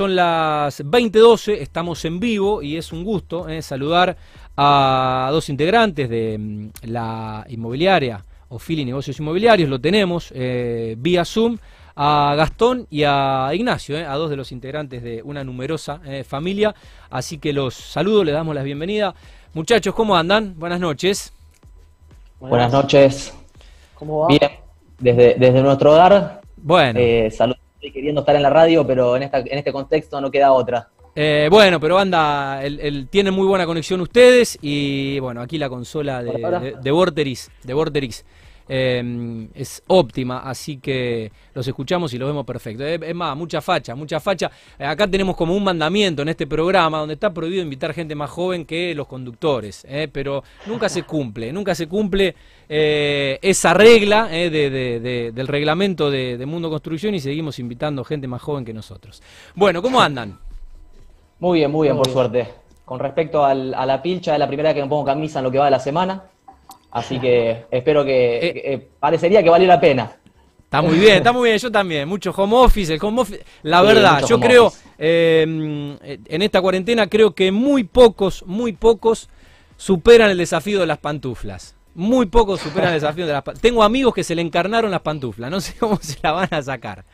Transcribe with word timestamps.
son 0.00 0.16
las 0.16 0.82
20.12, 0.82 1.58
estamos 1.60 2.02
en 2.06 2.20
vivo 2.20 2.62
y 2.62 2.78
es 2.78 2.90
un 2.90 3.04
gusto 3.04 3.50
eh, 3.50 3.60
saludar 3.60 4.16
a 4.56 5.28
dos 5.30 5.50
integrantes 5.50 6.08
de 6.08 6.38
mm, 6.38 6.68
la 6.84 7.44
inmobiliaria 7.50 8.24
Ofili 8.48 8.86
Negocios 8.86 9.20
Inmobiliarios, 9.20 9.68
lo 9.68 9.78
tenemos 9.78 10.32
eh, 10.34 10.94
vía 10.96 11.26
Zoom, 11.26 11.58
a 11.96 12.34
Gastón 12.34 12.86
y 12.88 13.02
a 13.04 13.50
Ignacio, 13.52 13.98
eh, 13.98 14.06
a 14.06 14.14
dos 14.14 14.30
de 14.30 14.36
los 14.36 14.52
integrantes 14.52 15.02
de 15.02 15.22
una 15.22 15.44
numerosa 15.44 16.00
familia, 16.26 16.74
así 17.10 17.36
que 17.36 17.52
los 17.52 17.74
saludo, 17.74 18.24
les 18.24 18.32
damos 18.32 18.54
la 18.54 18.62
bienvenida. 18.62 19.14
Muchachos, 19.52 19.94
¿cómo 19.94 20.16
andan? 20.16 20.58
Buenas 20.58 20.80
noches. 20.80 21.30
Buenas, 22.40 22.72
noches. 22.72 23.34
¿Cómo 23.96 24.20
va? 24.20 24.28
Bien, 24.28 24.50
desde, 24.98 25.34
desde 25.34 25.62
nuestro 25.62 25.92
hogar. 25.92 26.40
Bueno. 26.56 26.98
Eh, 26.98 27.30
saludos 27.30 27.59
estoy 27.80 27.92
queriendo 27.92 28.20
estar 28.20 28.36
en 28.36 28.42
la 28.42 28.50
radio, 28.50 28.86
pero 28.86 29.16
en, 29.16 29.22
esta, 29.22 29.38
en 29.38 29.56
este 29.58 29.72
contexto 29.72 30.20
no 30.20 30.30
queda 30.30 30.52
otra. 30.52 30.90
Eh, 31.16 31.48
bueno, 31.50 31.80
pero 31.80 31.98
anda, 31.98 32.62
el, 32.62 33.08
tienen 33.08 33.32
muy 33.32 33.46
buena 33.46 33.64
conexión 33.64 34.02
ustedes 34.02 34.58
y 34.60 35.18
bueno, 35.18 35.40
aquí 35.40 35.56
la 35.56 35.70
consola 35.70 36.22
de, 36.22 36.32
de, 36.32 36.76
de 36.80 36.90
Vorterix, 36.90 37.50
de 37.64 37.74
Vorterix 37.74 38.24
Em, 38.72 39.48
es 39.52 39.82
óptima, 39.88 40.42
así 40.48 40.76
que 40.76 41.32
los 41.54 41.66
escuchamos 41.66 42.14
y 42.14 42.18
los 42.18 42.28
vemos 42.28 42.46
perfecto. 42.46 42.84
Es, 42.86 43.14
más, 43.16 43.36
mucha 43.36 43.60
facha, 43.60 43.96
mucha 43.96 44.20
facha. 44.20 44.48
Eh, 44.78 44.84
acá 44.84 45.08
tenemos 45.08 45.34
como 45.34 45.56
un 45.56 45.64
mandamiento 45.64 46.22
en 46.22 46.28
este 46.28 46.46
programa 46.46 46.98
donde 46.98 47.14
está 47.14 47.34
prohibido 47.34 47.64
invitar 47.64 47.92
gente 47.92 48.14
más 48.14 48.30
joven 48.30 48.64
que 48.64 48.94
los 48.94 49.08
conductores, 49.08 49.84
eh, 49.88 50.06
pero 50.12 50.44
nunca 50.66 50.88
se 50.88 51.02
cumple, 51.02 51.52
nunca 51.52 51.74
se 51.74 51.88
cumple 51.88 52.36
eh, 52.68 53.40
esa 53.42 53.74
regla 53.74 54.28
del 54.28 55.48
reglamento 55.48 56.08
de, 56.08 56.46
Mundo 56.46 56.70
Construcción 56.70 57.12
y 57.16 57.18
seguimos 57.18 57.58
invitando 57.58 58.04
gente 58.04 58.28
más 58.28 58.40
joven 58.40 58.64
que 58.64 58.72
nosotros. 58.72 59.20
Bueno, 59.56 59.82
¿cómo 59.82 60.00
andan? 60.00 60.38
Muy 61.40 61.58
bien, 61.58 61.72
muy 61.72 61.88
bien, 61.88 61.96
por 61.96 62.08
suerte. 62.08 62.46
Con 62.84 63.00
respecto 63.00 63.44
a 63.44 63.52
la 63.52 64.00
pilcha, 64.00 64.34
es 64.34 64.38
la 64.38 64.46
primera 64.46 64.72
que 64.72 64.80
me 64.80 64.88
pongo 64.88 65.04
camisa 65.04 65.40
en 65.40 65.46
lo 65.46 65.50
que 65.50 65.58
va 65.58 65.64
de 65.64 65.72
la 65.72 65.80
semana. 65.80 66.22
Así 66.90 67.18
que 67.18 67.66
espero 67.70 68.04
que, 68.04 68.36
eh, 68.38 68.72
eh, 68.72 68.88
parecería 68.98 69.42
que 69.42 69.50
valió 69.50 69.68
la 69.68 69.80
pena. 69.80 70.16
Está 70.64 70.82
muy 70.82 70.98
bien, 70.98 71.16
está 71.16 71.32
muy 71.32 71.48
bien, 71.48 71.58
yo 71.58 71.70
también. 71.70 72.08
Mucho 72.08 72.30
home 72.30 72.56
office, 72.56 72.94
el 72.94 73.00
home 73.02 73.22
office. 73.22 73.44
La 73.62 73.82
verdad, 73.82 74.24
yo 74.24 74.38
creo, 74.38 74.72
em, 74.98 75.96
en 76.00 76.42
esta 76.42 76.60
cuarentena 76.60 77.08
creo 77.08 77.34
que 77.34 77.50
muy 77.50 77.82
pocos, 77.84 78.44
muy 78.46 78.72
pocos 78.72 79.28
superan 79.76 80.30
el 80.30 80.38
desafío 80.38 80.78
de 80.78 80.86
las 80.86 80.98
pantuflas. 80.98 81.74
Muy 81.94 82.26
pocos 82.26 82.60
superan 82.60 82.90
el 82.90 83.00
desafío 83.00 83.26
de 83.26 83.32
las 83.32 83.42
pantuflas. 83.42 83.62
Tengo 83.62 83.82
amigos 83.82 84.14
que 84.14 84.22
se 84.22 84.36
le 84.36 84.42
encarnaron 84.42 84.92
las 84.92 85.00
pantuflas, 85.00 85.50
no 85.50 85.60
sé 85.60 85.74
cómo 85.80 85.98
se 86.00 86.18
la 86.22 86.32
van 86.32 86.48
a 86.52 86.62
sacar. 86.62 87.04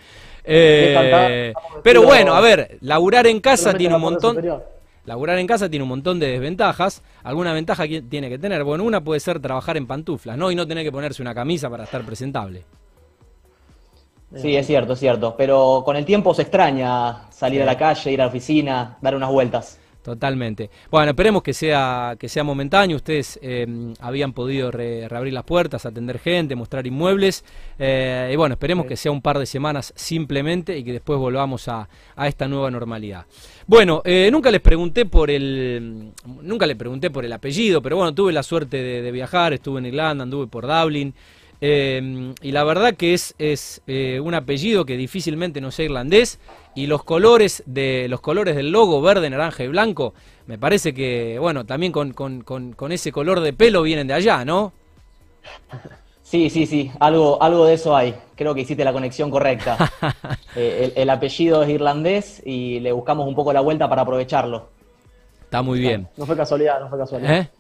Eh, 0.45 1.53
pero 1.83 2.03
bueno, 2.03 2.35
a 2.35 2.41
ver, 2.41 2.79
laburar 2.83 3.27
en 3.27 3.41
casa 3.41 3.73
tiene 3.73 3.95
un 3.95 4.03
montón... 4.03 4.37
Laburar 5.07 5.39
en 5.39 5.47
casa 5.47 5.71
tiene 5.71 5.85
un 5.85 5.89
montón 5.89 6.19
de 6.19 6.27
desventajas. 6.27 7.03
¿Alguna 7.23 7.53
ventaja 7.53 7.85
tiene 8.09 8.29
que 8.29 8.39
tener? 8.39 8.65
Bueno, 8.65 8.83
una 8.83 9.03
puede 9.03 9.21
ser 9.21 9.41
trabajar 9.41 9.77
en 9.77 9.87
pantuflas, 9.87 10.37
¿no? 10.37 10.51
Y 10.51 10.57
no 10.57 10.67
tener 10.67 10.85
que 10.85 10.91
ponerse 10.91 11.23
una 11.23 11.33
camisa 11.33 11.71
para 11.71 11.85
estar 11.85 12.05
presentable. 12.05 12.65
Sí, 14.35 14.57
es 14.57 14.67
cierto, 14.67 14.95
es 14.95 14.99
cierto. 14.99 15.37
Pero 15.37 15.83
con 15.85 15.95
el 15.97 16.05
tiempo 16.05 16.35
se 16.35 16.43
extraña 16.43 17.31
salir 17.31 17.63
a 17.63 17.65
la 17.65 17.79
calle, 17.79 18.13
ir 18.13 18.21
a 18.21 18.25
la 18.25 18.29
oficina, 18.29 18.99
dar 19.01 19.15
unas 19.15 19.31
vueltas. 19.31 19.79
Totalmente. 20.07 20.71
Bueno, 20.89 21.11
esperemos 21.11 21.43
que 21.43 21.53
sea, 21.53 22.15
que 22.17 22.29
sea 22.29 22.45
momentáneo. 22.45 22.97
Ustedes 22.97 23.41
em, 23.43 23.93
habían 23.99 24.33
podido 24.33 24.71
reabrir 24.71 25.33
las 25.33 25.43
puertas, 25.43 25.85
atender 25.85 26.21
gente, 26.21 26.55
mostrar 26.55 26.87
inmuebles. 26.87 27.45
Eh, 27.77 28.31
y 28.33 28.37
bueno, 28.37 28.53
esperemos 28.53 28.87
que 28.87 28.97
sea 28.97 29.11
un 29.11 29.21
par 29.21 29.37
de 29.41 29.47
semanas 29.47 29.93
simplemente 29.97 30.79
y 30.79 30.85
que 30.85 30.93
después 30.93 31.19
volvamos 31.19 31.67
a, 31.67 31.89
esta 32.25 32.47
nueva 32.47 32.71
normalidad. 32.71 33.27
Bueno, 33.67 34.01
eh, 34.05 34.29
nunca 34.31 34.53
les 34.53 34.61
pregunté 34.61 35.07
por 35.07 35.29
el. 35.29 36.13
Nunca 36.41 36.69
le 36.69 36.77
pregunté 36.77 37.11
por 37.11 37.25
el 37.25 37.33
apellido, 37.33 37.83
pero 37.83 37.97
bueno, 37.97 38.15
tuve 38.15 38.33
la 38.33 38.45
suerte 38.45 38.81
de 39.03 39.11
viajar, 39.11 39.55
estuve 39.55 39.81
en 39.81 39.87
Irlanda, 39.87 40.23
anduve 40.23 40.47
por 40.47 40.69
Dublin. 40.69 41.13
Em, 41.61 42.35
y 42.43 42.53
la 42.53 42.65
verdad 42.65 42.95
que 42.95 43.15
es, 43.15 43.35
es 43.39 43.81
eh, 43.87 44.21
un 44.21 44.35
apellido 44.35 44.85
que 44.85 44.97
difícilmente 44.97 45.61
no 45.61 45.71
sea 45.71 45.87
irlandés. 45.87 46.39
Y 46.75 46.87
los 46.87 47.03
colores, 47.05 47.63
de, 47.67 48.07
los 48.09 48.21
colores 48.21 48.55
del 48.57 48.71
logo, 48.71 49.01
verde, 49.01 49.31
naranja 49.31 49.65
y 49.65 49.69
blanco, 49.69 50.13
me 50.47 50.59
parece 50.59 50.93
que, 50.93 51.39
bueno, 51.39 51.65
también 51.65 51.93
con, 51.93 52.13
con, 52.13 52.93
ese 52.93 53.13
color 53.13 53.41
de 53.41 53.53
pelo 53.53 53.83
vienen 53.83 54.07
de 54.07 54.15
allá, 54.15 54.45
¿no? 54.45 54.73
Sí, 56.23 56.51
sí, 56.51 56.67
sí, 56.67 56.91
algo, 56.99 57.41
algo 57.41 57.67
de 57.67 57.75
eso 57.75 57.95
hay. 57.95 58.13
Creo 58.35 58.53
que 58.53 58.63
hiciste 58.63 58.85
la 58.85 58.93
conexión 58.93 59.31
correcta. 59.31 59.79
Eh, 60.59 60.95
el, 60.97 61.11
apellido 61.11 61.63
es 61.63 61.69
irlandés 61.69 62.43
y 62.43 62.81
le 62.81 62.91
buscamos 62.91 63.29
un 63.29 63.35
poco 63.35 63.53
la 63.53 63.61
vuelta 63.61 63.91
para 63.91 64.01
aprovecharlo. 64.03 64.71
Está 65.43 65.61
muy 65.61 65.79
bien. 65.79 66.09
No, 66.17 66.25
fue 66.25 66.35
casualidad, 66.35 66.81
no 66.81 66.89
fue 66.89 66.99
casualidad. 66.99 67.37
¿Eh? 67.37 67.51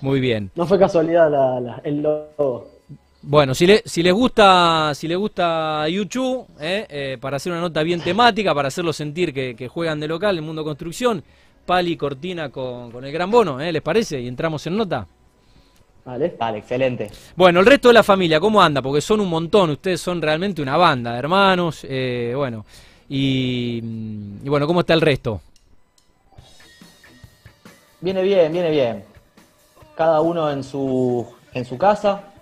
Muy 0.00 0.20
bien. 0.20 0.52
No 0.54 0.64
fue 0.64 0.78
casualidad 0.78 1.32
el 1.82 2.02
logo. 2.02 2.73
Bueno, 3.26 3.54
si, 3.54 3.66
le, 3.66 3.82
si 3.86 4.02
les 4.02 4.12
gusta 4.12 4.92
si 4.94 5.08
les 5.08 5.16
gusta 5.16 5.88
YouTube, 5.88 6.46
eh, 6.60 6.86
eh, 6.90 7.18
para 7.18 7.38
hacer 7.38 7.52
una 7.52 7.60
nota 7.62 7.82
bien 7.82 8.02
temática, 8.02 8.54
para 8.54 8.68
hacerlo 8.68 8.92
sentir 8.92 9.32
que, 9.32 9.66
juegan 9.68 9.98
de 9.98 10.08
local 10.08 10.36
en 10.36 10.44
Mundo 10.44 10.62
Construcción, 10.62 11.24
Pali 11.64 11.96
Cortina 11.96 12.50
con, 12.50 12.90
con 12.92 13.02
el 13.02 13.10
gran 13.10 13.30
bono, 13.30 13.58
¿eh? 13.62 13.72
¿les 13.72 13.80
parece? 13.80 14.20
Y 14.20 14.28
entramos 14.28 14.66
en 14.66 14.76
nota. 14.76 15.06
Vale, 16.04 16.36
vale, 16.38 16.58
excelente. 16.58 17.10
Bueno, 17.34 17.60
el 17.60 17.66
resto 17.66 17.88
de 17.88 17.94
la 17.94 18.02
familia, 18.02 18.38
¿cómo 18.38 18.60
anda? 18.60 18.82
Porque 18.82 19.00
son 19.00 19.20
un 19.20 19.30
montón, 19.30 19.70
ustedes 19.70 20.02
son 20.02 20.20
realmente 20.20 20.60
una 20.60 20.76
banda 20.76 21.12
de 21.12 21.18
hermanos, 21.18 21.86
eh, 21.88 22.34
bueno, 22.36 22.66
y, 23.08 23.80
y 24.42 24.48
bueno, 24.50 24.66
¿cómo 24.66 24.80
está 24.80 24.92
el 24.92 25.00
resto? 25.00 25.40
Viene 28.02 28.22
bien, 28.22 28.52
viene 28.52 28.70
bien. 28.70 29.04
Cada 29.94 30.20
uno 30.20 30.50
en 30.50 30.62
su, 30.62 31.26
en 31.54 31.64
su 31.64 31.78
casa, 31.78 32.33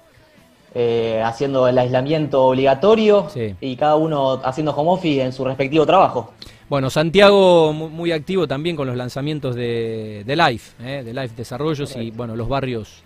eh, 0.74 1.20
haciendo 1.22 1.68
el 1.68 1.76
aislamiento 1.76 2.46
obligatorio 2.46 3.26
y 3.60 3.76
cada 3.76 3.96
uno 3.96 4.40
haciendo 4.42 4.72
home 4.72 4.90
office 4.92 5.22
en 5.22 5.32
su 5.32 5.44
respectivo 5.44 5.84
trabajo. 5.84 6.32
Bueno, 6.68 6.88
Santiago 6.88 7.74
muy 7.74 8.12
activo 8.12 8.48
también 8.48 8.76
con 8.76 8.86
los 8.86 8.96
lanzamientos 8.96 9.54
de, 9.54 10.22
de 10.24 10.36
Life, 10.36 10.72
eh, 10.82 11.02
de 11.04 11.12
Life 11.12 11.34
Desarrollos 11.36 11.94
y 11.96 12.10
bueno, 12.10 12.34
los 12.36 12.48
barrios 12.48 13.02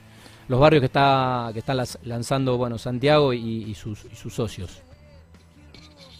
los 0.46 0.60
barrios 0.60 0.80
que 0.80 0.86
está 0.86 1.50
que 1.52 1.58
están 1.58 1.78
lanzando 2.04 2.56
bueno 2.56 2.78
Santiago 2.78 3.32
y, 3.32 3.74
sus, 3.74 4.06
sus, 4.14 4.32
socios. 4.32 4.82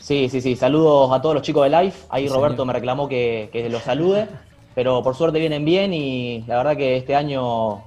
Sí, 0.01 0.29
sí, 0.29 0.41
sí. 0.41 0.57
Saludos 0.57 1.13
a 1.13 1.23
todos 1.23 1.37
los 1.37 1.45
chicos 1.45 1.71
de 1.71 1.83
Life. 1.83 2.07
Ahí 2.09 2.27
Roberto 2.29 2.65
me 2.65 2.73
reclamó 2.73 3.09
que, 3.09 3.51
que 3.53 3.69
los 3.69 3.83
salude, 3.83 4.27
pero 4.75 5.03
por 5.05 5.15
suerte 5.15 5.39
vienen 5.39 5.65
bien 5.65 5.95
y 5.95 6.43
la 6.49 6.57
verdad 6.57 6.77
que 6.77 6.97
este 6.97 7.15
año 7.15 7.85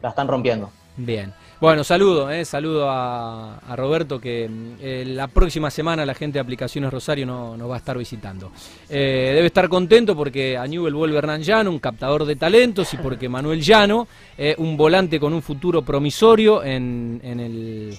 la 0.00 0.10
están 0.10 0.28
rompiendo. 0.28 0.70
Bien. 0.96 1.32
Bueno, 1.60 1.84
saludo, 1.84 2.30
eh, 2.30 2.46
saludo 2.46 2.88
a, 2.88 3.60
Roberto 3.76 4.18
que 4.18 4.48
eh, 4.80 5.04
la 5.06 5.28
próxima 5.28 5.70
semana 5.70 6.06
la 6.06 6.14
gente 6.14 6.38
de 6.38 6.40
Aplicaciones 6.40 6.90
Rosario 6.90 7.26
no, 7.26 7.54
nos 7.54 7.68
va 7.68 7.74
a 7.74 7.78
estar 7.78 7.98
visitando. 7.98 8.50
Eh, 8.88 9.32
debe 9.34 9.48
estar 9.48 9.68
contento 9.68 10.16
porque 10.16 10.56
a 10.56 10.66
Newell 10.66 10.94
vuelve 10.94 11.18
Hernán 11.18 11.42
Llano, 11.42 11.70
un 11.70 11.78
captador 11.78 12.24
de 12.24 12.36
talentos, 12.36 12.94
y 12.94 12.96
porque 12.96 13.28
Manuel 13.28 13.60
Llano, 13.60 14.08
un 14.56 14.74
volante 14.74 15.20
con 15.20 15.34
un 15.34 15.42
futuro 15.42 15.82
promisorio 15.82 16.64
en, 16.64 17.20
en 17.22 17.40
el 17.40 17.98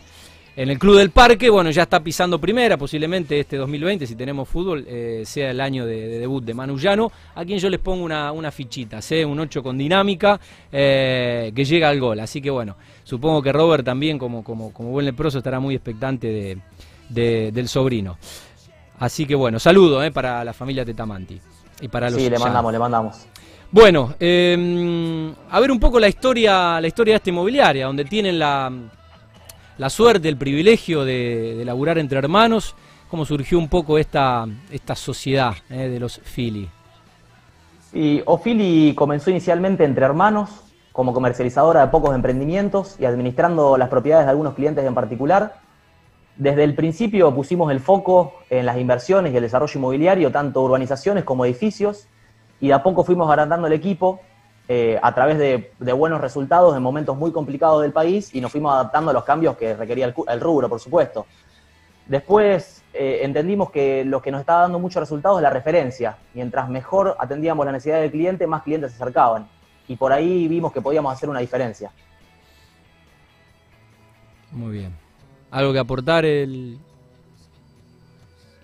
en 0.61 0.69
el 0.69 0.77
Club 0.77 0.97
del 0.97 1.09
Parque, 1.09 1.49
bueno, 1.49 1.71
ya 1.71 1.83
está 1.83 1.99
pisando 2.01 2.39
primera, 2.39 2.77
posiblemente 2.77 3.39
este 3.39 3.57
2020, 3.57 4.05
si 4.05 4.13
tenemos 4.13 4.47
fútbol, 4.47 4.85
eh, 4.87 5.23
sea 5.25 5.49
el 5.49 5.59
año 5.59 5.87
de, 5.87 6.19
debut 6.19 6.43
de 6.43 6.53
Manu 6.53 6.77
Llano, 6.77 7.11
a 7.33 7.43
quien 7.43 7.57
yo 7.57 7.67
les 7.67 7.79
pongo 7.79 8.03
una, 8.03 8.31
una 8.31 8.51
fichita, 8.51 8.99
un 9.25 9.39
8 9.39 9.63
con 9.63 9.75
dinámica, 9.75 10.39
eh, 10.71 11.51
que 11.55 11.65
llega 11.65 11.89
al 11.89 11.99
gol. 11.99 12.19
Así 12.19 12.43
que 12.43 12.51
bueno, 12.51 12.75
supongo 13.03 13.41
que 13.41 13.51
Robert 13.51 13.83
también, 13.83 14.19
como, 14.19 14.43
como, 14.43 14.71
como 14.71 14.89
buen 14.89 15.07
leproso, 15.07 15.39
estará 15.39 15.59
muy 15.59 15.73
expectante 15.73 16.61
de, 17.09 17.51
del 17.51 17.67
sobrino. 17.67 18.19
Así 18.99 19.25
que 19.25 19.33
bueno, 19.33 19.57
saludo 19.57 20.03
eh, 20.03 20.11
para 20.11 20.45
la 20.45 20.53
familia 20.53 20.85
Tetamanti. 20.85 21.41
Y 21.81 21.87
para 21.87 22.11
los 22.11 22.21
sí, 22.21 22.29
le 22.29 22.37
mandamos, 22.37 22.71
le 22.71 22.77
mandamos. 22.77 23.27
Bueno, 23.71 24.13
em, 24.19 25.33
a 25.49 25.59
ver 25.59 25.71
un 25.71 25.79
poco 25.79 25.99
la 25.99 26.07
historia, 26.07 26.79
la 26.79 26.87
historia 26.87 27.13
de 27.13 27.17
esta 27.17 27.31
inmobiliaria, 27.31 27.87
donde 27.87 28.05
tienen 28.05 28.37
la 28.37 28.71
la 29.81 29.89
suerte, 29.89 30.29
el 30.29 30.37
privilegio 30.37 31.03
de, 31.03 31.55
de, 31.57 31.65
laburar 31.65 31.97
entre 31.97 32.19
hermanos. 32.19 32.75
¿Cómo 33.09 33.25
surgió 33.25 33.57
un 33.57 33.67
poco 33.67 33.97
esta, 33.97 34.45
sociedad 34.93 35.55
eh, 35.71 35.89
de 35.89 35.99
los 35.99 36.19
Philly? 36.19 36.69
Y 37.91 38.21
O'Philly 38.27 38.93
comenzó 38.93 39.31
inicialmente 39.31 39.83
entre 39.83 40.05
hermanos, 40.05 40.51
como 40.91 41.13
comercializadora 41.13 41.81
de 41.81 41.87
pocos 41.87 42.13
emprendimientos 42.13 42.95
y 42.99 43.05
administrando 43.05 43.75
las 43.75 43.89
propiedades 43.89 44.27
de 44.27 44.29
algunos 44.29 44.53
clientes 44.53 44.85
en 44.85 44.93
particular. 44.93 45.55
Desde 46.35 46.63
el 46.63 46.75
principio 46.75 47.33
pusimos 47.33 47.71
el 47.71 47.79
foco 47.79 48.35
en 48.51 48.67
las 48.67 48.77
inversiones 48.77 49.33
y 49.33 49.37
el 49.37 49.41
desarrollo 49.41 49.79
inmobiliario, 49.79 50.31
tanto 50.31 50.61
urbanizaciones 50.61 51.23
como 51.23 51.43
edificios, 51.43 52.05
y 52.59 52.67
de 52.67 52.73
a 52.73 52.83
poco 52.83 53.03
fuimos 53.03 53.27
agrandando 53.31 53.65
el 53.65 53.73
equipo 53.73 54.19
eh, 54.73 54.97
a 55.03 55.13
través 55.13 55.37
de, 55.37 55.91
buenos 55.91 56.21
resultados 56.21 56.77
en 56.77 56.81
momentos 56.81 57.17
muy 57.17 57.33
complicados 57.33 57.81
del 57.81 57.91
país 57.91 58.33
y 58.33 58.39
nos 58.39 58.53
fuimos 58.53 58.73
adaptando 58.73 59.11
a 59.11 59.13
los 59.13 59.25
cambios 59.25 59.57
que 59.57 59.75
requería 59.75 60.05
el, 60.05 60.39
rubro, 60.39 60.69
por 60.69 60.79
supuesto. 60.79 61.25
Después 62.05 62.81
eh, 62.93 63.19
entendimos 63.23 63.69
que 63.69 64.05
lo 64.05 64.21
que 64.21 64.31
nos 64.31 64.39
estaba 64.39 64.61
dando 64.61 64.79
muchos 64.79 65.01
resultados 65.01 65.39
es 65.39 65.43
la 65.43 65.49
referencia. 65.49 66.17
Mientras 66.33 66.69
mejor 66.69 67.17
atendíamos 67.19 67.65
la 67.65 67.73
necesidad 67.73 67.99
del 67.99 68.11
cliente, 68.11 68.47
más 68.47 68.63
clientes 68.63 68.91
se 68.91 69.03
acercaban. 69.03 69.45
Y 69.89 69.97
por 69.97 70.13
ahí 70.13 70.47
vimos 70.47 70.71
que 70.71 70.79
podíamos 70.79 71.11
hacer 71.11 71.27
una 71.27 71.41
diferencia. 71.41 71.91
Muy 74.51 74.71
bien. 74.71 74.93
¿Algo 75.51 75.73
que 75.73 75.79
aportar 75.79 76.23
el 76.23 76.79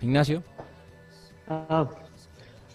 Ignacio? 0.00 0.42
Ah, 1.46 1.86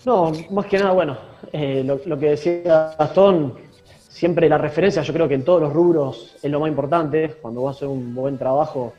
no, 0.05 0.31
más 0.51 0.65
que 0.65 0.77
nada, 0.77 0.91
bueno, 0.91 1.17
eh, 1.51 1.83
lo, 1.83 2.19
que 2.19 2.31
decía 2.31 2.95
Gastón, 2.97 3.55
siempre 3.97 4.49
la 4.49 4.57
referencia, 4.57 5.01
yo 5.01 5.13
creo 5.13 5.27
que 5.27 5.35
en 5.35 5.45
todos 5.45 5.61
los 5.61 5.73
rubros 5.73 6.35
es 6.41 6.51
lo 6.51 6.59
más 6.59 6.69
importante. 6.69 7.35
Cuando 7.41 7.63
vas 7.63 7.81
a 7.81 7.87
un 7.87 8.13
buen 8.13 8.37
trabajo, 8.37 8.93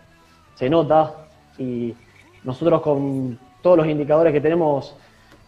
se 0.55 0.69
nota. 0.71 1.27
Y 1.59 1.95
nosotros 2.43 2.81
con 2.81 3.39
todos 3.63 3.79
los 3.79 3.87
indicadores 3.87 4.33
que 4.33 4.41
tenemos 4.41 4.95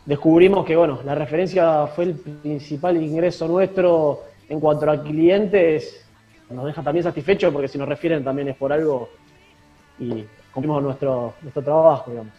descubrimos 0.04 0.64
que 0.64 0.76
bueno, 0.76 1.00
la 1.04 1.14
referencia 1.14 1.86
fue 1.88 2.04
el 2.04 2.14
principal 2.14 2.96
ingreso 3.02 3.48
nuestro 3.48 4.20
en 4.48 4.60
cuanto 4.60 4.90
a 4.90 5.02
clientes. 5.02 6.06
Nos 6.48 6.64
deja 6.64 6.82
también 6.82 7.02
satisfechos 7.02 7.52
porque 7.52 7.68
si 7.68 7.76
nos 7.76 7.88
refieren 7.88 8.22
también 8.22 8.48
es 8.48 8.56
por 8.56 8.72
algo 8.72 9.08
y 9.98 10.24
cumplimos 10.52 10.82
nuestro, 10.82 11.34
nuestro 11.42 11.62
trabajo, 11.62 12.10
digamos. 12.10 12.32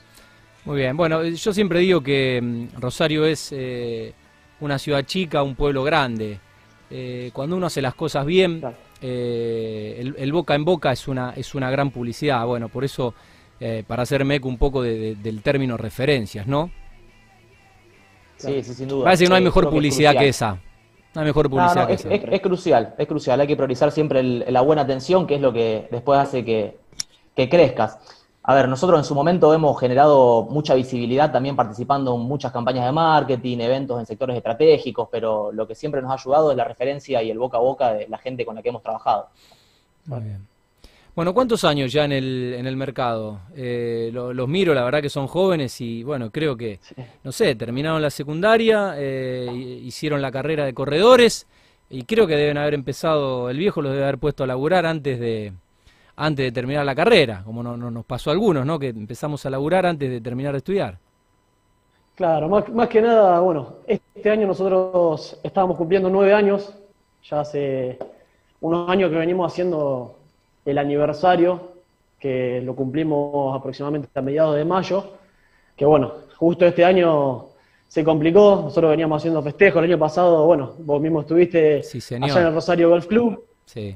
Muy 0.68 0.78
bien, 0.78 0.98
bueno, 0.98 1.24
yo 1.24 1.54
siempre 1.54 1.80
digo 1.80 2.02
que 2.02 2.42
mm, 2.42 2.80
Rosario 2.80 3.26
es 3.26 3.50
eh, 3.52 4.14
una 4.60 4.78
ciudad 4.78 5.04
chica, 5.04 5.42
un 5.42 5.56
pueblo 5.56 5.84
grande. 5.84 6.40
Eh, 6.90 7.32
cuando 7.34 7.56
uno 7.56 7.68
hace 7.68 7.82
las 7.82 7.96
cosas 7.96 8.26
bien, 8.26 8.62
eh, 9.02 9.98
el, 10.00 10.16
el, 10.18 10.32
boca 10.32 10.56
en 10.56 10.66
boca 10.66 10.92
es 10.92 11.08
una, 11.08 11.34
es 11.36 11.56
una 11.56 11.72
gran 11.72 11.90
publicidad. 11.90 12.46
Bueno, 12.46 12.68
por 12.68 12.84
eso 12.84 13.14
eh, 13.60 13.84
para 13.88 14.04
hacerme 14.04 14.36
eco 14.36 14.48
un 14.50 14.58
poco 14.58 14.84
del 14.84 15.42
término 15.42 15.78
referencias, 15.78 16.46
¿no? 16.46 16.70
Sí, 18.36 18.62
sí, 18.62 18.74
sin 18.74 18.88
duda. 18.88 19.06
Parece 19.06 19.24
que 19.24 19.30
no 19.30 19.36
hay 19.36 19.44
mejor 19.44 19.70
publicidad 19.70 20.16
que, 20.16 20.28
esa. 20.28 20.60
No 21.16 21.22
hay 21.22 21.28
mejor 21.28 21.50
publicidad 21.50 21.88
que 21.88 21.94
es, 21.94 22.06
esa. 22.06 22.14
Es, 22.14 22.42
crucial, 22.42 22.94
es 22.98 23.08
crucial. 23.08 23.42
Hay 23.42 23.48
que 23.48 23.56
priorizar 23.56 23.92
siempre 23.92 24.22
la 24.22 24.62
buena 24.62 24.84
atención, 24.84 25.26
que 25.26 25.36
es 25.36 25.42
lo 25.42 25.52
que 25.52 25.88
después 25.90 26.20
hace 26.20 26.46
que, 26.46 26.78
crezcas. 27.36 27.98
A 28.50 28.56
ver, 28.56 28.70
nosotros 28.70 28.98
en 28.98 29.04
su 29.04 29.14
momento 29.14 29.54
hemos 29.54 29.78
generado 29.78 30.48
mucha 30.50 30.74
visibilidad 30.74 31.34
también 31.34 31.58
participando 31.58 32.16
en 32.16 32.22
muchas 32.22 32.54
campañas 32.54 32.86
de 32.86 32.94
marketing, 32.94 33.58
eventos 33.58 34.00
en 34.00 34.06
sectores 34.06 34.38
estratégicos, 34.38 35.10
pero 35.12 35.52
lo 35.52 35.68
que 35.68 35.76
siempre 35.76 36.02
nos 36.02 36.12
ha 36.12 36.14
ayudado 36.14 36.52
es 36.52 36.56
la 36.56 36.64
referencia 36.64 37.22
y 37.22 37.30
el 37.30 37.38
boca 37.38 37.58
a 37.58 37.60
boca 37.60 37.92
de 37.92 38.08
la 38.08 38.18
gente 38.18 38.46
con 38.46 38.56
la 38.56 38.62
que 38.62 38.70
hemos 38.70 38.82
trabajado. 38.82 39.28
Muy 40.06 40.22
bien. 40.22 40.48
Bueno, 41.14 41.34
¿cuántos 41.34 41.66
años 41.66 41.92
ya 41.92 42.06
en 42.06 42.14
el, 42.14 42.56
en 42.58 42.66
el 42.68 42.78
mercado? 42.78 43.42
Eh, 43.54 44.12
los 44.14 44.48
miro, 44.48 44.74
la 44.74 44.86
verdad 44.86 45.02
que 45.02 45.10
son 45.10 45.28
jóvenes 45.28 45.82
y 45.82 46.04
bueno, 46.04 46.32
creo 46.32 46.56
que, 46.56 46.80
no 47.26 47.34
sé, 47.34 47.54
terminaron 47.56 48.02
la 48.02 48.10
secundaria, 48.10 48.94
eh, 48.96 49.82
hicieron 49.84 50.22
la 50.22 50.32
carrera 50.32 50.64
de 50.64 50.74
corredores 50.74 51.48
y 51.90 52.04
creo 52.04 52.26
que 52.28 52.38
deben 52.38 52.58
haber 52.58 52.76
empezado, 52.76 53.50
el 53.50 53.58
viejo 53.58 53.82
los 53.82 53.92
debe 53.92 54.04
haber 54.04 54.20
puesto 54.20 54.46
a 54.46 54.48
laburar 54.48 54.86
antes 54.86 55.20
de, 55.20 55.52
antes 56.18 56.46
de 56.46 56.52
terminar 56.52 56.84
la 56.84 56.96
carrera, 56.96 57.44
como 57.46 57.62
no, 57.62 57.78
nos 57.78 58.06
pasó 58.06 58.32
a 58.32 58.34
algunos, 58.34 58.66
¿no? 58.66 58.80
Que 58.80 58.90
empezamos 58.90 59.46
a 59.46 59.52
laburar 59.52 59.86
antes 59.86 60.10
de 60.10 60.20
terminar 60.20 60.52
de 60.52 60.58
estudiar. 60.58 60.98
Claro, 62.16 62.50
más, 62.50 62.68
más 62.70 62.90
que 62.90 63.00
nada, 63.00 63.40
bueno, 63.40 63.76
este 63.86 64.30
año 64.32 64.48
nosotros 64.48 65.40
estábamos 65.44 65.78
cumpliendo 65.78 66.10
nueve 66.10 66.34
años, 66.34 66.74
ya 67.24 67.42
hace 67.42 68.00
unos 68.62 68.90
años 68.90 69.12
que 69.12 69.18
venimos 69.18 69.54
haciendo 69.54 70.18
el 70.66 70.80
aniversario, 70.80 71.74
que 72.20 72.62
lo 72.64 72.76
cumplimos 72.76 73.56
aproximadamente 73.56 74.10
a 74.16 74.22
mediados 74.22 74.56
de 74.56 74.66
mayo, 74.66 75.14
que 75.76 75.86
bueno, 75.86 76.14
justo 76.36 76.66
este 76.66 76.84
año 76.84 77.50
se 77.88 78.04
complicó, 78.04 78.62
nosotros 78.64 78.90
veníamos 78.90 79.22
haciendo 79.22 79.44
festejos, 79.44 79.84
el 79.84 79.92
año 79.92 80.00
pasado, 80.00 80.48
bueno, 80.48 80.74
vos 80.80 81.00
mismo 81.00 81.22
estuviste 81.22 81.84
allá 82.20 82.42
en 82.42 82.48
el 82.48 82.54
Rosario 82.56 82.90
Golf 82.90 83.06
Club. 83.06 83.46
Sí. 83.66 83.96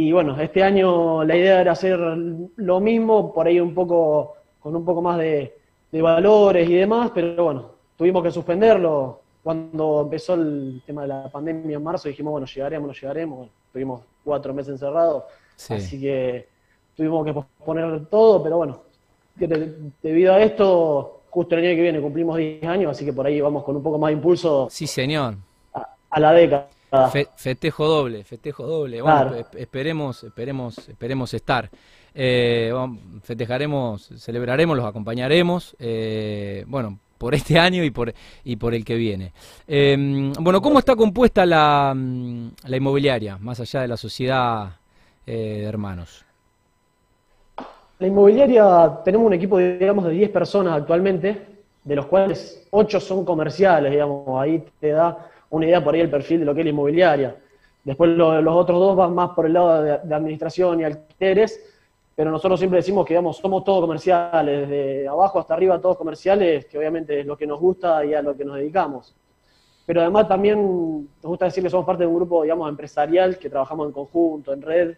Y 0.00 0.12
bueno, 0.12 0.40
este 0.40 0.62
año 0.62 1.24
la 1.24 1.34
idea 1.34 1.60
era 1.60 1.72
hacer 1.72 1.98
lo 1.98 2.78
mismo, 2.78 3.34
por 3.34 3.48
ahí 3.48 3.58
un 3.58 3.74
poco, 3.74 4.36
con 4.60 4.76
un 4.76 4.84
poco 4.84 5.02
más 5.02 5.18
de, 5.18 5.56
valores 5.90 6.70
y 6.70 6.74
demás, 6.74 7.10
pero 7.12 7.42
bueno, 7.42 7.72
tuvimos 7.96 8.22
que 8.22 8.30
suspenderlo. 8.30 9.22
Cuando 9.42 10.02
empezó 10.02 10.34
el 10.34 10.80
tema 10.86 11.02
de 11.02 11.08
la 11.08 11.28
pandemia 11.28 11.78
en 11.78 11.82
marzo 11.82 12.08
dijimos, 12.08 12.30
bueno, 12.30 12.46
llegaremos, 12.46 12.86
no 12.86 12.94
llegaremos. 12.94 13.48
tuvimos 13.72 14.02
cuatro 14.22 14.54
meses 14.54 14.74
encerrados 14.74 15.24
Así 15.68 16.00
que 16.00 16.46
tuvimos 16.94 17.26
que 17.26 17.32
posponer 17.32 18.06
todo, 18.06 18.40
pero 18.40 18.58
bueno, 18.58 18.82
debido 19.34 20.32
a 20.32 20.40
esto, 20.40 21.22
justo 21.28 21.56
el 21.56 21.64
año 21.64 21.74
que 21.74 21.82
viene 21.82 22.00
cumplimos 22.00 22.36
10 22.36 22.62
años, 22.62 22.92
así 22.92 23.04
que 23.04 23.12
por 23.12 23.26
ahí 23.26 23.40
vamos 23.40 23.64
con 23.64 23.74
un 23.74 23.82
poco 23.82 23.98
más 23.98 24.10
de 24.10 24.14
impulso. 24.14 24.68
Sí, 24.70 24.86
señor. 24.86 25.34
A, 25.72 26.20
la 26.20 26.32
década. 26.32 26.68
Festejo 27.36 27.86
doble, 27.86 28.24
festejo 28.24 28.66
doble. 28.66 29.02
Bueno, 29.02 29.34
esperemos, 29.56 30.24
esperemos, 30.24 30.88
esperemos 30.88 31.34
estar. 31.34 31.70
Eh, 32.14 32.72
festejaremos, 33.22 34.10
celebraremos, 34.16 34.76
los 34.76 34.86
acompañaremos. 34.86 35.76
Eh, 35.78 36.64
bueno, 36.66 36.98
por 37.18 37.34
este 37.34 37.58
año 37.58 37.84
y 37.84 37.90
por, 37.90 38.12
y 38.44 38.56
por 38.56 38.74
el 38.74 38.84
que 38.84 38.94
viene. 38.94 39.32
Em, 39.66 40.32
bueno, 40.40 40.62
¿cómo 40.62 40.78
está 40.78 40.96
compuesta 40.96 41.44
la, 41.44 41.94
la 41.94 42.76
inmobiliaria, 42.76 43.36
más 43.38 43.60
allá 43.60 43.82
de 43.82 43.88
la 43.88 43.96
sociedad 43.96 44.70
eh, 45.26 45.58
de 45.60 45.64
hermanos? 45.64 46.24
La 47.98 48.06
inmobiliaria, 48.06 49.00
tenemos 49.04 49.26
un 49.26 49.34
equipo, 49.34 49.58
digamos, 49.58 50.04
de 50.04 50.12
10 50.12 50.30
personas 50.30 50.74
actualmente, 50.74 51.46
de 51.82 51.96
los 51.96 52.06
cuales 52.06 52.66
8 52.70 53.00
son 53.00 53.24
comerciales, 53.24 53.90
digamos, 53.90 54.40
ahí 54.40 54.64
te 54.78 54.90
da 54.90 55.26
una 55.50 55.66
idea 55.66 55.82
por 55.82 55.94
ahí 55.94 56.00
el 56.00 56.10
perfil 56.10 56.40
de 56.40 56.46
lo 56.46 56.54
que 56.54 56.60
es 56.60 56.64
la 56.64 56.70
inmobiliaria. 56.70 57.36
Después 57.84 58.10
los 58.10 58.54
otros 58.54 58.78
dos 58.78 58.96
van 58.96 59.14
más 59.14 59.30
por 59.30 59.46
el 59.46 59.54
lado 59.54 59.82
de, 59.82 59.92
administración 60.14 60.80
y 60.80 60.84
alquileres, 60.84 61.58
pero 62.14 62.30
nosotros 62.30 62.58
siempre 62.58 62.78
decimos 62.78 63.06
que 63.06 63.14
digamos, 63.14 63.36
somos 63.38 63.64
todos 63.64 63.80
comerciales, 63.80 64.68
desde 64.68 65.08
abajo 65.08 65.38
hasta 65.38 65.54
arriba 65.54 65.80
todos 65.80 65.96
comerciales, 65.96 66.66
que 66.66 66.76
obviamente 66.76 67.20
es 67.20 67.26
lo 67.26 67.36
que 67.36 67.46
nos 67.46 67.60
gusta 67.60 68.04
y 68.04 68.12
a 68.14 68.20
lo 68.20 68.36
que 68.36 68.44
nos 68.44 68.56
dedicamos. 68.56 69.14
Pero 69.86 70.02
además 70.02 70.28
también 70.28 71.08
nos 71.22 71.30
gusta 71.30 71.46
decir 71.46 71.62
que 71.62 71.70
somos 71.70 71.86
parte 71.86 72.02
de 72.02 72.08
un 72.08 72.16
grupo, 72.16 72.42
digamos, 72.42 72.68
empresarial, 72.68 73.38
que 73.38 73.48
trabajamos 73.48 73.86
en 73.86 73.92
conjunto, 73.92 74.52
en 74.52 74.60
red, 74.60 74.96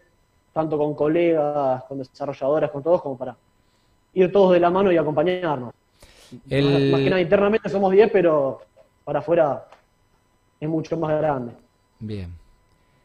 tanto 0.53 0.77
con 0.77 0.95
colegas, 0.95 1.85
con 1.85 1.99
desarrolladores, 1.99 2.71
con 2.71 2.83
todos, 2.83 3.01
como 3.01 3.17
para 3.17 3.37
ir 4.15 4.33
todos 4.33 4.53
de 4.53 4.59
la 4.59 4.71
mano 4.71 4.91
y 4.91 4.97
acompañarnos. 4.97 5.73
Más, 6.33 6.41
que 6.49 7.11
nada, 7.11 7.21
internamente 7.21 7.69
somos 7.69 7.93
10, 7.93 8.11
pero 8.11 8.61
para 9.05 9.21
afuera 9.21 9.65
es 10.61 10.69
mucho 10.69 10.97
más 10.97 11.19
grande. 11.19 11.53
Bien. 11.99 12.33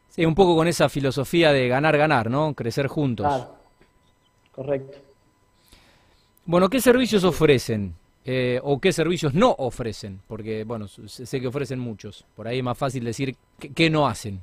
Sí, 0.10 0.26
un 0.26 0.36
poco 0.36 0.56
con 0.56 0.68
esa 0.68 0.88
filosofía 0.90 1.52
de 1.52 1.68
ganar, 1.68 1.98
ganar, 1.98 2.30
¿no? 2.30 2.54
Crecer 2.54 2.88
juntos. 2.88 3.26
Claro. 3.26 3.48
Correcto. 4.54 4.98
Bueno, 6.46 6.70
¿qué 6.70 6.80
servicios 6.80 7.24
ofrecen? 7.24 7.96
Eh, 8.24 8.60
¿O 8.64 8.80
qué 8.80 8.92
servicios 8.92 9.34
no 9.34 9.56
ofrecen? 9.58 10.22
Porque, 10.28 10.64
bueno, 10.64 10.88
sé 10.88 11.42
que 11.42 11.48
ofrecen 11.48 11.80
muchos. 11.80 12.26
Por 12.36 12.48
ahí 12.48 12.60
es 12.60 12.64
más 12.64 12.78
fácil 12.78 13.04
decir 13.04 13.36
qué 13.74 13.90
no 13.90 14.08
hacen. 14.08 14.40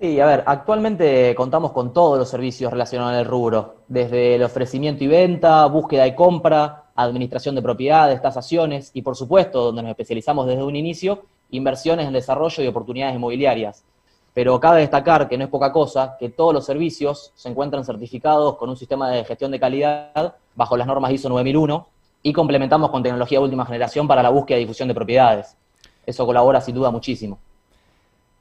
Sí, 0.00 0.18
a 0.18 0.26
ver, 0.26 0.42
actualmente 0.46 1.34
contamos 1.34 1.72
con 1.72 1.92
todos 1.92 2.18
los 2.18 2.28
servicios 2.30 2.72
relacionados 2.72 3.14
al 3.14 3.26
rubro, 3.26 3.76
desde 3.86 4.36
el 4.36 4.42
ofrecimiento 4.42 5.04
y 5.04 5.08
venta, 5.08 5.66
búsqueda 5.66 6.06
y 6.06 6.14
compra, 6.14 6.84
administración 6.94 7.54
de 7.54 7.60
propiedades, 7.62 8.22
tasaciones 8.22 8.90
y 8.94 9.02
por 9.02 9.14
supuesto, 9.14 9.64
donde 9.64 9.82
nos 9.82 9.90
especializamos 9.90 10.46
desde 10.46 10.62
un 10.62 10.74
inicio, 10.74 11.24
inversiones 11.50 12.06
en 12.06 12.12
desarrollo 12.12 12.62
y 12.62 12.66
oportunidades 12.66 13.16
inmobiliarias. 13.16 13.84
Pero 14.32 14.60
cabe 14.60 14.80
destacar 14.80 15.28
que 15.28 15.36
no 15.36 15.44
es 15.44 15.50
poca 15.50 15.72
cosa 15.72 16.16
que 16.18 16.28
todos 16.28 16.54
los 16.54 16.64
servicios 16.64 17.32
se 17.34 17.48
encuentran 17.48 17.84
certificados 17.84 18.56
con 18.56 18.70
un 18.70 18.76
sistema 18.76 19.10
de 19.10 19.24
gestión 19.24 19.50
de 19.50 19.58
calidad 19.58 20.36
bajo 20.54 20.76
las 20.76 20.86
normas 20.86 21.12
ISO 21.12 21.28
9001 21.28 21.86
y 22.22 22.32
complementamos 22.32 22.90
con 22.90 23.02
tecnología 23.02 23.38
de 23.38 23.44
última 23.44 23.66
generación 23.66 24.06
para 24.06 24.22
la 24.22 24.30
búsqueda 24.30 24.58
y 24.58 24.62
difusión 24.62 24.88
de 24.88 24.94
propiedades. 24.94 25.56
Eso 26.06 26.26
colabora 26.26 26.60
sin 26.60 26.74
duda 26.74 26.90
muchísimo. 26.90 27.38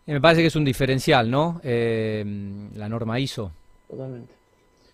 Me 0.05 0.19
parece 0.19 0.41
que 0.41 0.47
es 0.47 0.55
un 0.55 0.65
diferencial, 0.65 1.29
¿no? 1.29 1.61
Eh, 1.63 2.25
la 2.75 2.89
norma 2.89 3.19
ISO. 3.19 3.51
Totalmente. 3.89 4.39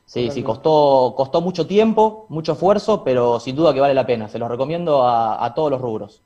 Sí, 0.06 0.30
sí, 0.30 0.44
costó, 0.44 1.14
costó 1.18 1.42
mucho 1.42 1.66
tiempo, 1.66 2.26
mucho 2.30 2.54
esfuerzo, 2.54 3.04
pero 3.04 3.40
sin 3.40 3.56
duda 3.56 3.74
que 3.74 3.80
vale 3.80 3.94
la 3.94 4.06
pena. 4.06 4.30
Se 4.30 4.38
los 4.38 4.50
recomiendo 4.50 5.08
a, 5.08 5.52
todos 5.56 5.72
los 5.72 5.82
rubros. 5.82 6.22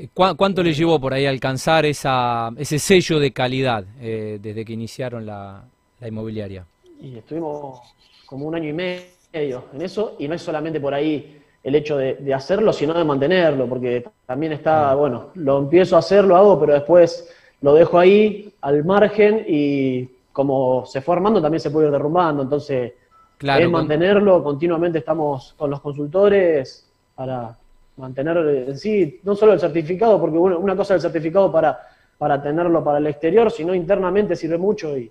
Eh, 0.00 0.08
¿Cuánto 0.14 0.62
le 0.62 0.72
llevó 0.72 0.98
por 0.98 1.12
ahí 1.12 1.26
a 1.26 1.30
alcanzar 1.30 1.84
esa, 1.84 2.50
ese 2.56 2.78
sello 2.78 3.18
de 3.18 3.32
calidad 3.32 3.84
eh, 4.00 4.38
desde 4.40 4.64
que 4.64 4.72
iniciaron 4.72 5.26
la, 5.26 5.62
inmobiliaria? 6.00 6.64
Y 7.02 7.18
estuvimos 7.18 7.80
como 8.24 8.46
un 8.46 8.54
año 8.54 8.70
y 8.70 8.72
medio 8.72 9.64
en 9.74 9.82
eso, 9.82 10.16
y 10.18 10.26
no 10.26 10.34
es 10.34 10.42
solamente 10.42 10.80
por 10.80 10.94
ahí 10.94 11.38
el 11.62 11.74
hecho 11.74 11.98
de, 11.98 12.14
de 12.14 12.32
hacerlo, 12.32 12.72
sino 12.72 12.94
de 12.94 13.04
mantenerlo, 13.04 13.68
porque 13.68 14.02
también 14.24 14.52
está, 14.52 14.94
bueno, 14.94 15.30
lo 15.34 15.58
empiezo 15.58 15.96
a 15.96 15.98
hacer, 15.98 16.24
lo 16.24 16.36
hago, 16.36 16.58
pero 16.58 16.72
después 16.72 17.28
lo 17.60 17.74
dejo 17.74 17.98
ahí 17.98 18.54
al 18.62 18.82
margen 18.84 19.44
y 19.46 20.08
como 20.32 20.86
se 20.86 21.02
fue 21.02 21.16
armando 21.16 21.42
también 21.42 21.60
se 21.60 21.70
puede 21.70 21.88
ir 21.88 21.92
derrumbando. 21.92 22.42
Entonces, 22.42 22.94
es 23.38 23.70
mantenerlo, 23.70 24.42
continuamente 24.42 25.00
estamos 25.00 25.54
con 25.58 25.70
los 25.70 25.80
consultores 25.82 26.90
para 27.14 27.59
mantener 28.00 28.36
en 28.68 28.78
sí, 28.78 29.20
no 29.22 29.34
solo 29.34 29.52
el 29.52 29.60
certificado, 29.60 30.20
porque 30.20 30.38
una 30.38 30.74
cosa 30.74 30.94
es 30.94 31.04
el 31.04 31.10
certificado 31.10 31.52
para, 31.52 31.78
para 32.18 32.42
tenerlo 32.42 32.82
para 32.82 32.98
el 32.98 33.06
exterior, 33.06 33.50
sino 33.50 33.74
internamente 33.74 34.34
sirve 34.34 34.58
mucho 34.58 34.96
y 34.96 35.10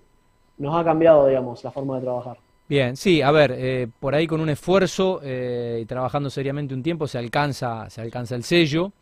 nos 0.58 0.78
ha 0.78 0.84
cambiado, 0.84 1.26
digamos, 1.26 1.64
la 1.64 1.70
forma 1.70 1.96
de 1.96 2.02
trabajar. 2.02 2.36
Bien, 2.68 2.96
sí, 2.96 3.20
a 3.20 3.32
ver, 3.32 3.52
eh, 3.56 3.88
por 3.98 4.14
ahí 4.14 4.28
con 4.28 4.40
un 4.40 4.48
esfuerzo 4.48 5.20
eh, 5.24 5.80
y 5.82 5.86
trabajando 5.86 6.30
seriamente 6.30 6.72
un 6.72 6.84
tiempo 6.84 7.08
se 7.08 7.18
alcanza, 7.18 7.90
se 7.90 8.00
alcanza 8.00 8.36
el 8.36 8.44
sello, 8.44 8.92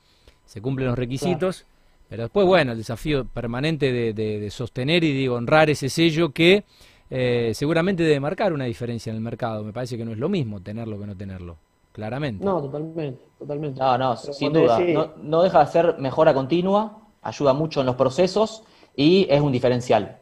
se 0.46 0.62
cumplen 0.62 0.88
los 0.88 0.98
requisitos, 0.98 1.66
pero 2.08 2.22
después, 2.22 2.46
bueno, 2.46 2.72
el 2.72 2.78
desafío 2.78 3.26
permanente 3.26 3.92
de, 3.92 4.50
sostener 4.50 5.04
y 5.04 5.20
de 5.20 5.28
honrar 5.28 5.68
ese 5.68 5.90
sello 5.90 6.30
que 6.30 6.64
eh, 7.10 7.52
seguramente 7.52 8.02
debe 8.02 8.20
marcar 8.20 8.54
una 8.54 8.64
diferencia 8.64 9.10
en 9.10 9.16
el 9.16 9.22
mercado. 9.22 9.62
Me 9.62 9.74
parece 9.74 9.98
que 9.98 10.04
no 10.06 10.12
es 10.12 10.18
lo 10.18 10.30
mismo 10.30 10.62
tenerlo 10.62 10.98
que 10.98 11.06
no 11.06 11.14
tenerlo, 11.14 11.58
claramente. 11.98 12.44
No, 12.44 12.62
totalmente, 12.62 13.24
totalmente. 13.36 13.80
No, 13.80 13.98
no, 13.98 14.16
sin 14.16 14.52
duda. 14.52 14.78
No, 15.20 15.42
deja 15.42 15.64
de 15.64 15.66
ser 15.66 15.98
mejora 15.98 16.32
continua, 16.32 16.96
ayuda 17.22 17.52
mucho 17.54 17.80
en 17.80 17.86
los 17.86 17.96
procesos 17.96 18.62
y 18.94 19.26
es 19.28 19.40
un 19.40 19.50
diferencial. 19.50 20.16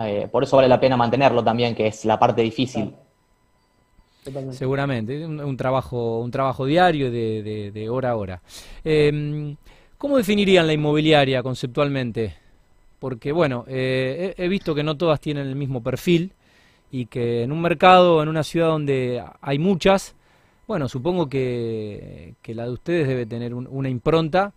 Eh, 0.00 0.28
por 0.30 0.42
eso 0.42 0.56
vale 0.56 0.68
la 0.68 0.80
pena 0.80 0.96
mantenerlo 0.96 1.44
también, 1.44 1.76
que 1.76 1.86
es 1.86 2.04
la 2.04 2.18
parte 2.18 2.42
difícil. 2.42 2.92
Seguramente, 4.50 5.24
un, 5.24 5.56
trabajo, 5.56 6.18
un 6.18 6.32
trabajo 6.32 6.66
diario 6.66 7.12
de, 7.12 7.70
de, 7.72 7.88
hora 7.88 8.10
a 8.10 8.16
hora. 8.16 8.42
Em, 8.82 9.56
¿Cómo 9.98 10.16
definirían 10.16 10.66
la 10.66 10.72
inmobiliaria 10.72 11.44
conceptualmente? 11.44 12.34
Porque, 12.98 13.30
bueno, 13.30 13.64
eh, 13.68 14.34
he, 14.36 14.48
visto 14.48 14.74
que 14.74 14.82
no 14.82 14.96
todas 14.96 15.20
tienen 15.20 15.46
el 15.46 15.54
mismo 15.54 15.80
perfil 15.80 16.32
y 16.90 17.06
que 17.06 17.44
en 17.44 17.52
un 17.52 17.62
mercado, 17.62 18.20
en 18.20 18.28
una 18.28 18.42
ciudad 18.42 18.66
donde 18.66 19.22
hay 19.40 19.58
muchas, 19.60 20.16
bueno, 20.70 20.88
supongo 20.88 21.28
que, 21.28 22.36
la 22.46 22.62
de 22.62 22.70
ustedes 22.70 23.08
debe 23.08 23.26
tener 23.26 23.54
una 23.54 23.88
impronta 23.88 24.52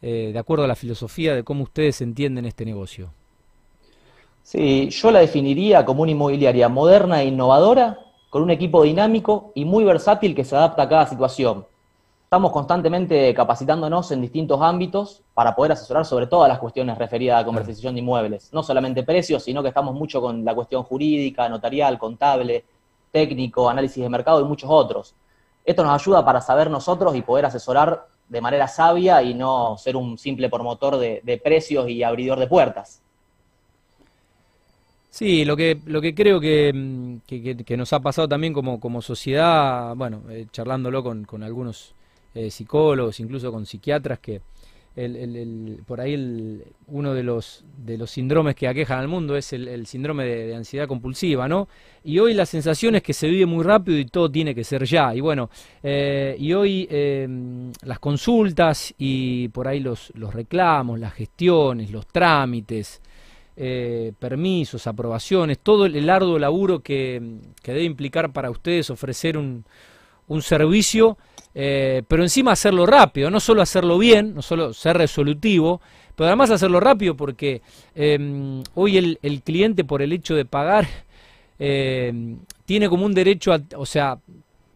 eh, 0.00 0.30
de 0.32 0.38
acuerdo 0.38 0.62
a 0.62 0.68
la 0.68 0.76
filosofía 0.76 1.34
de 1.34 1.42
cómo 1.42 1.64
ustedes 1.64 2.00
entienden 2.02 2.46
este 2.46 2.64
negocio. 2.64 3.10
Sí, 4.44 4.88
yo 4.90 5.10
la 5.10 5.18
definiría 5.18 5.84
como 5.84 6.02
una 6.02 6.12
inmobiliaria 6.12 6.68
moderna 6.68 7.20
e 7.20 7.26
innovadora, 7.26 7.98
con 8.30 8.44
un 8.44 8.52
equipo 8.52 8.84
dinámico 8.84 9.50
y 9.56 9.64
muy 9.64 9.82
versátil 9.82 10.36
que 10.36 10.44
se 10.44 10.54
adapta 10.54 10.84
a 10.84 10.88
cada 10.88 11.06
situación. 11.08 11.66
Estamos 12.22 12.52
constantemente 12.52 13.34
capacitándonos 13.34 14.12
en 14.12 14.20
distintos 14.20 14.62
ámbitos 14.62 15.24
para 15.34 15.56
poder 15.56 15.72
asesorar 15.72 16.04
sobre 16.04 16.28
todas 16.28 16.48
las 16.48 16.60
cuestiones 16.60 16.96
referidas 16.96 17.42
a 17.42 17.44
comercialización 17.44 17.94
de 17.94 18.02
inmuebles. 18.02 18.52
No 18.52 18.62
solamente 18.62 19.02
precios, 19.02 19.42
sino 19.42 19.64
que 19.64 19.70
estamos 19.70 19.96
mucho 19.96 20.20
con 20.20 20.44
la 20.44 20.54
cuestión 20.54 20.84
jurídica, 20.84 21.48
notarial, 21.48 21.98
contable, 21.98 22.64
técnico, 23.10 23.68
análisis 23.68 24.00
de 24.00 24.08
mercado 24.08 24.40
y 24.40 24.44
muchos 24.44 24.70
otros. 24.70 25.16
Esto 25.66 25.82
nos 25.82 26.00
ayuda 26.00 26.24
para 26.24 26.40
saber 26.40 26.70
nosotros 26.70 27.16
y 27.16 27.22
poder 27.22 27.44
asesorar 27.44 28.06
de 28.28 28.40
manera 28.40 28.68
sabia 28.68 29.20
y 29.22 29.34
no 29.34 29.76
ser 29.76 29.96
un 29.96 30.16
simple 30.16 30.48
promotor 30.48 30.96
de, 30.96 31.40
precios 31.42 31.88
y 31.88 32.04
abridor 32.04 32.38
de 32.38 32.46
puertas. 32.46 33.02
Sí, 35.10 35.44
lo 35.44 35.56
que, 35.56 35.80
lo 35.86 36.00
que 36.00 36.14
creo 36.14 36.38
que, 36.38 36.72
mm, 36.72 37.76
nos 37.76 37.92
ha 37.92 38.00
pasado 38.00 38.28
también 38.28 38.52
como, 38.52 38.78
como 38.78 39.02
sociedad, 39.02 39.94
bueno, 39.96 40.22
eh, 40.30 40.46
charlándolo 40.52 41.02
con, 41.02 41.24
con 41.24 41.42
algunos 41.42 41.94
eh, 42.34 42.50
psicólogos, 42.50 43.18
incluso 43.18 43.50
con 43.50 43.66
psiquiatras, 43.66 44.20
que 44.20 44.42
el, 44.96 45.82
por 45.86 46.00
ahí 46.00 46.62
uno 46.86 47.12
de 47.12 47.22
los, 47.22 47.64
de 47.76 47.98
los 47.98 48.10
síndromes 48.10 48.54
que 48.54 48.66
aquejan 48.66 48.98
al 48.98 49.08
mundo 49.08 49.36
es 49.36 49.52
el, 49.52 49.86
síndrome 49.86 50.24
de, 50.24 50.54
ansiedad 50.54 50.88
compulsiva, 50.88 51.46
¿no? 51.48 51.68
Y 52.02 52.18
hoy 52.18 52.32
la 52.32 52.46
sensación 52.46 52.94
es 52.96 53.02
que 53.02 53.12
se 53.12 53.28
vive 53.28 53.46
muy 53.46 53.62
rápido 53.62 53.98
y 53.98 54.06
todo 54.06 54.30
tiene 54.30 54.54
que 54.54 54.64
ser 54.64 54.84
ya. 54.84 55.14
Y 55.14 55.20
bueno, 55.20 55.50
eh, 55.82 56.34
y 56.38 56.52
hoy 56.54 56.88
em, 56.90 57.72
las 57.82 57.98
consultas 57.98 58.94
y 58.96 59.48
por 59.48 59.68
ahí 59.68 59.80
los, 59.80 60.12
los 60.14 60.32
reclamos, 60.32 60.98
las 60.98 61.12
gestiones, 61.12 61.90
los 61.90 62.06
trámites, 62.06 63.02
eh, 63.56 64.12
permisos, 64.18 64.86
aprobaciones, 64.86 65.58
todo 65.58 65.86
el, 65.86 66.08
arduo 66.08 66.38
laburo 66.38 66.80
que, 66.80 67.40
que 67.62 67.72
debe 67.72 67.84
implicar 67.84 68.32
para 68.32 68.50
ustedes 68.50 68.88
ofrecer 68.90 69.36
un, 69.36 69.64
un 70.28 70.42
servicio 70.42 71.16
eh, 71.58 72.02
pero 72.06 72.22
encima 72.22 72.52
hacerlo 72.52 72.84
rápido, 72.84 73.30
no 73.30 73.40
solo 73.40 73.62
hacerlo 73.62 73.96
bien, 73.96 74.34
no 74.34 74.42
solo 74.42 74.74
ser 74.74 74.98
resolutivo, 74.98 75.80
pero 76.14 76.26
además 76.26 76.50
hacerlo 76.50 76.80
rápido 76.80 77.16
porque 77.16 77.62
em, 77.94 78.62
hoy 78.74 79.18
el, 79.22 79.42
cliente 79.42 79.82
por 79.82 80.02
el 80.02 80.12
hecho 80.12 80.34
de 80.34 80.44
pagar 80.44 80.86
em, 81.58 82.36
tiene 82.66 82.90
como 82.90 83.06
un 83.06 83.14
derecho, 83.14 83.56
o 83.74 83.86
sea, 83.86 84.18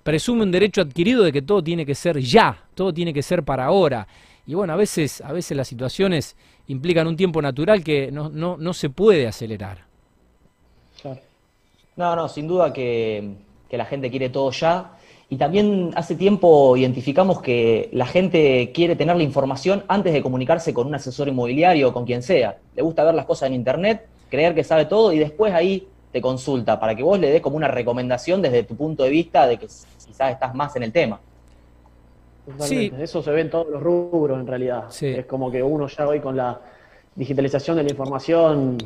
presume 0.02 0.42
un 0.42 0.50
derecho 0.50 0.80
adquirido 0.80 1.22
de 1.22 1.32
que 1.32 1.42
todo 1.42 1.62
tiene 1.62 1.84
que 1.84 1.94
ser 1.94 2.18
ya, 2.18 2.64
todo 2.74 2.94
tiene 2.94 3.12
que 3.12 3.22
ser 3.22 3.42
para 3.42 3.66
ahora. 3.66 4.08
Y 4.46 4.54
bueno, 4.54 4.72
a 4.72 4.76
veces, 4.76 5.20
a 5.20 5.34
veces 5.34 5.54
las 5.58 5.68
situaciones 5.68 6.34
implican 6.68 7.06
un 7.06 7.16
tiempo 7.18 7.42
natural 7.42 7.84
que 7.84 8.10
no, 8.10 8.30
no, 8.30 8.56
no 8.56 8.72
se 8.72 8.88
puede 8.88 9.26
acelerar. 9.26 9.84
No, 11.94 12.16
no, 12.16 12.26
sin 12.26 12.48
duda 12.48 12.72
que, 12.72 13.34
que 13.68 13.76
la 13.76 13.84
gente 13.84 14.10
quiere 14.10 14.30
todo 14.30 14.50
ya 14.50 14.96
y 15.32 15.36
también 15.36 15.92
hace 15.94 16.16
tiempo 16.16 16.76
identificamos 16.76 17.40
que 17.40 17.88
la 17.92 18.04
gente 18.04 18.72
quiere 18.74 18.96
tener 18.96 19.16
la 19.16 19.22
información 19.22 19.84
antes 19.86 20.12
de 20.12 20.22
comunicarse 20.22 20.74
con 20.74 20.88
un 20.88 20.94
asesor 20.96 21.28
inmobiliario 21.28 21.88
o 21.88 21.92
con 21.92 22.04
quien 22.04 22.24
sea. 22.24 22.58
Le 22.74 22.82
gusta 22.82 23.04
ver 23.04 23.14
las 23.14 23.26
cosas 23.26 23.46
en 23.46 23.54
internet, 23.54 24.08
creer 24.28 24.56
que 24.56 24.64
sabe 24.64 24.86
todo 24.86 25.12
y 25.12 25.20
después 25.20 25.54
ahí 25.54 25.86
te 26.10 26.20
consulta 26.20 26.80
para 26.80 26.96
que 26.96 27.04
vos 27.04 27.16
le 27.20 27.30
des 27.30 27.40
como 27.40 27.56
una 27.56 27.68
recomendación 27.68 28.42
desde 28.42 28.64
tu 28.64 28.74
punto 28.74 29.04
de 29.04 29.10
vista 29.10 29.46
de 29.46 29.56
que 29.56 29.68
quizás 29.68 30.32
estás 30.32 30.52
más 30.52 30.74
en 30.74 30.82
el 30.82 30.90
tema. 30.90 31.20
Sí. 32.58 32.92
Eso 32.98 33.22
se 33.22 33.30
ve 33.30 33.42
en 33.42 33.50
todos 33.50 33.68
los 33.68 33.80
rubros 33.80 34.36
en 34.40 34.48
realidad. 34.48 34.86
Es 35.00 35.26
como 35.26 35.48
que 35.48 35.62
uno 35.62 35.86
ya 35.86 36.08
hoy 36.08 36.18
con 36.18 36.36
la 36.36 36.60
digitalización 37.14 37.76
de 37.76 37.84
la 37.84 37.90
información 37.90 38.78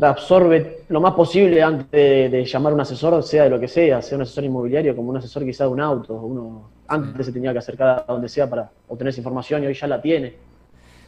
absorbe 0.00 0.84
lo 0.88 1.00
más 1.00 1.14
posible 1.14 1.62
antes 1.62 2.30
de, 2.30 2.44
llamar 2.44 2.72
a 2.72 2.74
un 2.74 2.80
asesor, 2.80 3.22
sea 3.22 3.44
de 3.44 3.50
lo 3.50 3.60
que 3.60 3.68
sea, 3.68 4.00
sea 4.00 4.16
un 4.16 4.22
asesor 4.22 4.44
inmobiliario 4.44 4.96
como 4.96 5.10
un 5.10 5.18
asesor 5.18 5.44
quizá 5.44 5.64
de 5.64 5.70
un 5.70 5.80
auto. 5.80 6.14
Uno 6.14 6.70
antes 6.88 7.26
se 7.26 7.32
tenía 7.32 7.52
que 7.52 7.58
acercar 7.58 8.04
a 8.06 8.12
donde 8.12 8.28
sea 8.28 8.48
para 8.48 8.70
obtener 8.88 9.10
esa 9.10 9.20
información 9.20 9.62
y 9.62 9.66
hoy 9.66 9.74
ya 9.74 9.86
la 9.86 10.00
tiene. 10.00 10.34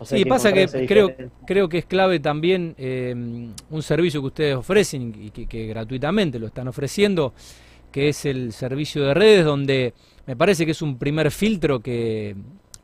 sí, 0.02 0.24
pasa 0.24 0.52
que 0.52 0.66
creo, 0.86 1.12
creo 1.46 1.68
que 1.68 1.78
es 1.78 1.86
clave 1.86 2.20
también 2.20 2.74
eh, 2.78 3.14
un 3.70 3.82
servicio 3.82 4.20
que 4.20 4.26
ustedes 4.26 4.56
ofrecen 4.56 5.14
y 5.18 5.30
que, 5.30 5.66
gratuitamente 5.66 6.38
lo 6.38 6.46
están 6.46 6.68
ofreciendo, 6.68 7.32
que 7.90 8.08
es 8.08 8.24
el 8.26 8.52
servicio 8.52 9.04
de 9.04 9.14
redes, 9.14 9.44
donde 9.44 9.94
me 10.26 10.36
parece 10.36 10.64
que 10.64 10.72
es 10.72 10.82
un 10.82 10.98
primer 10.98 11.30
filtro 11.30 11.80
que, 11.80 12.36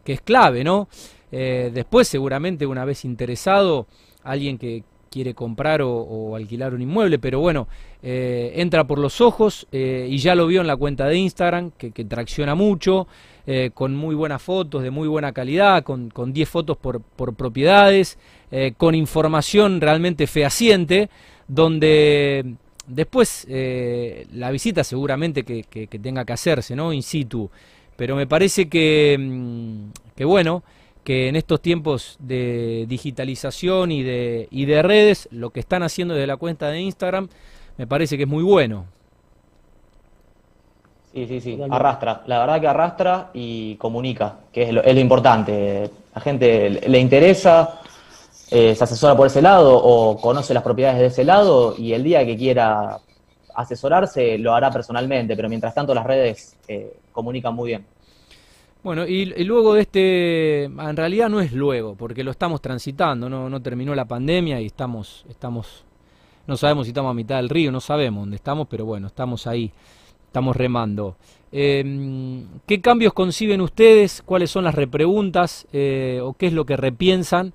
es 0.05 0.21
clave, 0.23 0.65
¿no? 0.65 0.89
Eh, 1.31 1.71
después, 1.73 2.09
seguramente, 2.09 2.67
una 2.67 2.85
vez 2.85 3.05
interesado, 3.05 3.87
alguien 4.25 4.59
que, 4.59 4.83
quiere 5.11 5.35
comprar 5.35 5.83
o, 5.83 6.37
alquilar 6.37 6.73
un 6.73 6.83
inmueble, 6.83 7.19
pero 7.19 7.41
bueno, 7.41 7.67
eh, 8.01 8.53
entra 8.55 8.85
por 8.85 9.01
los 9.01 9.21
ojos 9.21 9.67
eh, 9.73 10.07
y 10.09 10.19
ya 10.19 10.37
lo 10.37 10.47
vio 10.47 10.61
en 10.61 10.69
la 10.69 10.77
cuenta 10.77 11.07
de 11.07 11.17
Instagram, 11.17 11.73
que, 11.73 11.91
tracciona 12.05 12.55
mucho, 12.55 13.09
eh, 13.45 13.71
con 13.75 13.97
muy 13.97 14.15
buenas 14.15 14.41
fotos, 14.41 14.85
de 14.85 14.91
muy 14.93 15.09
buena 15.09 15.33
calidad, 15.33 15.83
con, 15.83 16.11
10 16.33 16.49
fotos 16.49 16.77
por, 16.77 17.03
propiedades, 17.35 18.19
con 18.77 18.95
información 18.95 19.81
realmente 19.81 20.29
fehaciente, 20.29 21.11
donde 21.49 22.55
después 22.87 23.49
la 24.33 24.51
visita 24.53 24.85
seguramente 24.85 25.43
que, 25.43 25.89
tenga 26.01 26.25
que 26.25 26.33
hacerse, 26.33 26.77
¿no? 26.77 26.93
In 26.93 27.03
situ. 27.03 27.51
Pero 27.97 28.15
me 28.17 28.27
parece 28.27 28.69
que, 28.69 29.17
mm, 29.19 29.91
que 30.17 30.25
bueno, 30.25 30.63
que 31.05 31.29
en 31.29 31.37
estos 31.37 31.61
tiempos 31.61 32.17
de 32.21 32.87
digitalización 32.89 33.93
y 33.93 34.03
de, 34.03 34.49
y 34.51 34.67
de 34.67 34.83
redes, 34.83 35.29
lo 35.31 35.51
que 35.51 35.61
están 35.61 35.83
haciendo 35.83 36.15
desde 36.15 36.27
la 36.27 36.37
cuenta 36.37 36.69
de 36.69 36.81
Instagram 36.81 37.29
me 37.77 37.87
parece 37.87 38.17
que 38.17 38.25
es 38.25 38.29
muy 38.29 38.43
bueno. 38.43 38.85
Sí, 41.13 41.27
sí, 41.27 41.41
sí, 41.41 41.59
arrastra. 41.69 42.23
La 42.27 42.39
verdad 42.39 42.61
que 42.61 42.69
arrastra 42.69 43.31
y 43.35 43.75
comunica, 43.77 44.37
que 44.53 44.63
es 44.63 44.73
lo, 44.73 44.83
es 44.83 44.95
lo 44.95 45.01
importante. 45.01 45.91
La 46.15 46.21
gente 46.21 46.71
le 46.71 46.99
interesa, 46.99 47.81
eh, 48.51 48.75
se 48.75 48.85
asesora 48.85 49.17
por 49.17 49.27
ese 49.27 49.43
lado 49.43 49.77
o 49.77 50.21
conoce 50.21 50.55
las 50.55 50.63
propiedades 50.63 50.99
de 50.99 51.07
ese 51.07 51.25
lado 51.25 51.75
y 51.77 51.93
el 51.93 52.05
día 52.05 52.25
que 52.25 52.37
quiera 52.37 52.99
asesorarse 53.55 54.39
lo 54.39 54.55
hará 54.55 54.71
personalmente, 54.71 55.37
pero 55.37 55.49
mientras 55.49 55.75
tanto 55.75 55.95
las 55.95 56.05
redes 56.05 56.57
eh, 56.69 56.97
comunican 57.13 57.55
muy 57.55 57.69
bien. 57.69 57.87
Bueno, 58.83 59.07
y, 59.07 59.27
luego 59.45 59.75
de 59.75 59.83
este, 59.83 60.65
en 60.65 60.97
realidad 60.97 61.29
no 61.29 61.41
es 61.41 61.53
luego, 61.53 61.95
porque 61.97 62.25
lo 62.25 62.31
estamos 62.31 62.63
transitando, 62.63 63.29
no, 63.29 63.63
terminó 63.63 63.95
la 63.95 64.07
pandemia 64.07 64.59
y 64.61 64.67
estamos, 64.67 65.27
estamos, 65.29 65.85
no 66.47 66.57
sabemos 66.57 66.87
si 66.87 66.91
estamos 66.91 67.11
a 67.11 67.15
mitad 67.15 67.37
del 67.37 67.51
río, 67.51 67.71
no 67.71 67.81
sabemos 67.81 68.23
dónde 68.23 68.37
estamos, 68.37 68.67
pero 68.71 68.87
bueno, 68.87 69.09
estamos 69.09 69.47
ahí, 69.47 69.71
estamos 70.27 70.57
remando. 70.57 71.17
Em, 71.53 72.47
¿Qué 72.67 72.81
cambios 72.81 73.13
conciben 73.13 73.61
ustedes? 73.61 74.23
¿Cuáles 74.25 74.51
son 74.51 74.65
las 74.65 74.75
repreguntas? 74.75 75.67
Eh, 75.73 76.21
¿O 76.23 76.33
qué 76.33 76.47
es 76.47 76.55
lo 76.55 76.65
que 76.65 76.77
repiensan 76.79 77.53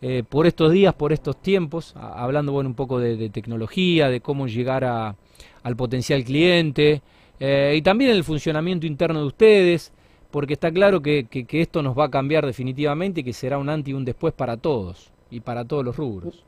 eh, 0.00 0.22
por 0.28 0.46
estos 0.46 0.70
días, 0.70 0.94
por 0.94 1.12
estos 1.12 1.42
tiempos, 1.42 1.92
hablando 1.96 2.52
bueno, 2.52 2.68
un 2.68 2.76
poco 2.76 3.00
de, 3.00 3.30
tecnología, 3.30 4.08
de 4.08 4.20
cómo 4.20 4.46
llegar 4.46 4.84
a, 4.84 5.16
al 5.64 5.74
potencial 5.74 6.22
cliente 6.22 7.02
eh, 7.40 7.74
y 7.76 7.82
también 7.82 8.12
el 8.12 8.22
funcionamiento 8.22 8.86
interno 8.86 9.20
de 9.20 9.26
ustedes, 9.26 9.92
porque 10.30 10.54
está 10.54 10.70
claro 10.70 11.00
que, 11.00 11.26
que, 11.26 11.60
esto 11.60 11.82
nos 11.82 11.98
va 11.98 12.04
a 12.04 12.10
cambiar 12.10 12.44
definitivamente 12.44 13.20
y 13.20 13.24
que 13.24 13.32
será 13.32 13.58
un 13.58 13.68
antes 13.68 13.90
y 13.90 13.94
un 13.94 14.04
después 14.04 14.34
para 14.34 14.56
todos 14.56 15.10
y 15.30 15.40
para 15.40 15.64
todos 15.64 15.84
los 15.84 15.96
rubros. 15.96 16.44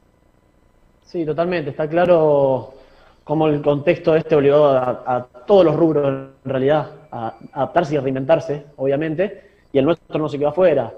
Sí, 1.02 1.24
totalmente, 1.24 1.70
está 1.70 1.88
claro 1.88 2.74
cómo 3.24 3.46
el 3.46 3.62
contexto 3.62 4.14
este 4.14 4.34
obligó 4.34 4.66
a, 4.66 5.26
todos 5.46 5.64
los 5.64 5.76
rubros 5.76 6.28
en 6.44 6.50
realidad 6.50 6.90
a 7.10 7.34
adaptarse 7.52 7.94
y 7.94 7.96
a 7.96 8.00
reinventarse, 8.00 8.66
obviamente, 8.76 9.50
y 9.72 9.78
el 9.78 9.84
nuestro 9.84 10.18
no 10.18 10.28
se 10.28 10.38
quedó 10.38 10.48
afuera. 10.48 10.92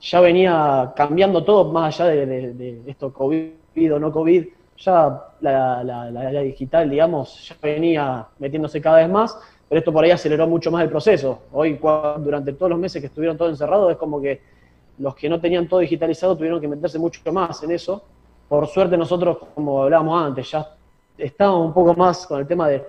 Ya 0.00 0.20
venía 0.20 0.92
cambiando 0.96 1.44
todo, 1.44 1.70
más 1.70 2.00
allá 2.00 2.10
de, 2.10 2.82
esto 2.86 3.12
COVID 3.12 3.94
o 3.94 3.98
no 3.98 4.10
COVID, 4.10 4.46
ya 4.78 5.24
la, 5.40 5.84
la, 5.84 6.30
digital, 6.40 6.88
digamos, 6.88 7.48
ya 7.48 7.56
venía 7.62 8.26
metiéndose 8.38 8.80
cada 8.80 8.98
vez 8.98 9.08
más, 9.10 9.38
pero 9.70 9.78
esto 9.78 9.92
por 9.92 10.02
ahí 10.04 10.10
aceleró 10.10 10.48
mucho 10.48 10.68
más 10.72 10.82
el 10.82 10.88
proceso. 10.88 11.42
Hoy, 11.52 11.78
durante 12.18 12.54
todos 12.54 12.70
los 12.70 12.78
meses 12.80 13.00
que 13.00 13.06
estuvieron 13.06 13.38
todos 13.38 13.52
encerrados, 13.52 13.92
es 13.92 13.96
como 13.96 14.20
que 14.20 14.40
los 14.98 15.14
que 15.14 15.28
no 15.28 15.40
tenían 15.40 15.68
todo 15.68 15.78
digitalizado 15.78 16.36
tuvieron 16.36 16.60
que 16.60 16.66
meterse 16.66 16.98
mucho 16.98 17.20
más 17.32 17.62
en 17.62 17.70
eso. 17.70 18.02
Por 18.48 18.66
suerte 18.66 18.96
nosotros, 18.96 19.38
como 19.54 19.84
hablábamos 19.84 20.24
antes, 20.24 20.50
ya 20.50 20.74
estábamos 21.16 21.68
un 21.68 21.72
poco 21.72 21.94
más 21.94 22.26
con 22.26 22.40
el 22.40 22.48
tema 22.48 22.68
de, 22.68 22.84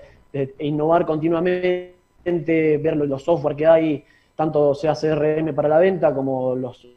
innovar 0.58 1.06
continuamente, 1.06 1.94
ver 2.24 2.98
los 2.98 3.22
software 3.22 3.56
que 3.56 3.68
hay, 3.68 4.04
tanto 4.36 4.74
sea 4.74 4.96
CRM 4.96 5.54
para 5.54 5.70
la 5.70 5.78
venta 5.78 6.12
como 6.12 6.56
los, 6.56 6.88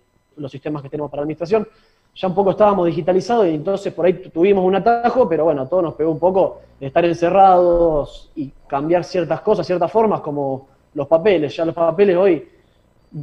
sistemas 0.51 0.83
que 0.83 0.89
tenemos 0.89 1.11
para 1.11 1.21
la 1.21 1.25
administración. 1.25 1.69
Ya 2.15 2.29
un 2.29 2.35
poco 2.35 2.51
estábamos 2.51 2.87
digitalizados 2.87 3.47
y 3.47 3.55
entonces 3.55 3.93
por 3.93 4.07
ahí 4.07 4.15
tuvimos 4.15 4.65
un 4.65 4.77
atajo, 4.77 5.29
pero 5.29 5.45
bueno, 5.45 5.67
todo 5.67 5.83
nos 5.83 5.95
pegó 5.95 6.13
un 6.13 6.19
poco 6.19 6.61
de 6.79 6.87
estar 6.87 7.05
encerrados 7.05 8.31
y 8.37 8.53
cambiar 8.69 9.03
ciertas 9.05 9.41
cosas, 9.41 9.67
ciertas 9.67 9.91
formas, 9.91 10.21
como 10.21 10.69
los 10.95 11.09
papeles. 11.09 11.57
Ya 11.57 11.65
los 11.65 11.75
papeles 11.75 12.17
hoy, 12.17 12.49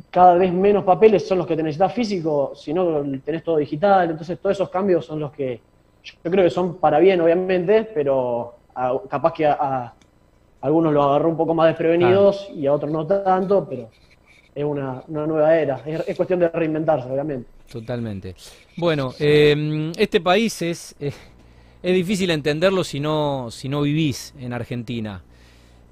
cada 0.09 0.35
vez 0.35 0.51
menos 0.51 0.83
papeles 0.83 1.27
son 1.27 1.37
los 1.37 1.47
que 1.47 1.55
te 1.55 1.63
necesitas 1.63 1.93
físico, 1.93 2.51
sino 2.55 3.01
tenés 3.23 3.43
todo 3.43 3.57
digital. 3.57 4.11
Entonces 4.11 4.39
todos 4.39 4.57
esos 4.57 4.69
cambios 4.69 5.05
son 5.05 5.19
los 5.19 5.31
que 5.31 5.61
yo 6.03 6.31
creo 6.31 6.43
que 6.43 6.49
son 6.49 6.75
para 6.77 6.99
bien, 6.99 7.21
obviamente, 7.21 7.89
pero 7.93 8.55
capaz 9.09 9.33
que 9.33 9.45
a, 9.45 9.93
algunos 10.61 10.93
los 10.93 11.05
agarró 11.05 11.29
un 11.29 11.37
poco 11.37 11.53
más 11.53 11.67
desprevenidos 11.67 12.49
y 12.53 12.67
a 12.67 12.73
otros 12.73 12.91
no 12.91 13.05
tanto, 13.05 13.67
pero 13.67 13.89
es 14.53 14.63
una, 14.63 15.03
nueva 15.07 15.57
era. 15.57 15.81
Es, 15.85 16.15
cuestión 16.15 16.39
de 16.39 16.49
reinventarse, 16.49 17.09
obviamente. 17.09 17.49
Totalmente. 17.71 18.35
Bueno, 18.77 19.13
eh, 19.19 19.91
este 19.97 20.19
país 20.21 20.61
es, 20.61 20.95
es, 20.99 21.15
difícil 21.81 22.29
entenderlo 22.31 22.83
si 22.83 22.99
no, 22.99 23.49
si 23.49 23.69
no 23.69 23.81
vivís 23.81 24.33
en 24.39 24.53
Argentina. 24.53 25.23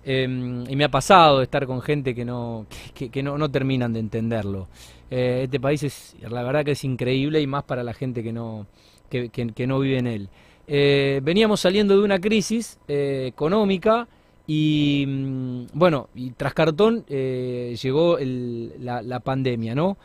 Eh, 0.04 0.24
y 0.24 0.76
me 0.76 0.84
ha 0.84 0.90
pasado 0.90 1.42
estar 1.42 1.66
con 1.66 1.82
gente 1.82 2.16
que 2.16 2.26
no, 2.26 2.66
que, 2.94 3.24
no, 3.24 3.50
terminan 3.50 3.94
de 3.94 4.00
entenderlo. 4.00 4.68
Eh, 5.10 5.42
este 5.44 5.60
país 5.60 5.84
es, 5.84 6.16
la 6.22 6.44
verdad 6.44 6.66
que 6.66 6.72
es 6.72 6.84
increíble 6.84 7.42
y 7.42 7.48
más 7.48 7.64
para 7.64 7.84
la 7.84 7.94
gente 7.94 8.24
que 8.24 8.34
no, 8.34 8.68
que, 9.10 9.68
no 9.68 9.80
vive 9.80 9.98
en 9.98 10.08
él. 10.08 10.30
Eh, 10.68 11.20
veníamos 11.24 11.62
saliendo 11.62 11.98
de 11.98 12.04
una 12.04 12.20
crisis 12.20 12.78
eh, 12.88 13.26
económica 13.28 14.08
y 14.46 15.06
mm, 15.08 15.66
bueno, 15.74 16.10
y 16.16 16.32
tras 16.32 16.54
cartón 16.54 17.06
eh, 17.10 17.76
llegó 17.82 18.18
la, 18.20 19.20
pandemia, 19.20 19.74
¿no? 19.76 19.98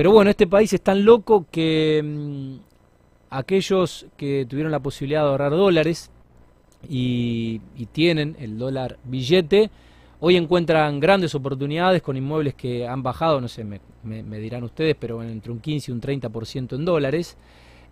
Pero 0.00 0.12
bueno, 0.12 0.30
este 0.30 0.46
país 0.46 0.72
es 0.72 0.80
tan 0.80 1.04
loco 1.04 1.44
que 1.50 2.00
mm, 2.02 2.54
aquellos 3.28 4.06
que 4.16 4.46
tuvieron 4.48 4.72
la 4.72 4.80
posibilidad 4.80 5.20
de 5.24 5.28
ahorrar 5.28 5.50
dólares 5.50 6.10
y, 6.88 7.60
tienen 7.92 8.34
el 8.40 8.56
dólar 8.56 8.96
billete, 9.04 9.70
hoy 10.20 10.38
encuentran 10.38 11.00
grandes 11.00 11.34
oportunidades 11.34 12.00
con 12.00 12.16
inmuebles 12.16 12.54
que 12.54 12.88
han 12.88 13.02
bajado, 13.02 13.42
no 13.42 13.48
sé, 13.48 13.62
me, 13.62 14.38
dirán 14.38 14.64
ustedes, 14.64 14.96
pero 14.98 15.22
entre 15.22 15.52
un 15.52 15.60
15 15.60 15.90
y 15.90 15.92
un 15.92 16.00
30% 16.00 16.76
en 16.76 16.84
dólares. 16.86 17.36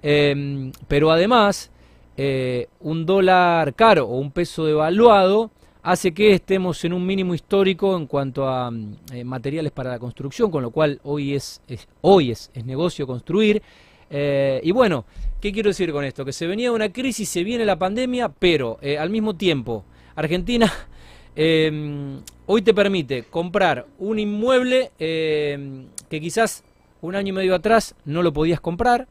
Em, 0.02 0.72
pero 0.88 1.10
además, 1.10 1.70
eh, 2.16 2.68
un 2.80 3.04
dólar 3.04 3.74
caro 3.74 4.06
o 4.06 4.16
un 4.16 4.30
peso 4.30 4.64
devaluado 4.64 5.50
hace 5.90 6.12
que 6.12 6.32
estemos 6.32 6.84
en 6.84 6.92
un 6.92 7.06
mínimo 7.06 7.34
histórico 7.34 7.96
en 7.96 8.06
cuanto 8.06 8.46
a 8.46 8.70
mm, 8.70 8.96
eh, 9.14 9.24
materiales 9.24 9.72
para 9.72 9.90
la 9.90 9.98
construcción, 9.98 10.50
con 10.50 10.62
lo 10.62 10.70
cual 10.70 11.00
hoy 11.02 11.34
es, 11.34 11.62
hoy 12.02 12.30
es, 12.30 12.50
negocio 12.64 13.06
construir. 13.06 13.62
Eh, 14.10 14.60
y 14.62 14.70
bueno, 14.70 15.06
¿qué 15.40 15.50
quiero 15.50 15.70
decir 15.70 15.90
con 15.90 16.04
esto? 16.04 16.26
Que 16.26 16.32
se 16.32 16.46
venía 16.46 16.72
una 16.72 16.92
crisis, 16.92 17.28
se 17.30 17.42
viene 17.42 17.64
la 17.64 17.78
pandemia, 17.78 18.28
pero 18.28 18.78
al 18.98 19.08
mismo 19.08 19.34
tiempo, 19.34 19.84
Argentina 20.14 20.70
em, 21.36 22.20
hoy 22.44 22.60
te 22.60 22.74
permite 22.74 23.22
comprar 23.22 23.86
un 23.98 24.18
inmueble 24.18 24.90
em, 24.98 25.86
que 26.10 26.20
quizás 26.20 26.64
un 27.00 27.14
año 27.14 27.30
y 27.30 27.32
medio 27.32 27.54
atrás 27.54 27.94
no 28.04 28.22
lo 28.22 28.34
podías 28.34 28.60
comprar, 28.60 29.08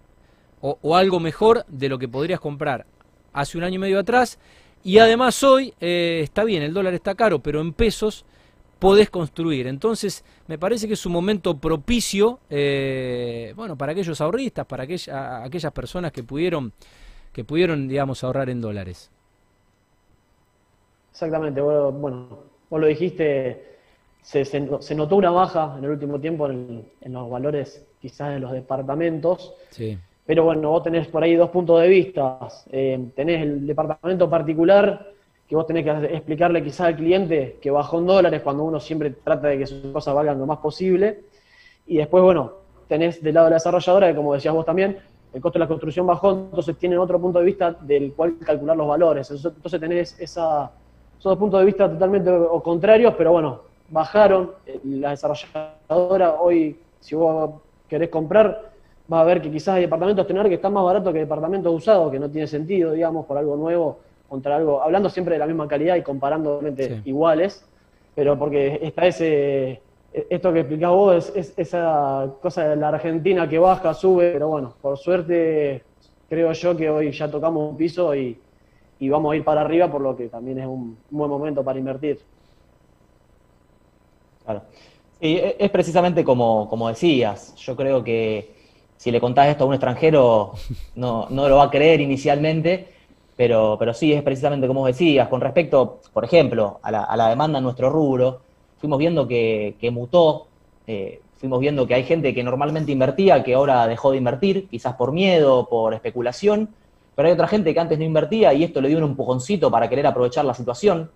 o, 0.62 0.96
algo 0.96 1.20
mejor 1.20 1.66
de 1.68 1.90
lo 1.90 1.98
que 1.98 2.08
podrías 2.08 2.40
comprar 2.40 2.86
hace 3.34 3.58
un 3.58 3.64
año 3.64 3.76
y 3.76 3.80
medio 3.80 4.00
atrás. 4.00 4.38
Y 4.88 5.00
además 5.00 5.44
hoy 5.44 5.74
eh, 5.82 6.22
está 6.24 6.46
bien, 6.46 6.64
el 6.64 6.74
dólar 6.74 6.94
está 6.94 7.14
caro, 7.14 7.40
pero 7.40 7.60
en 7.60 7.74
pesos 7.74 8.24
podés 8.80 9.10
construir. 9.10 9.68
Entonces, 9.68 10.24
me 10.48 10.58
parece 10.58 10.88
que 10.88 10.94
es 10.94 11.06
un 11.06 11.12
momento 11.12 11.58
propicio, 11.58 12.40
eh, 12.50 13.52
bueno, 13.58 13.78
para 13.78 13.92
aquellos 13.92 14.22
ahorristas, 14.22 14.66
para 14.66 14.84
aquellas 14.86 15.74
personas 15.74 16.14
que 16.14 16.24
pudieron, 16.24 16.72
que 17.34 17.44
pudieron, 17.44 17.90
digamos, 17.90 18.24
ahorrar 18.24 18.50
en 18.50 18.62
dólares. 18.62 19.12
Exactamente, 21.12 21.60
bueno, 21.60 22.44
vos 22.70 22.80
lo 22.80 22.88
dijiste, 22.88 23.80
se, 24.22 24.96
notó 24.96 25.18
una 25.18 25.32
baja 25.32 25.76
en 25.78 25.84
el 25.84 25.92
último 25.92 26.18
tiempo 26.22 26.50
en, 26.50 26.90
en 27.02 27.12
los 27.12 27.30
valores 27.30 27.86
quizás 28.00 28.30
de 28.30 28.40
los 28.40 28.54
departamentos. 28.54 29.54
Sí. 29.70 29.98
Pero 30.28 30.44
bueno, 30.44 30.70
vos 30.72 30.84
tenés 30.84 31.08
por 31.08 31.24
ahí 31.24 31.36
dos 31.36 31.50
puntos 31.50 31.82
de 31.82 31.88
vista. 31.88 32.38
Eh, 32.70 33.00
tenés 33.16 33.44
el 33.44 33.66
departamento 33.66 34.30
particular, 34.30 35.08
que 35.48 35.56
vos 35.56 35.66
tenés 35.66 35.86
que 35.86 36.14
explicarle 36.14 36.62
quizás 36.62 36.82
al 36.82 36.98
cliente 36.98 37.58
que 37.62 37.72
bajó 37.72 38.00
en 38.00 38.08
dólares 38.08 38.42
cuando 38.42 38.66
uno 38.66 38.78
siempre 38.82 39.12
trata 39.12 39.48
de 39.48 39.58
que 39.58 39.66
sus 39.66 39.82
cosas 39.94 40.14
valgan 40.14 40.38
lo 40.38 40.46
más 40.46 40.58
posible. 40.58 41.22
Y 41.86 41.96
después, 41.96 42.22
bueno, 42.22 42.52
tenés 42.90 43.24
del 43.24 43.36
lado 43.36 43.46
de 43.46 43.52
la 43.52 43.56
desarrolladora, 43.56 44.10
que 44.10 44.16
como 44.16 44.34
decías 44.34 44.54
vos 44.54 44.66
también, 44.66 44.98
el 45.34 45.42
costo 45.42 45.60
de 45.60 45.64
la 45.64 45.68
construcción 45.70 46.06
bajó, 46.06 46.32
entonces 46.32 46.78
tienen 46.78 47.00
otro 47.00 47.22
punto 47.22 47.40
de 47.40 47.46
vista 47.46 47.72
del 47.72 48.12
cual 48.12 48.36
calcular 48.46 48.76
los 48.76 48.88
valores. 48.88 49.32
Entonces 49.32 49.80
tenés 49.80 50.20
esa, 50.20 50.72
esos 51.18 51.30
dos 51.32 51.38
puntos 51.38 51.62
de 51.62 51.66
vista 51.66 51.90
totalmente 51.90 52.30
contrarios, 52.64 53.14
pero 53.18 53.32
bueno, 53.32 53.62
bajaron. 53.90 54.52
La 54.84 55.12
desarrolladora 55.12 56.34
hoy, 56.42 56.78
si 57.00 57.16
vos 57.16 57.62
querés 57.88 58.10
comprar, 58.10 58.76
va 59.12 59.22
a 59.22 59.24
ver 59.24 59.42
que 59.42 59.52
quizás 59.52 59.76
hay 59.76 59.82
departamentos 59.82 60.28
tener 60.28 60.48
que 60.48 60.56
están 60.56 60.74
más 60.74 60.84
baratos 60.84 61.14
que 61.14 61.20
departamentos 61.20 61.74
usados, 61.74 62.12
que 62.12 62.20
no 62.20 62.30
tiene 62.30 62.48
sentido, 62.48 62.92
digamos, 62.92 63.26
por 63.26 63.38
algo 63.38 63.56
nuevo 63.56 64.00
contra 64.28 64.58
algo, 64.58 64.82
hablando 64.82 65.10
siempre 65.10 65.36
de 65.36 65.40
la 65.40 65.48
misma 65.48 65.68
calidad 65.68 65.96
y 65.96 66.02
comparando 66.02 66.62
iguales, 67.06 67.66
pero 68.14 68.38
porque 68.38 68.80
está 68.82 69.08
ese, 69.08 69.82
esto 70.12 70.52
que 70.52 70.60
explicás 70.60 70.92
vos, 70.92 71.32
es, 71.36 71.54
esa 71.58 72.30
cosa 72.42 72.70
de 72.70 72.76
la 72.76 72.90
Argentina 72.90 73.48
que 73.48 73.60
baja, 73.60 73.94
sube, 73.94 74.32
pero 74.34 74.50
bueno, 74.50 74.74
por 74.82 74.98
suerte 74.98 75.84
creo 76.30 76.52
yo 76.52 76.76
que 76.76 76.90
hoy 76.90 77.12
ya 77.12 77.32
tocamos 77.32 77.70
un 77.70 77.78
piso 77.78 78.14
y, 78.16 78.38
vamos 79.00 79.32
a 79.32 79.36
ir 79.38 79.44
para 79.44 79.62
arriba, 79.62 79.90
por 79.90 80.02
lo 80.02 80.16
que 80.16 80.28
también 80.28 80.60
es 80.60 80.66
un, 80.66 80.98
buen 81.10 81.30
momento 81.30 81.64
para 81.64 81.80
invertir. 81.80 82.20
Claro. 84.44 84.64
E, 85.22 85.56
es 85.58 85.70
precisamente 85.70 86.24
como, 86.24 86.68
como 86.70 86.90
decías, 86.90 87.56
yo 87.56 87.76
creo 87.76 88.04
que 88.04 88.57
si 88.98 89.12
le 89.12 89.22
contás 89.22 89.48
esto 89.48 89.64
a 89.64 89.68
un 89.68 89.74
extranjero, 89.74 90.54
no, 90.96 91.28
no 91.30 91.48
lo 91.48 91.58
va 91.58 91.66
a 91.66 91.70
creer 91.70 92.02
inicialmente, 92.02 92.88
pero, 93.36 93.78
pero 93.80 93.94
sí, 93.94 94.12
es 94.12 94.24
precisamente 94.24 94.68
como 94.68 94.86
decías. 94.86 95.28
Con 95.30 95.40
respecto, 95.40 96.00
por 96.12 96.26
ejemplo, 96.26 96.80
a 96.82 96.92
la, 96.92 97.30
demanda 97.30 97.60
en 97.60 97.64
nuestro 97.64 97.90
rubro, 97.90 98.42
fuimos 98.80 98.98
viendo 98.98 99.28
que, 99.28 99.76
mutó, 99.92 100.48
eh, 100.88 101.22
fuimos 101.36 101.60
viendo 101.60 101.86
que 101.86 101.94
hay 101.94 102.04
gente 102.04 102.34
que 102.34 102.44
normalmente 102.44 102.92
invertía, 102.92 103.44
que 103.44 103.54
ahora 103.54 103.88
dejó 103.88 104.12
de 104.12 104.18
invertir, 104.18 104.68
quizás 104.68 104.96
por 104.96 105.12
miedo, 105.12 105.70
por 105.70 105.94
especulación, 105.94 106.70
pero 107.16 107.28
hay 107.28 107.34
otra 107.34 107.48
gente 107.48 107.74
que 107.74 107.80
antes 107.80 107.98
no 108.00 108.06
invertía 108.06 108.54
y 108.54 108.64
esto 108.64 108.82
le 108.82 108.90
dio 108.90 108.98
un 108.98 109.04
empujoncito 109.04 109.70
para 109.70 109.88
querer 109.88 110.08
aprovechar 110.08 110.46
la 110.46 110.54
situación. 110.54 111.10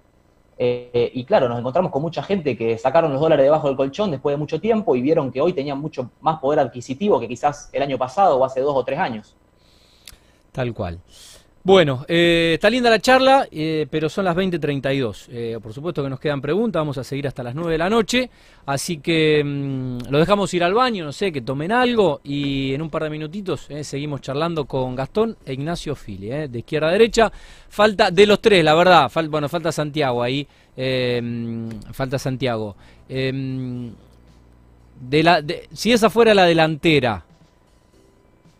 Eh, 0.63 1.10
y 1.15 1.26
claro, 1.26 1.50
nos 1.50 1.58
encontramos 1.58 1.91
con 1.91 2.04
mucha 2.04 2.21
gente 2.21 2.56
que 2.56 2.78
sacaron 2.78 3.12
los 3.12 3.19
dólares 3.19 3.43
debajo 3.43 3.67
del 3.67 3.76
colchón 3.76 4.12
después 4.12 4.34
de 4.34 4.38
mucho 4.38 4.62
tiempo 4.62 4.95
y 4.95 5.02
vieron 5.02 5.32
que 5.32 5.41
hoy 5.41 5.54
tenían 5.54 5.80
mucho 5.80 6.12
más 6.21 6.39
poder 6.39 6.60
adquisitivo 6.60 7.19
que 7.19 7.28
quizás 7.28 7.71
el 7.74 7.82
año 7.82 7.97
pasado 7.97 8.38
o 8.38 8.45
hace 8.45 8.62
dos 8.62 8.76
o 8.76 8.86
tres 8.86 9.00
años. 9.00 9.36
Tal 10.52 10.71
cual. 10.71 11.00
Bueno, 11.63 12.06
eh, 12.08 12.54
está 12.56 12.71
linda 12.71 12.89
la 12.89 12.97
charla, 12.97 13.47
eh, 13.52 13.86
pero 13.91 14.10
son 14.10 14.26
las 14.26 14.36
20.32. 14.36 15.28
Eh, 15.30 15.60
por 15.62 15.71
supuesto 15.71 16.02
que 16.02 16.10
nos 16.10 16.19
quedan 16.19 16.41
preguntas, 16.41 16.80
vamos 16.80 16.97
a 16.97 17.04
seguir 17.04 17.28
hasta 17.28 17.43
las 17.43 17.54
9 17.54 17.74
de 17.74 17.78
la 17.78 17.88
noche. 17.88 18.32
Así 18.65 18.97
que 18.97 19.43
mm, 19.43 20.10
lo 20.10 20.17
dejamos 20.17 20.52
ir 20.56 20.63
al 20.63 20.74
baño, 20.74 21.06
no 21.06 21.12
sé, 21.12 21.32
que 21.32 21.41
tomen 21.41 21.71
algo 21.71 22.19
y 22.24 22.74
en 22.74 22.82
un 22.82 22.89
par 22.89 23.04
de 23.04 23.12
minutitos 23.12 23.67
seguimos 23.84 24.21
charlando 24.21 24.65
con 24.65 24.95
Gastón 24.95 25.38
e 25.45 25.54
Ignacio 25.54 25.95
Fili, 25.95 26.30
de 26.30 26.60
izquierda 26.60 26.88
a 26.88 26.91
derecha. 26.93 27.32
Falta 27.69 28.10
de 28.10 28.26
los 28.26 28.41
tres, 28.41 28.63
la 28.63 28.74
verdad, 28.74 29.12
bueno, 29.30 29.47
falta 29.47 29.71
Santiago 29.71 30.24
ahí, 30.24 30.47
mm, 30.76 31.91
falta 31.93 32.17
Santiago. 32.17 32.76
Mm, 33.08 33.88
de 35.00 35.24
la, 35.24 35.43
si 35.74 35.91
esa 35.91 36.10
fuera 36.10 36.34
la 36.34 36.45
delantera, 36.45 37.24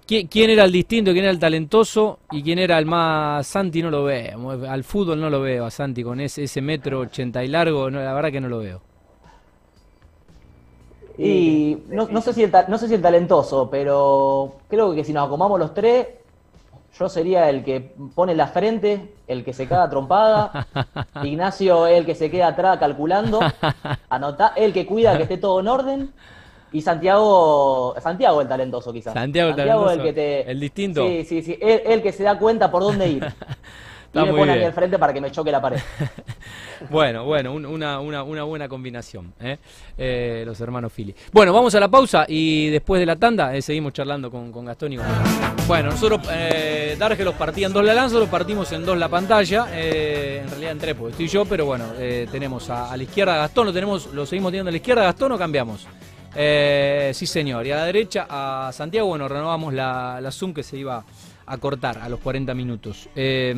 ¿Quién 0.06 0.50
era 0.50 0.66
el 0.66 0.72
distinto, 0.72 1.12
quién 1.12 1.24
era 1.24 1.32
el 1.32 1.40
talentoso 1.40 2.20
y 2.32 2.44
quién 2.44 2.60
era 2.60 2.78
el 2.78 2.86
más... 2.86 3.48
Santi 3.48 3.82
no 3.82 3.90
lo 3.90 4.04
veo, 4.04 4.50
al 4.68 4.84
fútbol 4.84 5.22
no 5.22 5.30
lo 5.30 5.40
veo 5.40 5.66
a 5.66 5.72
Santi 5.72 6.04
con 6.04 6.20
ese, 6.20 6.44
ese 6.44 6.62
metro 6.62 7.00
ochenta 7.00 7.44
y 7.44 7.48
largo, 7.48 7.90
la 7.90 8.14
verdad 8.14 8.32
que 8.32 8.42
no 8.42 8.50
lo 8.50 8.60
veo. 8.60 8.82
Y 11.18 11.78
no, 11.90 12.22
sé 12.22 12.34
si 12.34 12.44
el, 12.44 12.52
no 12.68 12.78
sé 12.78 12.88
si 12.88 12.96
el 12.96 13.02
talentoso, 13.02 13.70
pero 13.70 14.56
creo 14.68 14.94
que 14.94 15.04
si 15.04 15.14
nos 15.14 15.28
acomamos 15.28 15.60
los 15.60 15.74
tres, 15.74 16.08
yo 16.98 17.10
sería 17.10 17.50
el 17.50 17.64
que 17.64 17.94
pone 18.16 18.36
la 18.36 18.48
frente, 18.48 19.14
el 19.28 19.44
que 19.44 19.54
se 19.54 19.68
caga 19.68 19.90
trompada, 19.90 20.68
Ignacio 21.24 21.88
el 21.88 22.06
que 22.06 22.16
se 22.16 22.32
queda 22.32 22.48
atrás 22.48 22.80
calculando, 22.80 23.40
anota, 24.10 24.54
el 24.56 24.74
que 24.74 24.86
cuida 24.86 25.16
que 25.16 25.24
esté 25.24 25.38
todo 25.38 25.60
en 25.60 25.68
orden, 25.68 26.14
y 26.74 26.82
Santiago, 26.82 27.96
Santiago 28.02 28.42
el 28.42 28.48
talentoso 28.48 28.94
quizás. 28.94 29.14
Santiago 29.14 29.50
el 29.50 29.56
talentoso. 29.56 29.92
El, 29.92 30.02
que 30.02 30.14
te, 30.14 30.52
el 30.52 30.60
distinto. 30.60 31.06
Sí, 31.06 31.26
sí, 31.26 31.42
sí. 31.42 31.58
El, 31.62 32.02
que 32.02 32.12
se 32.14 32.24
da 32.24 32.38
cuenta 32.38 32.72
por 32.72 32.82
dónde 32.82 33.10
ir. 33.10 33.28
y 34.14 34.20
me 34.20 34.34
pone 34.34 34.54
aquí 34.54 34.64
al 34.64 34.74
frente 34.74 34.98
para 34.98 35.12
que 35.12 35.20
me 35.20 35.32
choque 35.32 35.52
la 35.52 35.62
pared. 35.62 35.80
bueno, 36.90 37.26
bueno, 37.26 37.52
una, 37.52 38.00
una, 38.00 38.24
una 38.24 38.44
buena 38.44 38.70
combinación, 38.70 39.34
¿eh? 39.42 39.58
Eh, 39.98 40.44
los 40.46 40.62
hermanos 40.62 40.94
Fili. 40.94 41.14
Bueno, 41.34 41.52
vamos 41.52 41.76
a 41.76 41.80
la 41.82 41.90
pausa 41.90 42.24
y 42.26 42.70
después 42.70 43.02
de 43.02 43.06
la 43.06 43.18
tanda 43.18 43.54
eh, 43.54 43.62
seguimos 43.62 43.92
charlando 43.92 44.32
con, 44.32 44.50
con, 44.54 44.64
Gastón 44.64 44.94
y 44.94 44.98
con 44.98 45.06
Bueno, 45.68 45.92
nosotros, 45.92 46.22
Darge 46.98 47.26
los 47.26 47.36
partía 47.36 47.68
en 47.68 47.74
dos 47.74 47.84
la 47.84 47.94
lanza, 47.94 48.18
los 48.18 48.30
partimos 48.30 48.72
en 48.72 48.86
dos 48.86 48.98
la 48.98 49.10
pantalla. 49.10 49.68
en 49.74 50.50
realidad 50.50 50.72
en 50.72 50.78
tres, 50.78 50.96
porque 50.96 51.12
estoy 51.12 51.28
yo, 51.28 51.44
pero 51.44 51.66
bueno, 51.66 51.88
tenemos 52.32 52.70
a, 52.70 52.94
a, 52.94 52.96
la 52.96 53.04
izquierda 53.04 53.36
Gastón, 53.36 53.68
lo 53.68 53.74
tenemos, 53.74 54.06
lo 54.14 54.26
seguimos 54.26 54.52
teniendo 54.52 54.70
a 54.70 54.72
la 54.72 54.78
izquierda 54.78 55.04
Gastón 55.04 55.34
o 55.34 55.38
cambiamos. 55.38 55.86
Eh, 56.36 57.12
sí, 57.14 57.28
señor. 57.28 57.66
Y 57.66 57.72
a 57.72 57.78
la 57.78 57.86
derecha, 57.86 58.28
a 58.30 58.72
Santiago, 58.74 59.08
bueno, 59.08 59.28
renovamos 59.28 59.74
la, 59.74 60.20
la 60.22 60.32
Zoom 60.32 60.54
que 60.54 60.64
se 60.64 60.78
iba 60.78 61.04
a 61.46 61.58
cortar 61.58 61.98
a 61.98 62.08
los 62.08 62.20
40 62.20 62.54
minutos. 62.54 63.10
Eh, 63.16 63.54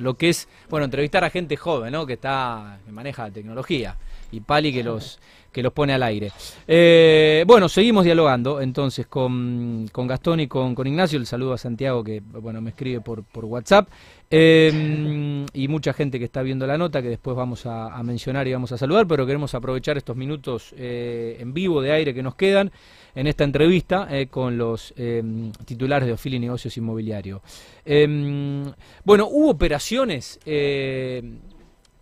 lo 0.00 0.14
que 0.14 0.28
es, 0.30 0.48
bueno, 0.68 0.84
entrevistar 0.84 1.22
a 1.24 1.30
gente 1.30 1.56
joven, 1.56 1.92
¿no? 1.92 2.06
Que 2.06 2.14
está, 2.14 2.78
que 2.84 2.90
maneja 2.90 3.30
tecnología. 3.30 3.96
Y 4.32 4.40
Pali 4.40 4.72
que 4.72 4.82
los, 4.82 5.20
que 5.56 5.62
los 5.62 5.72
pone 5.72 5.94
al 5.94 6.02
aire. 6.02 6.32
Eh, 6.68 7.42
bueno, 7.46 7.66
seguimos 7.70 8.04
dialogando 8.04 8.60
entonces 8.60 9.06
con, 9.06 9.88
con 9.90 10.06
Gastón 10.06 10.40
y 10.40 10.48
con, 10.48 10.74
con, 10.74 10.86
Ignacio. 10.86 11.18
El 11.18 11.24
saludo 11.24 11.54
a 11.54 11.58
Santiago 11.58 12.04
que, 12.04 12.20
bueno, 12.20 12.60
me 12.60 12.68
escribe 12.68 13.00
por, 13.00 13.24
por 13.24 13.46
WhatsApp. 13.46 13.88
Em, 14.28 15.46
y 15.54 15.68
mucha 15.68 15.94
gente 15.94 16.18
que 16.18 16.26
está 16.26 16.42
viendo 16.42 16.66
la 16.66 16.76
nota 16.76 17.00
que 17.00 17.08
después 17.08 17.34
vamos 17.34 17.64
a, 17.64 18.02
mencionar 18.02 18.46
y 18.46 18.52
vamos 18.52 18.70
a 18.72 18.76
saludar, 18.76 19.06
pero 19.06 19.24
queremos 19.24 19.54
aprovechar 19.54 19.96
estos 19.96 20.14
minutos 20.14 20.74
eh, 20.76 21.38
en 21.40 21.54
vivo 21.54 21.80
de 21.80 21.92
aire 21.92 22.12
que 22.12 22.22
nos 22.22 22.34
quedan 22.34 22.70
en 23.14 23.26
esta 23.26 23.44
entrevista 23.44 24.08
eh, 24.10 24.26
con 24.26 24.58
los 24.58 24.92
em, 24.98 25.52
titulares 25.64 26.06
de 26.06 26.12
Ofili 26.12 26.38
Negocios 26.38 26.76
Inmobiliario. 26.76 27.40
Em, 27.82 28.62
bueno, 29.04 29.26
hubo 29.30 29.48
operaciones, 29.48 30.38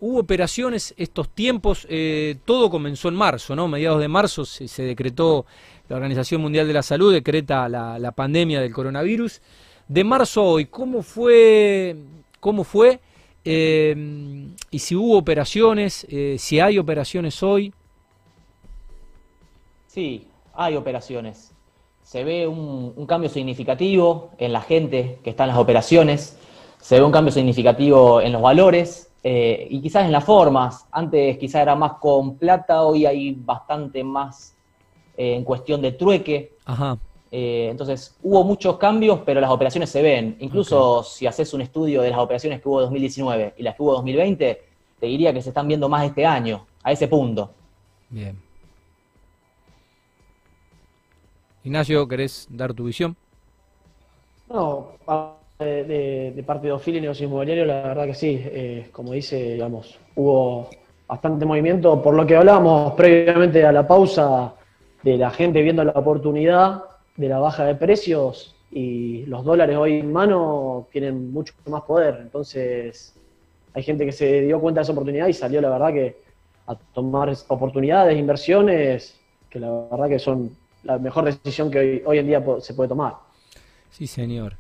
hubo 0.07 0.21
operaciones 0.21 0.95
estos 0.97 1.29
tiempos, 1.31 1.87
todo 2.45 2.71
comenzó 2.71 3.09
en 3.09 3.15
marzo, 3.15 3.57
¿no? 3.57 3.69
Mediados 3.69 4.01
de 4.01 4.09
marzo 4.09 4.45
se, 4.45 4.83
decretó, 4.83 5.47
la 5.89 5.97
Organización 5.97 6.41
Mundial 6.41 6.67
de 6.67 6.73
la 6.75 6.83
Salud 6.83 7.13
decreta 7.13 7.69
la, 7.69 8.13
pandemia 8.13 8.61
del 8.61 8.73
coronavirus 8.73 9.41
de 9.89 10.05
marzo 10.05 10.43
a 10.43 10.45
hoy, 10.45 10.67
¿cómo 10.67 11.03
fue 11.03 11.97
cómo 12.41 12.65
fue 12.65 13.01
eh, 13.45 13.95
y 14.71 14.79
si 14.79 14.97
hubo 14.97 15.19
operaciones, 15.19 16.07
eh, 16.09 16.37
si 16.39 16.61
hay 16.61 16.79
operaciones 16.79 17.43
hoy. 17.43 17.73
Sí, 19.87 20.27
hay 20.55 20.77
operaciones. 20.77 21.53
Se 22.03 22.25
ve 22.25 22.47
un, 22.47 23.07
cambio 23.07 23.29
significativo 23.29 24.31
en 24.39 24.53
la 24.53 24.61
gente 24.61 25.19
que 25.23 25.31
está 25.31 25.45
en 25.45 25.51
las 25.51 25.59
operaciones, 25.59 26.39
se 26.81 26.99
ve 26.99 27.05
un 27.05 27.13
cambio 27.13 27.33
significativo 27.33 28.21
en 28.21 28.33
los 28.33 28.43
valores 28.43 29.11
eh, 29.25 29.67
y 29.69 29.81
quizás 29.81 30.05
en 30.05 30.13
las 30.13 30.23
formas. 30.23 30.87
Antes 30.93 31.37
quizás 31.39 31.63
era 31.63 31.75
más 31.75 31.95
con 31.95 32.37
plata, 32.37 32.83
hoy 32.83 33.07
hay 33.07 33.33
bastante 33.33 34.05
más 34.05 34.55
en 35.17 35.43
cuestión 35.43 35.83
de 35.83 35.93
trueque. 35.93 36.53
Ajá. 36.65 36.97
Eh, 37.37 37.67
entonces, 37.69 38.17
hubo 38.23 38.45
muchos 38.45 38.77
cambios, 38.77 39.19
pero 39.27 39.41
las 39.41 39.51
operaciones 39.51 39.91
se 39.91 40.01
ven. 40.03 40.37
Incluso 40.39 41.03
si 41.03 41.27
haces 41.27 41.53
un 41.53 41.63
estudio 41.63 42.01
de 42.01 42.11
las 42.11 42.21
operaciones 42.21 42.63
que 42.63 42.69
hubo 42.69 42.81
2019 42.83 43.55
y 43.57 43.63
las 43.65 43.75
que 43.75 43.83
hubo 43.83 43.93
2020, 43.95 44.63
te 45.01 45.07
diría 45.07 45.35
que 45.35 45.43
se 45.43 45.49
están 45.49 45.67
viendo 45.67 45.89
más 45.89 46.05
este 46.05 46.25
año, 46.25 46.65
a 46.85 46.93
ese 46.93 47.09
punto. 47.09 47.51
Bien. 48.09 48.41
Ignacio, 51.65 52.07
¿querés 52.07 52.47
dar 52.49 52.73
tu 52.73 52.85
visión? 52.85 53.17
No, 54.49 54.93
de, 55.59 56.45
parte 56.47 56.67
de 56.67 56.73
Ofili 56.73 56.99
y 56.99 57.01
negocios 57.01 57.29
inmobiliarios, 57.29 57.67
la 57.67 57.83
verdad 57.83 58.07
que 58.07 58.15
sí. 58.15 58.41
Eh, 58.43 58.89
como 58.93 59.13
dice, 59.13 59.55
digamos, 59.55 59.99
hubo 60.17 60.69
bastante 61.07 61.45
movimiento. 61.45 62.03
Por 62.03 62.15
lo 62.15 62.27
que 62.27 62.37
hablábamos 62.37 62.95
previamente 62.95 63.65
a 63.65 63.73
la 63.73 63.87
pausa 63.87 64.55
de 65.03 65.17
la 65.17 65.31
gente 65.31 65.63
viendo 65.63 65.85
la 65.85 65.93
oportunidad, 65.93 66.85
de 67.17 67.29
la 67.29 67.39
baja 67.39 67.65
de 67.65 67.75
precios 67.75 68.57
y 68.71 69.25
los 69.27 69.45
dólares 69.45 69.77
hoy 69.77 70.01
en 70.01 70.13
mano 70.13 70.89
tienen 70.91 71.33
mucho 71.33 71.55
más 71.67 71.83
poder. 71.83 72.19
Entonces, 72.23 73.15
hay 73.73 73.83
gente 73.83 74.05
que 74.05 74.13
se 74.13 74.41
dio 74.43 74.61
cuenta 74.61 74.81
de 74.81 74.83
esa 74.83 74.93
oportunidad 74.93 75.29
y 75.29 75.33
salió, 75.33 75.61
la 75.61 75.71
verdad, 75.71 75.93
que 75.93 76.17
a 76.67 76.75
tomar 76.75 77.33
oportunidades, 77.49 78.19
inversiones, 78.19 79.21
que 79.51 79.61
la 79.61 79.71
verdad 79.91 80.09
que 80.09 80.19
son 80.19 80.57
la 80.83 80.99
mejor 80.99 81.25
decisión 81.25 81.71
que 81.71 82.03
hoy, 82.05 82.19
en 82.19 82.27
día 82.27 82.43
se 82.61 82.75
puede 82.75 82.89
tomar. 82.89 83.15
Sí, 83.91 84.07
señor. 84.07 84.57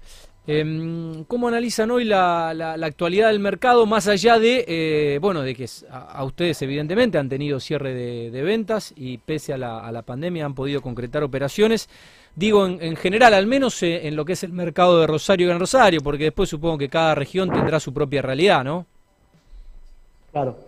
Em, 0.47 1.25
¿Cómo 1.25 1.49
analizan 1.49 1.91
hoy 1.91 2.05
la, 2.05 2.51
actualidad 2.83 3.29
del 3.29 3.41
mercado, 3.41 3.87
más 3.87 4.09
allá 4.09 4.39
de, 4.39 4.65
eh, 4.69 5.19
bueno, 5.19 5.41
de 5.41 5.55
que 5.55 5.67
a, 5.91 6.23
ustedes 6.23 6.61
evidentemente 6.61 7.17
han 7.17 7.31
tenido 7.31 7.59
cierre 7.61 7.95
de, 7.95 8.43
ventas 8.43 8.93
y 8.95 9.17
pese 9.17 9.55
a 9.55 9.59
la, 9.59 10.03
pandemia 10.03 10.45
han 10.45 10.55
podido 10.55 10.83
concretar 10.83 11.23
operaciones? 11.23 11.89
Digo, 12.37 12.67
en, 12.67 12.97
general, 12.97 13.33
al 13.33 13.47
menos 13.47 13.83
eh, 13.83 14.07
en 14.07 14.17
lo 14.17 14.27
que 14.27 14.35
es 14.35 14.45
el 14.45 14.53
mercado 14.53 15.01
de 15.01 15.07
Rosario 15.07 15.47
y 15.47 15.49
Gran 15.49 15.61
Rosario, 15.61 16.01
porque 16.03 16.25
después 16.25 16.51
supongo 16.51 16.77
que 16.77 16.91
cada 16.91 17.15
región 17.15 17.51
tendrá 17.51 17.81
su 17.81 17.95
propia 17.95 18.21
realidad, 18.21 18.65
¿no? 18.65 18.87
Claro. 20.31 20.59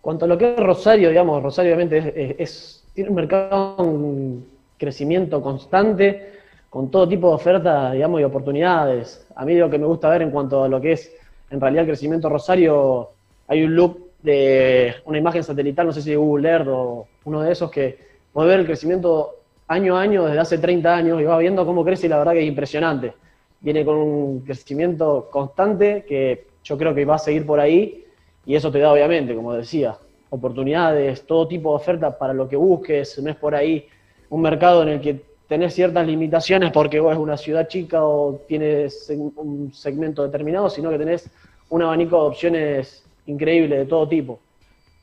Cuanto 0.00 0.24
a 0.24 0.28
lo 0.28 0.38
que 0.38 0.54
es 0.54 0.56
Rosario, 0.58 1.10
digamos, 1.10 1.42
Rosario 1.42 1.74
obviamente 1.74 2.36
es, 2.42 2.84
tiene 2.94 3.10
un 3.10 3.16
mercado 3.16 3.76
un 3.78 4.46
crecimiento 4.78 5.42
constante, 5.42 6.37
con 6.70 6.90
todo 6.90 7.08
tipo 7.08 7.28
de 7.28 7.34
ofertas, 7.34 7.92
digamos, 7.92 8.20
y 8.20 8.24
oportunidades. 8.24 9.26
A 9.34 9.44
mí 9.44 9.54
lo 9.54 9.70
que 9.70 9.78
me 9.78 9.86
gusta 9.86 10.10
ver 10.10 10.22
en 10.22 10.30
cuanto 10.30 10.64
a 10.64 10.68
lo 10.68 10.80
que 10.80 10.92
es, 10.92 11.12
en 11.50 11.60
realidad, 11.60 11.82
el 11.82 11.88
crecimiento 11.88 12.28
Rosario, 12.28 13.10
hay 13.46 13.64
un 13.64 13.74
loop 13.74 13.98
de 14.22 14.94
una 15.06 15.18
imagen 15.18 15.42
satelital, 15.42 15.86
no 15.86 15.92
sé 15.92 16.02
si 16.02 16.14
Google 16.14 16.48
Earth 16.48 16.68
o 16.68 17.06
uno 17.24 17.42
de 17.42 17.52
esos, 17.52 17.70
que 17.70 17.98
puede 18.32 18.48
ver 18.48 18.60
el 18.60 18.66
crecimiento 18.66 19.36
año 19.68 19.96
a 19.96 20.02
año, 20.02 20.24
desde 20.24 20.40
hace 20.40 20.58
30 20.58 20.94
años, 20.94 21.20
y 21.20 21.24
va 21.24 21.38
viendo 21.38 21.64
cómo 21.64 21.84
crece 21.84 22.06
y 22.06 22.10
la 22.10 22.18
verdad 22.18 22.32
que 22.32 22.42
es 22.42 22.48
impresionante. 22.48 23.14
Viene 23.60 23.84
con 23.84 23.96
un 23.96 24.40
crecimiento 24.40 25.28
constante 25.30 26.04
que 26.06 26.46
yo 26.62 26.76
creo 26.76 26.94
que 26.94 27.04
va 27.04 27.16
a 27.16 27.18
seguir 27.18 27.46
por 27.46 27.60
ahí 27.60 28.04
y 28.44 28.54
eso 28.54 28.70
te 28.70 28.78
da 28.78 28.92
obviamente, 28.92 29.34
como 29.34 29.52
decía, 29.52 29.96
oportunidades, 30.30 31.26
todo 31.26 31.48
tipo 31.48 31.70
de 31.70 31.76
ofertas 31.76 32.14
para 32.16 32.32
lo 32.32 32.48
que 32.48 32.56
busques, 32.56 33.18
no 33.22 33.30
es 33.30 33.36
por 33.36 33.54
ahí 33.54 33.86
un 34.30 34.42
mercado 34.42 34.82
en 34.82 34.88
el 34.88 35.00
que 35.00 35.27
tenés 35.48 35.74
ciertas 35.74 36.06
limitaciones 36.06 36.70
porque 36.70 37.00
vos 37.00 37.12
es 37.12 37.18
una 37.18 37.36
ciudad 37.36 37.66
chica 37.66 38.04
o 38.04 38.42
tienes 38.46 39.10
un 39.10 39.72
segmento 39.72 40.22
determinado, 40.22 40.70
sino 40.70 40.90
que 40.90 40.98
tenés 40.98 41.28
un 41.70 41.82
abanico 41.82 42.22
de 42.22 42.28
opciones 42.28 43.04
increíble 43.26 43.78
de 43.78 43.86
todo 43.86 44.08
tipo 44.08 44.40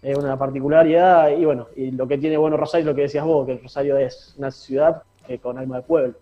es 0.06 0.18
una 0.18 0.38
particularidad 0.38 1.36
y 1.36 1.46
bueno, 1.46 1.68
lo 1.76 2.08
que 2.08 2.20
tiene 2.20 2.38
bueno 2.38 2.58
Rosario, 2.58 2.86
lo 2.86 2.96
que 2.96 3.02
decías 3.02 3.26
vos, 3.26 3.48
que 3.48 3.58
Rosario 3.58 3.98
es 3.98 4.36
una 4.38 4.52
ciudad 4.52 5.02
eh, 5.28 5.40
con 5.40 5.58
alma 5.58 5.78
de 5.78 5.82
pueblo. 5.82 6.14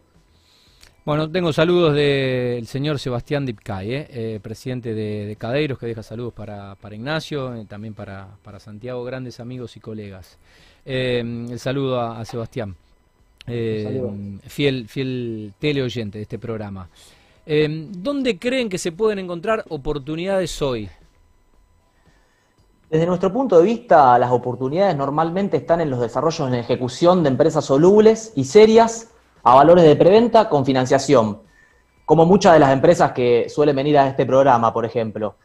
Bueno, 1.03 1.29
tengo 1.29 1.51
saludos 1.51 1.93
del 1.93 2.65
señor 2.65 2.97
Sebastián 2.97 3.45
Dipcay, 3.45 3.93
eh, 3.93 4.07
eh, 4.09 4.39
presidente 4.41 4.93
de, 4.93 5.36
Cadeiros, 5.38 5.77
que 5.77 5.86
deja 5.86 6.01
saludos 6.01 6.33
para, 6.33 6.77
Ignacio, 6.93 7.65
también 7.67 7.93
para, 7.93 8.29
Santiago, 8.59 9.03
grandes 9.03 9.41
amigos 9.41 9.75
y 9.75 9.81
colegas. 9.81 10.39
el 10.86 11.59
saludo 11.59 11.99
a 11.99 12.23
Sebastián, 12.23 12.77
fiel, 13.45 14.88
fiel 14.88 15.53
teleoyente 15.60 16.17
de 16.17 16.21
este 16.23 16.39
programa. 16.39 16.89
Eh, 17.45 17.88
¿Dónde 17.91 18.39
creen 18.39 18.69
que 18.69 18.77
se 18.77 18.91
pueden 18.91 19.19
encontrar 19.19 19.65
oportunidades 19.69 20.62
hoy? 20.62 20.89
Desde 22.89 23.06
nuestro 23.06 23.34
punto 23.34 23.58
de 23.58 23.65
vista, 23.65 24.17
las 24.19 24.32
oportunidades 24.32 24.95
normalmente 24.95 25.58
están 25.58 25.82
en 25.82 25.89
los 25.89 25.99
desarrollos 25.99 26.47
en 26.47 26.53
ejecución 26.53 27.23
de 27.23 27.29
empresas 27.29 27.65
solubles 27.65 28.32
y 28.36 28.43
serias 28.43 29.10
a 29.41 29.56
valores 29.56 29.84
de 29.84 29.95
preventa 29.95 30.47
con 30.47 30.63
financiación, 30.63 31.39
como 32.06 32.25
muchas 32.25 32.53
de 32.53 32.60
las 32.60 32.71
empresas 32.71 33.12
que 33.12 33.49
suelen 33.49 33.75
venir 33.75 33.97
a 33.97 34.08
este 34.08 34.25
programa, 34.25 34.71
por 34.71 34.86
ejemplo. 34.86 35.36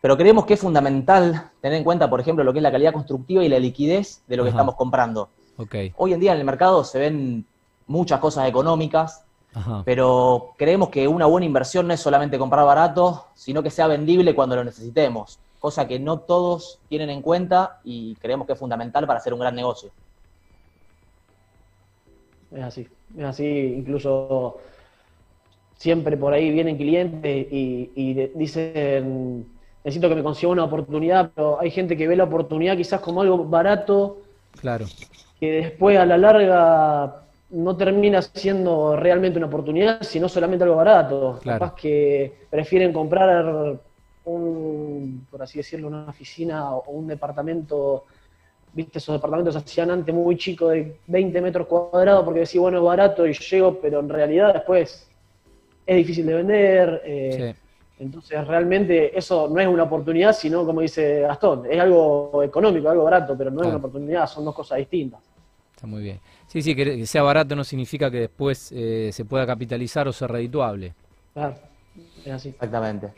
Pero 0.00 0.16
creemos 0.16 0.46
que 0.46 0.54
es 0.54 0.60
fundamental 0.60 1.50
tener 1.60 1.78
en 1.78 1.84
cuenta, 1.84 2.08
por 2.08 2.20
ejemplo, 2.20 2.44
lo 2.44 2.52
que 2.52 2.60
es 2.60 2.62
la 2.62 2.70
calidad 2.70 2.92
constructiva 2.92 3.44
y 3.44 3.48
la 3.48 3.58
liquidez 3.58 4.22
de 4.28 4.36
lo 4.36 4.44
que 4.44 4.50
Ajá. 4.50 4.58
estamos 4.58 4.76
comprando. 4.76 5.30
Ok. 5.56 5.74
Hoy 5.96 6.12
en 6.12 6.20
día 6.20 6.32
en 6.32 6.38
el 6.38 6.44
mercado 6.44 6.84
se 6.84 6.98
ven 6.98 7.46
muchas 7.86 8.20
cosas 8.20 8.48
económicas, 8.48 9.24
Ajá. 9.54 9.82
pero 9.84 10.52
creemos 10.56 10.88
que 10.88 11.06
una 11.06 11.26
buena 11.26 11.46
inversión 11.46 11.86
no 11.86 11.94
es 11.94 12.00
solamente 12.00 12.38
comprar 12.38 12.64
barato, 12.66 13.26
sino 13.34 13.62
que 13.62 13.70
sea 13.70 13.86
vendible 13.86 14.34
cuando 14.34 14.56
lo 14.56 14.64
necesitemos, 14.64 15.38
cosa 15.60 15.86
que 15.86 15.98
no 15.98 16.18
todos 16.18 16.80
tienen 16.88 17.10
en 17.10 17.22
cuenta 17.22 17.80
y 17.84 18.14
creemos 18.16 18.46
que 18.46 18.54
es 18.54 18.58
fundamental 18.58 19.06
para 19.06 19.18
hacer 19.18 19.32
un 19.32 19.40
gran 19.40 19.54
negocio. 19.54 19.90
Es 22.50 22.62
así, 22.62 22.88
es 23.16 23.24
así, 23.24 23.46
incluso 23.46 24.58
siempre 25.76 26.16
por 26.16 26.32
ahí 26.32 26.50
vienen 26.50 26.76
clientes 26.76 27.46
y, 27.50 27.90
y 27.94 28.14
dicen, 28.34 29.46
necesito 29.84 30.08
que 30.08 30.14
me 30.14 30.22
consiga 30.22 30.52
una 30.52 30.64
oportunidad, 30.64 31.30
pero 31.34 31.60
hay 31.60 31.70
gente 31.70 31.96
que 31.96 32.08
ve 32.08 32.16
la 32.16 32.24
oportunidad 32.24 32.76
quizás 32.76 33.00
como 33.00 33.22
algo 33.22 33.44
barato, 33.44 34.18
Claro. 34.60 34.86
que 35.38 35.50
después 35.52 35.98
a 35.98 36.06
la 36.06 36.16
larga 36.16 37.22
no 37.50 37.76
termina 37.76 38.22
siendo 38.22 38.96
realmente 38.96 39.38
una 39.38 39.46
oportunidad, 39.48 40.02
sino 40.02 40.28
solamente 40.28 40.64
algo 40.64 40.76
barato. 40.76 41.38
Claro. 41.42 41.58
Capaz 41.60 41.74
que 41.80 42.32
prefieren 42.50 42.92
comprar 42.92 43.76
un, 44.24 45.26
por 45.30 45.42
así 45.42 45.58
decirlo, 45.58 45.88
una 45.88 46.06
oficina 46.08 46.74
o 46.74 46.90
un 46.92 47.06
departamento, 47.06 48.04
viste, 48.72 48.98
esos 48.98 49.14
departamentos 49.16 49.54
hacían 49.56 49.90
antes 49.90 50.14
muy 50.14 50.36
chicos 50.36 50.72
de 50.72 50.96
20 51.06 51.40
metros 51.42 51.66
cuadrados 51.66 52.24
porque 52.24 52.40
decía, 52.40 52.60
bueno, 52.60 52.78
es 52.78 52.84
barato 52.84 53.26
y 53.26 53.34
llego, 53.34 53.78
pero 53.80 54.00
en 54.00 54.08
realidad 54.08 54.54
después 54.54 55.08
es 55.86 55.96
difícil 55.96 56.26
de 56.26 56.34
vender. 56.34 57.02
eh, 57.04 57.54
Sí. 57.54 57.60
Entonces, 57.98 58.46
realmente 58.46 59.16
eso 59.16 59.48
no 59.48 59.60
es 59.60 59.68
una 59.68 59.84
oportunidad, 59.84 60.32
sino, 60.34 60.64
como 60.66 60.80
dice 60.80 61.20
Gastón, 61.20 61.62
es 61.70 61.80
algo 61.80 62.42
económico, 62.42 62.88
algo 62.88 63.04
barato, 63.04 63.36
pero 63.38 63.50
no 63.50 63.62
es 63.62 63.68
una 63.68 63.76
oportunidad, 63.76 64.26
son 64.26 64.44
dos 64.44 64.54
cosas 64.54 64.78
distintas. 64.78 65.20
Está 65.74 65.86
muy 65.86 66.02
bien. 66.02 66.20
Sí, 66.48 66.60
sí, 66.62 66.74
que, 66.74 67.06
sea 67.06 67.22
barato 67.22 67.54
no 67.54 67.62
significa 67.64 68.10
que 68.10 68.20
después 68.20 68.72
eh, 68.74 69.10
se 69.12 69.24
pueda 69.24 69.46
capitalizar 69.46 70.08
o 70.08 70.12
ser 70.12 70.30
redituable. 70.32 70.92
Claro, 71.34 71.54
es 72.24 72.32
así. 72.32 72.48
Exactamente. 72.50 73.12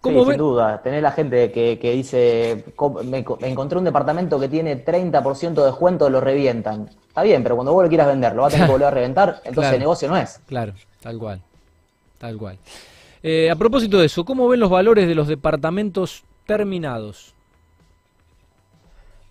¿Cómo 0.00 0.20
sí, 0.20 0.26
ven? 0.26 0.34
sin 0.34 0.38
duda. 0.38 0.82
Tener 0.82 1.02
la 1.02 1.10
gente 1.12 1.50
que, 1.50 1.78
que 1.78 1.92
dice, 1.92 2.64
"Co- 2.76 3.02
me, 3.02 3.24
co- 3.24 3.38
me 3.40 3.48
encontré 3.48 3.78
un 3.78 3.84
departamento 3.84 4.38
que 4.38 4.48
tiene 4.48 4.76
30% 4.76 5.62
de 5.62 5.66
descuento, 5.70 6.08
lo 6.10 6.20
revientan. 6.20 6.88
Está 7.08 7.22
bien, 7.22 7.42
pero 7.42 7.56
cuando 7.56 7.72
vos 7.72 7.82
lo 7.82 7.88
quieras 7.88 8.06
vender, 8.06 8.34
lo 8.34 8.42
vas 8.42 8.52
a 8.52 8.56
tener 8.56 8.66
que 8.68 8.72
volver 8.72 8.88
a 8.88 8.90
reventar, 8.92 9.28
entonces 9.44 9.54
Claro. 9.54 9.74
el 9.74 9.80
negocio 9.80 10.08
no 10.08 10.16
es. 10.16 10.40
Claro, 10.46 10.72
tal 11.00 11.18
cual. 11.18 11.42
Tal 12.18 12.36
cual. 12.38 12.58
Eh, 13.22 13.50
a 13.50 13.56
propósito 13.56 13.98
de 13.98 14.06
eso, 14.06 14.24
¿cómo 14.24 14.48
ven 14.48 14.60
los 14.60 14.70
valores 14.70 15.08
de 15.08 15.14
los 15.14 15.28
departamentos 15.28 16.24
terminados? 16.46 17.34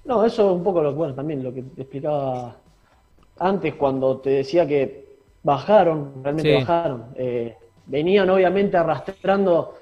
No, 0.06 0.24
eso 0.24 0.50
es 0.50 0.56
un 0.58 0.64
poco 0.64 0.82
lo 0.82 0.94
bueno, 0.94 1.14
también 1.14 1.44
lo 1.44 1.54
que 1.54 1.62
te 1.64 1.82
explicaba 1.82 2.56
antes 3.40 3.76
cuando 3.76 4.18
te 4.18 4.30
decía 4.32 4.66
que 4.68 5.06
bajaron, 5.44 6.14
realmente 6.24 6.52
Sí. 6.52 6.58
bajaron. 6.58 7.06
Eh, 7.16 7.56
venían 7.86 8.30
obviamente 8.30 8.78
arrastrando 8.78 9.76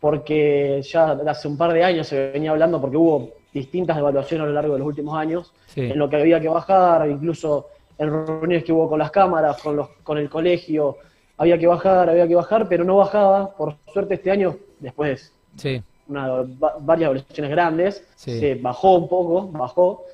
porque 0.00 0.82
ya 0.82 1.12
hace 1.26 1.48
un 1.48 1.56
par 1.56 1.72
de 1.72 1.82
años 1.82 2.06
se 2.06 2.30
venía 2.30 2.50
hablando 2.52 2.80
porque 2.80 2.96
hubo 2.96 3.30
distintas 3.52 3.96
evaluaciones 3.98 4.44
a 4.44 4.48
lo 4.48 4.52
largo 4.54 4.74
de 4.74 4.78
los 4.80 4.88
últimos 4.88 5.16
años 5.16 5.52
Sí. 5.66 5.80
en 5.82 5.98
lo 5.98 6.08
que 6.08 6.16
había 6.16 6.40
que 6.40 6.48
bajar, 6.48 7.08
incluso 7.08 7.68
en 7.98 8.10
reuniones 8.10 8.64
que 8.64 8.72
hubo 8.72 8.88
con 8.88 8.98
las 8.98 9.10
cámaras, 9.10 9.60
con, 9.62 9.76
los, 9.76 9.88
con 10.02 10.18
el 10.18 10.28
colegio, 10.28 10.98
había 11.38 11.58
que 11.58 11.66
bajar, 11.66 12.08
había 12.10 12.26
que 12.28 12.34
bajar, 12.34 12.68
pero 12.68 12.84
no 12.84 12.96
bajaba. 12.96 13.54
Por 13.56 13.74
suerte 13.92 14.14
este 14.14 14.30
año, 14.30 14.56
después 14.80 15.32
Sí, 15.56 15.82
una, 16.08 16.28
va- 16.28 16.76
varias 16.80 17.08
evaluaciones 17.10 17.50
grandes, 17.50 18.04
Sí. 18.16 18.38
se 18.38 18.54
bajó 18.56 18.96
un 18.96 19.08
poco, 19.08 19.48
bajó, 19.50 20.04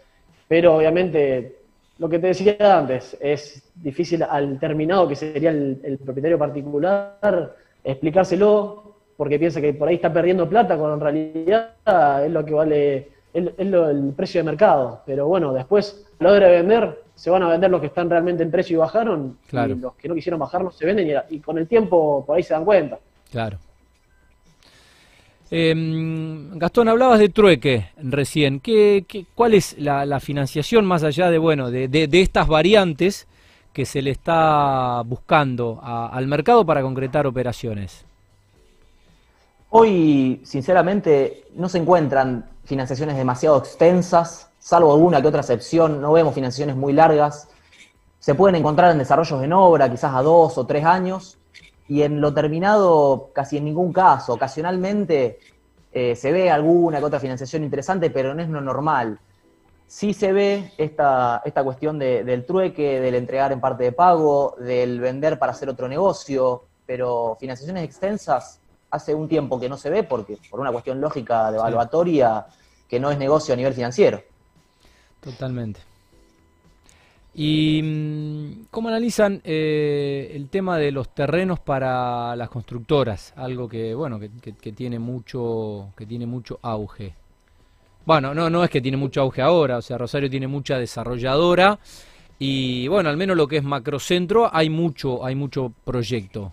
pero 0.49 0.77
obviamente 0.77 1.57
lo 1.99 2.09
que 2.09 2.19
te 2.19 2.29
decía 2.29 2.57
antes, 2.79 3.17
es 3.21 3.63
difícil 3.77 4.23
al 4.23 4.59
terminado, 4.59 5.07
que 5.09 5.15
sería 5.17 5.51
el, 5.51 5.81
el 5.85 5.99
propietario 5.99 6.39
particular, 6.39 7.55
explicárselo, 7.85 8.83
porque 9.17 9.39
piensa 9.39 9.61
que 9.61 9.75
por 9.75 9.89
ahí 9.89 9.97
está 9.97 10.13
perdiendo 10.13 10.49
plata, 10.49 10.77
cuando 10.77 10.95
en 10.95 11.01
realidad 11.01 12.25
es 12.25 12.31
lo 12.33 12.45
que 12.45 12.55
vale, 12.55 12.97
es, 13.33 13.51
es 13.57 13.67
lo- 13.67 13.89
el 13.91 14.13
precio 14.17 14.41
de 14.41 14.45
mercado. 14.45 15.01
Pero 15.07 15.27
bueno, 15.29 15.53
después, 15.53 16.07
de 16.31 16.41
vender, 16.41 17.03
se 17.15 17.31
van 17.31 17.43
a 17.43 17.49
vender 17.49 17.71
los 17.71 17.81
que 17.81 17.89
están 17.89 18.09
realmente 18.09 18.43
en 18.43 18.51
precio 18.51 18.75
y 18.75 18.79
bajaron, 18.79 19.39
Claro. 19.49 19.75
y 19.75 19.79
los 19.79 19.95
que 19.95 20.09
no 20.09 20.15
quisieron 20.15 20.39
bajar 20.39 20.63
no 20.63 20.71
se 20.71 20.85
venden, 20.87 21.09
y, 21.31 21.35
y 21.37 21.41
con 21.41 21.59
el 21.59 21.67
tiempo 21.67 22.25
por 22.27 22.37
ahí 22.37 22.43
se 22.43 22.55
dan 22.55 22.65
cuenta. 22.65 22.99
claro. 23.31 23.59
Em, 25.55 26.59
Gastón, 26.59 26.89
hablabas 26.89 27.19
de 27.19 27.29
trueque 27.29 27.89
recién. 28.03 28.59
¿Qué, 28.59 29.05
qué- 29.07 29.27
cuál 29.35 29.53
es 29.53 29.77
la, 29.79 30.07
la 30.07 30.19
financiación 30.19 30.87
más 30.87 31.03
allá 31.05 31.31
de, 31.31 31.37
bueno, 31.37 31.71
de, 31.71 31.89
de- 31.89 32.09
de 32.09 32.23
estas 32.23 32.49
variantes 32.49 33.27
que 33.75 33.85
se 33.85 34.01
le 34.01 34.11
está 34.13 35.03
buscando 35.05 35.79
a- 35.83 36.09
al 36.09 36.27
mercado 36.27 36.65
para 36.65 36.81
concretar 36.81 37.27
operaciones? 37.27 38.07
Hoy, 39.69 40.41
sinceramente, 40.45 41.45
no 41.55 41.69
se 41.69 41.79
encuentran 41.79 42.47
financiaciones 42.65 43.17
demasiado 43.17 43.59
extensas, 43.59 44.51
salvo 44.63 44.93
alguna 44.93 45.21
que 45.21 45.27
otra 45.27 45.41
excepción, 45.41 46.01
no 46.01 46.13
vemos 46.13 46.35
financiaciones 46.35 46.77
muy 46.77 46.93
largas. 46.93 47.49
Se 48.21 48.35
pueden 48.37 48.55
encontrar 48.55 48.93
en 48.93 48.99
desarrollos 48.99 49.43
en 49.43 49.53
obra, 49.53 49.91
quizás 49.91 50.15
a 50.15 50.23
dos 50.23 50.57
o 50.57 50.65
tres 50.67 50.85
años, 50.85 51.37
y 51.89 52.03
en 52.03 52.21
lo 52.21 52.33
terminado 52.33 53.31
casi 53.35 53.57
en 53.57 53.65
ningún 53.65 53.93
caso. 53.93 54.35
Ocasionalmente 54.35 55.41
eh, 55.93 56.15
se 56.15 56.31
ve 56.31 56.49
alguna 56.51 56.99
que 57.01 57.05
otra 57.05 57.19
financiación 57.19 57.65
interesante, 57.65 58.09
pero 58.11 58.35
no 58.35 58.43
es 58.43 58.49
lo 58.49 58.61
normal. 58.61 59.19
Sí 59.89 60.15
se 60.15 60.33
ve 60.33 60.73
esta, 60.79 61.43
esta 61.45 61.65
cuestión 61.65 61.99
de- 61.99 62.23
del 62.25 62.47
trueque, 62.47 63.01
del 63.01 63.17
entregar 63.17 63.51
en 63.53 63.61
parte 63.61 63.83
de 63.85 63.93
pago, 63.93 64.55
del 64.59 65.01
vender 65.01 65.39
para 65.39 65.53
hacer 65.53 65.69
otro 65.69 65.89
negocio, 65.89 66.63
pero 66.87 67.37
financiaciones 67.41 67.85
extensas 67.85 68.61
hace 68.91 69.13
un 69.15 69.29
tiempo 69.29 69.59
que 69.59 69.69
no 69.69 69.77
se 69.77 69.91
ve 69.91 70.05
porque 70.05 70.39
por 70.49 70.61
una 70.61 70.71
cuestión 70.71 71.01
lógica 71.01 71.51
de 71.51 71.59
evaluatoria 71.59 72.47
que 72.89 73.01
no 73.01 73.11
es 73.11 73.19
negocio 73.19 73.53
a 73.53 73.57
nivel 73.57 73.75
financiero. 73.75 74.23
Totalmente. 75.23 75.81
¿Y 77.35 77.81
mm, 77.83 78.67
cómo 78.71 78.89
analizan 78.89 79.41
eh, 79.45 80.33
el 80.35 80.49
tema 80.51 80.77
de 80.79 80.93
los 80.93 81.15
terrenos 81.15 81.61
para 81.61 82.37
las 82.37 82.51
constructoras? 82.51 83.33
Algo 83.37 83.69
que, 83.69 83.95
bueno, 83.95 84.19
que, 84.21 84.31
que- 84.41 84.55
que 84.57 84.73
tiene 84.73 84.99
mucho, 84.99 85.93
que 85.97 86.05
tiene 86.07 86.27
mucho 86.27 86.59
auge. 86.63 87.15
Bueno, 88.07 88.35
no, 88.35 88.51
no 88.51 88.65
es 88.65 88.71
que 88.71 88.81
tiene 88.81 88.97
mucho 88.97 89.23
auge 89.23 89.43
ahora, 89.43 89.79
o 89.79 89.83
sea, 89.83 89.99
Rosario 89.99 90.31
tiene 90.31 90.49
mucha 90.49 90.79
desarrolladora 90.79 91.79
y 92.39 92.89
bueno, 92.89 93.09
al 93.11 93.17
menos 93.17 93.37
lo 93.37 93.49
que 93.49 93.59
es 93.59 93.65
macrocentro 93.65 94.51
hay 94.53 94.71
mucho, 94.71 95.25
hay 95.25 95.35
mucho 95.37 95.73
proyecto. 95.85 96.53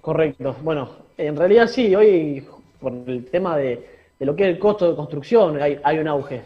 Correcto. 0.00 0.56
Bueno, 0.62 0.90
en 1.16 1.36
realidad 1.36 1.66
sí, 1.68 1.94
hoy 1.94 2.44
por 2.80 2.92
el 3.06 3.26
tema 3.30 3.56
de, 3.56 3.86
de 4.18 4.26
lo 4.26 4.34
que 4.34 4.44
es 4.44 4.48
el 4.54 4.58
costo 4.58 4.88
de 4.90 4.96
construcción 4.96 5.60
hay, 5.62 5.78
hay 5.82 5.98
un 5.98 6.08
auge. 6.08 6.42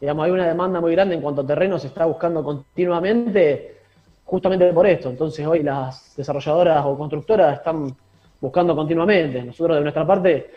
Digamos, 0.00 0.24
hay 0.24 0.30
una 0.30 0.46
demanda 0.46 0.80
muy 0.80 0.92
grande 0.92 1.14
en 1.14 1.20
cuanto 1.20 1.42
a 1.42 1.46
terreno, 1.46 1.78
se 1.78 1.88
está 1.88 2.06
buscando 2.06 2.42
continuamente 2.42 3.76
justamente 4.24 4.72
por 4.72 4.86
esto. 4.86 5.10
Entonces 5.10 5.46
hoy 5.46 5.62
las 5.62 6.14
desarrolladoras 6.16 6.84
o 6.86 6.96
constructoras 6.96 7.58
están 7.58 7.94
buscando 8.40 8.74
continuamente. 8.74 9.42
Nosotros 9.42 9.76
de 9.76 9.82
nuestra 9.82 10.06
parte 10.06 10.50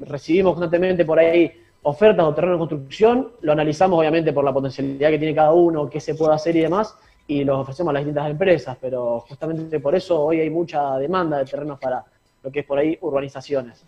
recibimos 0.00 0.52
constantemente 0.54 1.04
por 1.04 1.18
ahí 1.18 1.52
ofertas 1.82 2.24
o 2.24 2.34
terreno 2.34 2.54
de 2.54 2.58
construcción, 2.58 3.32
lo 3.40 3.52
analizamos 3.52 3.98
obviamente 3.98 4.32
por 4.32 4.44
la 4.44 4.52
potencialidad 4.52 5.10
que 5.10 5.18
tiene 5.18 5.34
cada 5.34 5.52
uno, 5.52 5.88
qué 5.88 6.00
se 6.00 6.14
puede 6.14 6.34
hacer 6.34 6.56
y 6.56 6.60
demás, 6.60 6.96
y 7.26 7.44
los 7.44 7.58
ofrecemos 7.58 7.90
a 7.90 7.94
las 7.94 8.04
distintas 8.04 8.30
empresas, 8.30 8.76
pero 8.80 9.20
justamente 9.20 9.80
por 9.80 9.94
eso 9.94 10.20
hoy 10.22 10.40
hay 10.40 10.50
mucha 10.50 10.96
demanda 10.98 11.38
de 11.38 11.44
terrenos 11.44 11.78
para 11.78 12.04
lo 12.42 12.50
que 12.50 12.60
es 12.60 12.66
por 12.66 12.78
ahí 12.78 12.98
urbanizaciones. 13.00 13.84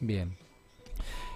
Bien. 0.00 0.41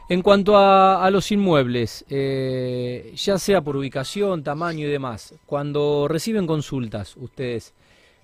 En 0.09 0.23
cuanto 0.23 0.57
a, 0.57 1.05
a 1.05 1.11
los 1.11 1.33
inmuebles, 1.33 2.05
eh, 2.09 3.13
ya 3.17 3.39
sea 3.39 3.61
por 3.61 3.77
ubicación, 3.77 4.45
tamaño 4.45 4.87
y 4.87 4.91
demás, 4.91 5.35
cuando 5.47 6.07
reciben 6.09 6.47
consultas 6.47 7.17
ustedes, 7.17 7.75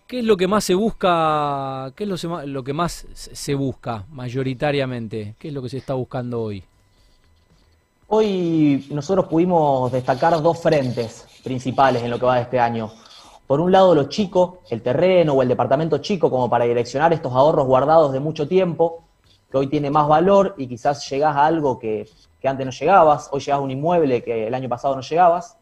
¿qué 0.06 0.20
es 0.20 0.24
lo 0.24 0.36
que 0.36 0.46
más 0.46 0.62
se 0.64 0.74
busca? 0.74 1.92
¿Qué 1.96 2.04
es 2.04 2.24
lo, 2.24 2.46
lo 2.46 2.62
que 2.62 2.72
más 2.72 3.06
se 3.14 3.54
busca 3.54 4.06
mayoritariamente? 4.10 5.34
¿Qué 5.40 5.48
es 5.48 5.54
lo 5.54 5.62
que 5.62 5.68
se 5.70 5.78
está 5.78 5.94
buscando 5.94 6.40
hoy? 6.42 6.62
Hoy 8.08 8.86
nosotros 8.90 9.26
pudimos 9.26 9.90
destacar 9.90 10.40
dos 10.40 10.60
frentes 10.60 11.26
principales 11.42 12.02
en 12.02 12.10
lo 12.10 12.18
que 12.18 12.26
va 12.26 12.36
de 12.36 12.42
este 12.42 12.60
año. 12.60 12.92
por 13.46 13.60
un 13.60 13.72
lado 13.72 13.94
lo 13.94 14.04
chico, 14.08 14.60
el 14.70 14.82
terreno 14.82 15.34
o 15.34 15.42
el 15.42 15.48
departamento 15.48 15.98
chico, 15.98 16.30
como 16.30 16.48
para 16.48 16.64
direccionar 16.64 17.12
estos 17.12 17.32
ahorros 17.34 17.66
guardados 17.66 18.12
de 18.12 18.20
mucho 18.20 18.48
tiempo, 18.48 19.04
que 19.52 19.58
hoy 19.58 19.66
tiene 19.66 19.90
más 19.90 20.08
valor 20.08 20.54
y 20.56 20.66
quizás 20.66 21.06
llegás 21.10 21.36
a 21.36 21.44
algo 21.44 21.78
que, 21.78 22.08
antes 22.42 22.64
no 22.64 22.72
llegabas, 22.72 23.28
hoy 23.32 23.40
llegás 23.40 23.58
a 23.58 23.60
un 23.60 23.70
inmueble 23.70 24.22
que 24.22 24.46
el 24.46 24.54
año 24.54 24.66
pasado 24.66 24.96
no 24.96 25.02
llegabas. 25.02 25.58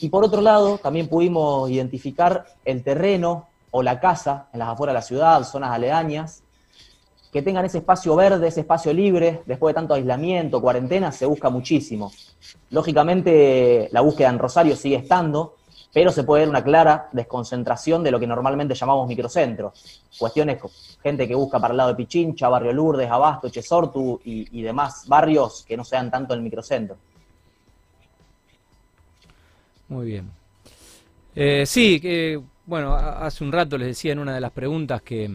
Y 0.00 0.10
por 0.10 0.24
otro 0.24 0.40
lado, 0.40 0.78
también 0.78 1.08
pudimos 1.08 1.68
identificar 1.68 2.46
el 2.64 2.84
terreno 2.84 3.48
o 3.72 3.82
la 3.82 3.98
casa 3.98 4.46
en 4.52 4.60
las 4.60 4.68
afueras 4.68 4.92
de 4.92 4.98
la 4.98 5.02
ciudad, 5.02 5.42
zonas 5.42 5.72
aledañas, 5.72 6.44
que 7.32 7.42
tengan 7.42 7.64
ese 7.64 7.78
espacio 7.78 8.14
verde, 8.14 8.46
ese 8.46 8.60
espacio 8.60 8.92
libre, 8.92 9.42
después 9.44 9.74
de 9.74 9.80
tanto 9.80 9.94
aislamiento, 9.94 10.62
cuarentena, 10.62 11.10
se 11.10 11.26
busca 11.26 11.50
muchísimo. 11.50 12.12
Lógicamente, 12.70 13.88
la 13.90 14.02
búsqueda 14.02 14.28
en 14.28 14.38
Rosario 14.38 14.76
sigue 14.76 14.96
estando, 14.96 15.56
pero 15.92 16.10
se 16.12 16.24
puede 16.24 16.42
ver 16.42 16.48
una 16.48 16.62
clara 16.62 17.08
desconcentración 17.12 18.02
de 18.02 18.10
lo 18.10 18.20
que 18.20 18.26
normalmente 18.26 18.74
llamamos 18.74 19.08
microcentros. 19.08 20.02
Cuestiones, 20.18 20.60
gente 21.02 21.26
que 21.26 21.34
busca 21.34 21.58
para 21.58 21.72
el 21.72 21.78
lado 21.78 21.90
de 21.90 21.96
Pichincha, 21.96 22.48
Barrio 22.48 22.72
Lourdes, 22.72 23.10
Abasto, 23.10 23.48
Chesortu 23.48 24.20
y, 24.24 24.62
demás 24.62 25.06
barrios 25.06 25.64
que 25.66 25.76
no 25.76 25.84
sean 25.84 26.10
tanto 26.10 26.34
el 26.34 26.42
microcentro. 26.42 26.96
Muy 29.88 30.06
bien. 30.06 30.30
Eh, 31.34 31.64
sí, 31.66 32.00
que 32.00 32.40
bueno, 32.66 32.94
hace 32.94 33.44
un 33.44 33.52
rato 33.52 33.78
les 33.78 33.88
decía 33.88 34.12
en 34.12 34.18
una 34.18 34.34
de 34.34 34.40
las 34.40 34.50
preguntas 34.50 35.00
que 35.02 35.30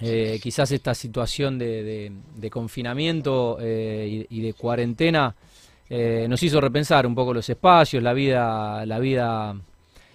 eh, 0.00 0.40
quizás 0.42 0.72
esta 0.72 0.94
situación 0.94 1.58
de, 1.58 2.48
confinamiento 2.50 3.58
eh, 3.60 4.26
y, 4.28 4.40
de 4.40 4.54
cuarentena 4.54 5.34
nos 5.90 6.42
hizo 6.42 6.60
repensar 6.60 7.06
un 7.06 7.14
poco 7.14 7.34
los 7.34 7.48
espacios, 7.48 8.02
la 8.02 8.12
vida, 8.12 8.86
la 8.86 8.98
vida 8.98 9.54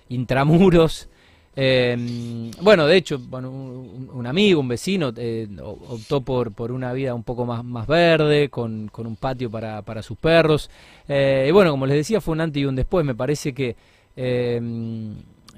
intramuros. 0.09 1.07
bueno, 1.55 2.87
de 2.87 2.97
hecho, 2.97 3.19
bueno, 3.19 3.49
un, 3.49 4.25
amigo, 4.25 4.59
un 4.59 4.67
vecino, 4.67 5.13
optó 5.61 6.21
por, 6.21 6.51
por 6.53 6.71
una 6.71 6.93
vida 6.93 7.13
un 7.13 7.23
poco 7.23 7.45
más, 7.45 7.63
más 7.63 7.87
verde, 7.87 8.49
con, 8.49 8.87
con 8.89 9.05
un 9.05 9.15
patio 9.15 9.51
para, 9.51 9.81
para 9.83 10.01
sus 10.01 10.17
perros. 10.17 10.69
y 11.07 11.51
bueno, 11.51 11.71
como 11.71 11.85
les 11.85 11.97
decía, 11.97 12.21
fue 12.21 12.33
un 12.33 12.41
antes 12.41 12.61
y 12.61 12.65
un 12.65 12.75
después. 12.75 13.05
Me 13.05 13.15
parece 13.15 13.53
que 13.53 13.75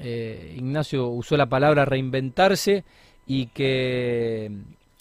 eh, 0.02 0.56
Ignacio 0.56 1.08
usó 1.10 1.36
la 1.36 1.48
palabra 1.48 1.86
reinventarse 1.86 2.84
y 3.28 3.48
que, 3.48 4.52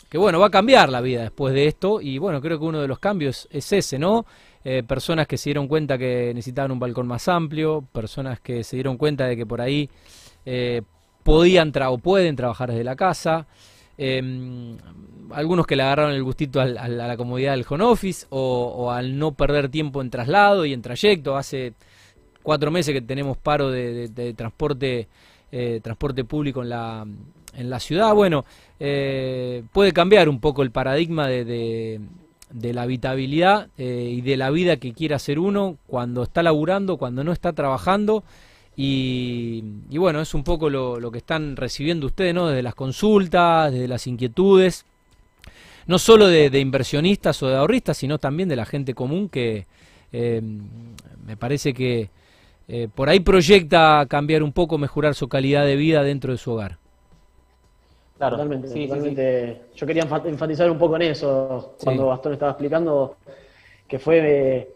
que, 0.09 0.18
bueno, 0.18 0.40
va 0.40 0.47
a 0.47 0.51
cambiar 0.51 0.88
la 0.88 1.01
vida 1.01 1.23
después 1.23 1.55
de 1.55 1.66
esto 1.66 2.01
y 2.01 2.18
bueno, 2.18 2.40
creo 2.40 2.59
que 2.59 2.64
uno 2.64 2.81
de 2.81 2.88
los 2.88 2.99
cambios 2.99 3.49
es 3.51 3.73
ese, 3.73 3.99
¿no? 3.99 4.27
Eh, 4.71 4.83
personas 4.83 5.27
que 5.27 5.39
se 5.39 5.49
dieron 5.49 5.67
cuenta 5.67 5.97
que 5.97 6.31
necesitaban 6.35 6.71
un 6.71 6.79
balcón 6.79 7.07
más 7.07 7.27
amplio, 7.27 7.89
personas 7.91 8.39
que 8.39 8.63
se 8.63 8.77
dieron 8.77 8.99
cuenta 8.99 9.25
de 9.25 9.35
que 9.35 9.47
por 9.47 9.63
ahí 9.63 9.89
eh, 10.45 10.83
podían 11.23 11.73
o 11.87 11.97
pueden 11.97 12.37
trabajar 12.37 12.69
desde 12.69 12.85
la 12.85 12.95
casa, 12.95 13.47
em, 13.97 14.77
algunos 15.31 15.67
que 15.67 15.75
le 15.75 15.85
agarraron 15.85 16.13
el 16.13 16.23
gustito 16.23 16.61
a 16.61 16.67
la 16.67 17.17
comodidad 17.17 17.53
del 17.53 17.65
home 17.67 17.85
office 17.85 18.27
o, 18.29 18.91
al 18.91 19.19
no 19.19 19.33
perder 19.33 19.71
tiempo 19.71 20.03
en 20.03 20.11
traslado 20.11 20.67
y 20.67 20.75
en 20.75 20.83
trayecto. 20.83 21.39
Hace 21.39 21.73
cuatro 22.43 22.71
meses 22.71 22.93
que 22.93 23.01
tenemos 23.01 23.39
paro 23.39 23.71
de, 23.71 24.35
transporte, 24.37 25.09
eh, 25.51 25.81
transporte 25.83 26.25
público 26.25 26.63
en 26.63 26.69
la, 26.69 27.81
ciudad, 27.81 28.13
bueno, 28.13 28.45
puede 28.77 29.93
cambiar 29.95 30.29
un 30.29 30.41
poco 30.41 30.63
el 30.63 30.73
paradigma 30.73 31.27
de, 31.27 32.03
la 32.53 32.83
habitabilidad 32.83 33.69
eh, 33.79 34.13
y 34.17 34.21
de 34.21 34.37
la 34.37 34.51
vida 34.51 34.79
que 34.79 34.93
quiere 34.93 35.15
hacer 35.15 35.39
uno 35.39 35.79
cuando 35.87 36.23
está 36.23 36.43
laburando, 36.43 36.97
cuando 36.97 37.25
no 37.25 37.33
está 37.33 37.53
trabajando. 37.53 38.25
Y, 38.77 39.63
bueno, 39.91 40.21
es 40.21 40.35
un 40.35 40.45
poco 40.45 40.71
lo, 40.71 41.11
que 41.11 41.19
están 41.19 41.57
recibiendo 41.57 42.07
ustedes, 42.07 42.33
¿no? 42.33 42.47
Desde 42.47 42.63
las 42.63 42.77
consultas, 42.77 43.73
desde 43.73 43.89
las 43.89 44.07
inquietudes, 44.07 44.85
no 45.87 45.99
solo 45.99 46.29
de, 46.29 46.61
inversionistas 46.61 47.43
o 47.43 47.49
de 47.49 47.57
ahorristas, 47.57 47.97
sino 47.97 48.19
también 48.19 48.49
de 48.49 48.55
la 48.55 48.67
gente 48.67 48.95
común 48.95 49.29
que 49.29 49.67
me 50.13 51.37
parece 51.37 51.75
que 51.75 52.11
eh, 52.71 52.87
por 52.95 53.09
ahí 53.09 53.21
proyecta 53.21 54.05
cambiar 54.09 54.43
un 54.43 54.53
poco, 54.53 54.77
mejorar 54.77 55.15
su 55.15 55.29
calidad 55.29 55.65
de 55.65 55.77
vida 55.77 56.03
dentro 56.03 56.33
de 56.33 56.39
su 56.39 56.53
hogar. 56.53 56.79
Claro, 58.19 58.37
totalmente. 58.37 59.61
Yo 59.75 59.87
quería 59.87 60.03
enfatizar 60.03 60.71
un 60.71 60.79
poco 60.79 60.97
en 60.97 61.03
eso, 61.03 61.77
cuando 61.83 62.09
Gastón 62.09 62.33
estaba 62.33 62.51
explicando, 62.51 63.17
que 63.87 63.99
fue 64.01 64.59
eh, 64.59 64.69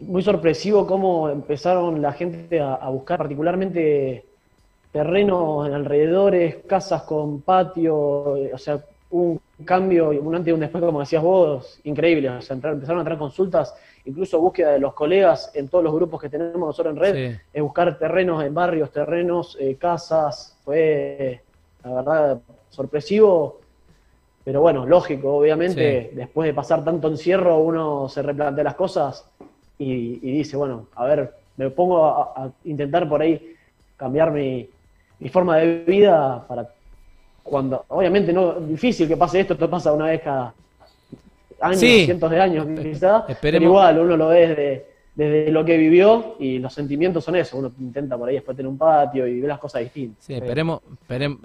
muy 0.00 0.22
sorpresivo 0.22 0.86
cómo 0.86 1.30
empezaron 1.30 2.02
la 2.02 2.12
gente 2.12 2.60
a, 2.60 2.88
buscar 2.90 3.18
particularmente 3.18 4.26
terrenos 4.92 5.66
en 5.66 5.72
alrededores, 5.72 6.56
casas 6.66 7.02
con 7.02 7.40
patio, 7.40 8.36
eh, 8.36 8.50
o 8.52 8.58
sea, 8.58 8.84
un 9.10 9.40
cambio, 9.64 10.10
un 10.10 10.34
antes 10.34 10.50
y 10.50 10.52
un 10.52 10.60
después, 10.60 10.84
como 10.84 11.00
decías 11.00 11.22
vos, 11.22 11.80
increíble. 11.84 12.28
O 12.28 12.42
sea, 12.42 12.54
empezaron 12.54 12.98
a 12.98 13.00
entrar 13.00 13.18
consultas 13.18 13.74
incluso 14.04 14.38
búsqueda 14.40 14.72
de 14.72 14.80
los 14.80 14.92
colegas 14.92 15.50
en 15.54 15.68
todos 15.68 15.84
los 15.84 15.94
grupos 15.94 16.20
que 16.20 16.28
tenemos 16.28 16.58
nosotros 16.58 16.94
en 16.94 17.00
red, 17.00 17.36
es 17.52 17.62
buscar 17.62 17.98
terrenos 17.98 18.44
en 18.44 18.52
barrios, 18.52 18.90
terrenos, 18.90 19.56
eh, 19.60 19.76
casas, 19.76 20.58
fue 20.64 21.42
la 21.84 21.94
verdad 21.94 22.40
sorpresivo, 22.70 23.60
pero 24.44 24.60
bueno, 24.60 24.86
lógico, 24.86 25.36
obviamente, 25.36 26.10
después 26.14 26.46
de 26.46 26.54
pasar 26.54 26.84
tanto 26.84 27.08
encierro 27.08 27.58
uno 27.58 28.08
se 28.08 28.22
replantea 28.22 28.64
las 28.64 28.74
cosas 28.74 29.24
y, 29.78 30.18
dice, 30.18 30.56
bueno, 30.56 30.86
a 30.94 31.04
ver, 31.06 31.34
me 31.56 31.70
pongo 31.70 32.04
a, 32.06 32.50
intentar 32.64 33.08
por 33.08 33.22
ahí 33.22 33.54
cambiar 33.96 34.30
mi, 34.30 34.68
mi 35.18 35.28
forma 35.28 35.58
de 35.58 35.84
vida 35.84 36.44
para 36.46 36.68
cuando, 37.42 37.84
obviamente 37.88 38.32
no, 38.32 38.54
difícil 38.54 39.08
que 39.08 39.16
pase 39.16 39.40
esto, 39.40 39.54
esto 39.54 39.68
pasa 39.68 39.92
una 39.92 40.06
vez 40.06 40.20
cada 40.22 40.54
años, 41.60 41.80
cientos 41.80 42.30
de 42.30 42.40
años 42.40 42.66
quizás, 42.80 43.24
pero 43.40 43.58
igual 43.58 43.98
uno 43.98 44.16
lo 44.16 44.28
ve 44.28 44.48
desde, 44.48 44.89
lo 45.20 45.64
que 45.66 45.76
vivió 45.76 46.36
y 46.38 46.58
los 46.58 46.72
sentimientos 46.72 47.24
son 47.24 47.36
eso, 47.36 47.58
uno 47.58 47.70
intenta 47.78 48.16
por 48.16 48.28
ahí 48.28 48.36
después 48.36 48.56
tener 48.56 48.68
un 48.68 48.78
patio 48.78 49.26
y 49.26 49.40
ver 49.40 49.48
las 49.48 49.58
cosas 49.58 49.82
distintas. 49.82 50.24
Sí, 50.24 50.32
esperemos, 50.32 50.80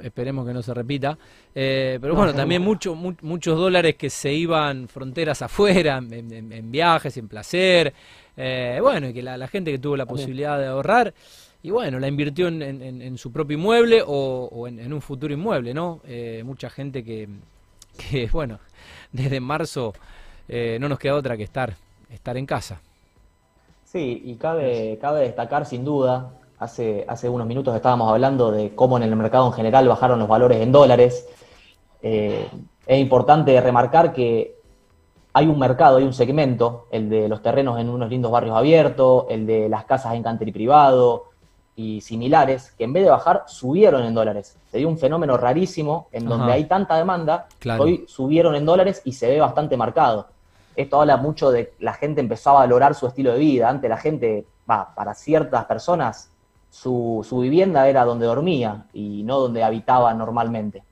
esperemos, 0.02 0.48
que 0.48 0.54
no 0.54 0.62
se 0.62 0.74
repita, 0.74 1.18
eh, 1.54 1.98
pero 2.00 2.16
bueno, 2.16 2.34
también 2.34 2.62
mucho, 2.62 2.96
muchos 2.96 3.58
dólares 3.58 3.96
que 3.96 4.10
se 4.10 4.32
iban 4.32 4.88
fronteras 4.88 5.42
afuera, 5.42 5.98
en, 5.98 6.72
viajes, 6.72 7.18
en 7.18 7.28
placer, 7.28 7.94
eh, 8.38 8.80
bueno, 8.82 9.10
y 9.10 9.14
que 9.14 9.22
la, 9.22 9.48
gente 9.48 9.72
que 9.72 9.80
tuvo 9.80 9.98
la 9.98 10.06
posibilidad 10.06 10.58
de 10.58 10.68
ahorrar, 10.68 11.14
y 11.62 11.70
bueno, 11.70 12.00
la 12.00 12.08
invirtió 12.08 12.48
en, 12.48 13.18
su 13.18 13.32
propio 13.34 13.58
inmueble 13.58 14.02
o, 14.06 14.68
en, 14.68 14.94
un 14.94 15.02
futuro 15.02 15.34
inmueble, 15.34 15.74
¿no? 15.74 16.00
Eh, 16.08 16.44
mucha 16.46 16.70
gente 16.70 17.04
que, 17.04 17.28
que, 17.98 18.28
bueno, 18.32 18.60
desde 19.12 19.42
marzo 19.42 19.94
no 20.48 20.88
nos 20.88 20.98
queda 20.98 21.16
otra 21.16 21.36
que 21.36 21.44
estar, 21.44 21.76
estar 22.10 22.38
en 22.38 22.46
casa. 22.46 22.80
Sí, 23.96 24.24
y 24.26 24.36
cabe, 24.36 24.98
cabe 25.00 25.22
destacar 25.22 25.66
sin 25.66 25.86
duda, 25.86 26.34
hace, 26.60 27.06
hace 27.08 27.30
unos 27.30 27.48
minutos 27.48 27.74
estábamos 27.74 28.12
hablando 28.12 28.52
de 28.52 28.76
cómo 28.76 28.98
en 28.98 29.04
el 29.04 29.16
mercado 29.16 29.48
en 29.48 29.54
general 29.54 29.88
bajaron 29.88 30.20
los 30.20 30.28
valores 30.28 30.60
en 30.60 30.74
dólares. 30.74 31.26
Eh, 32.02 32.46
es 32.86 33.00
importante 33.00 33.62
remarcar 33.62 34.12
que 34.12 34.58
hay 35.32 35.48
un 35.48 35.58
mercado, 35.58 35.96
hay 35.96 36.04
un 36.04 36.12
segmento, 36.12 36.88
el 36.92 37.10
de 37.10 37.30
los 37.30 37.42
terrenos 37.42 37.80
en 37.80 37.88
unos 37.88 38.10
lindos 38.10 38.34
barrios 38.34 38.58
abiertos, 38.58 39.28
el 39.30 39.48
de 39.48 39.70
las 39.70 39.86
casas 39.86 40.14
en 40.14 40.24
country 40.24 40.52
privado, 40.52 41.28
y 41.78 42.02
similares, 42.02 42.74
que 42.78 42.84
en 42.84 42.92
vez 42.92 43.06
de 43.06 43.12
bajar, 43.12 43.46
subieron 43.48 44.04
en 44.04 44.14
dólares. 44.14 44.58
Se 44.72 44.78
dio 44.78 44.90
un 44.90 44.98
fenómeno 44.98 45.38
rarísimo 45.38 46.10
en 46.12 46.26
donde 46.26 46.52
hay 46.52 46.66
tanta 46.66 46.98
demanda, 46.98 47.48
hoy 47.80 48.04
subieron 48.10 48.56
en 48.56 48.66
dólares 48.66 49.02
y 49.06 49.14
se 49.14 49.30
ve 49.30 49.40
bastante 49.40 49.78
marcado. 49.78 50.28
Esto 50.76 51.02
habla 51.02 51.18
mucho 51.18 51.52
de 51.52 51.74
la 51.80 51.94
gente 51.94 52.22
empezó 52.22 52.52
a 52.52 52.60
valorar 52.62 52.96
su 52.96 53.08
estilo 53.08 53.34
de 53.34 53.40
vida. 53.40 53.70
Antes 53.70 53.90
la 53.90 53.98
gente, 53.98 54.46
para 54.66 55.14
ciertas 55.14 55.66
personas, 55.66 56.32
su, 56.70 57.26
su 57.28 57.40
vivienda 57.40 57.88
era 57.88 58.04
donde 58.04 58.26
dormía 58.26 58.86
y 58.94 59.24
no 59.24 59.40
donde 59.40 59.64
habitaba 59.64 60.14
normalmente. 60.14 60.84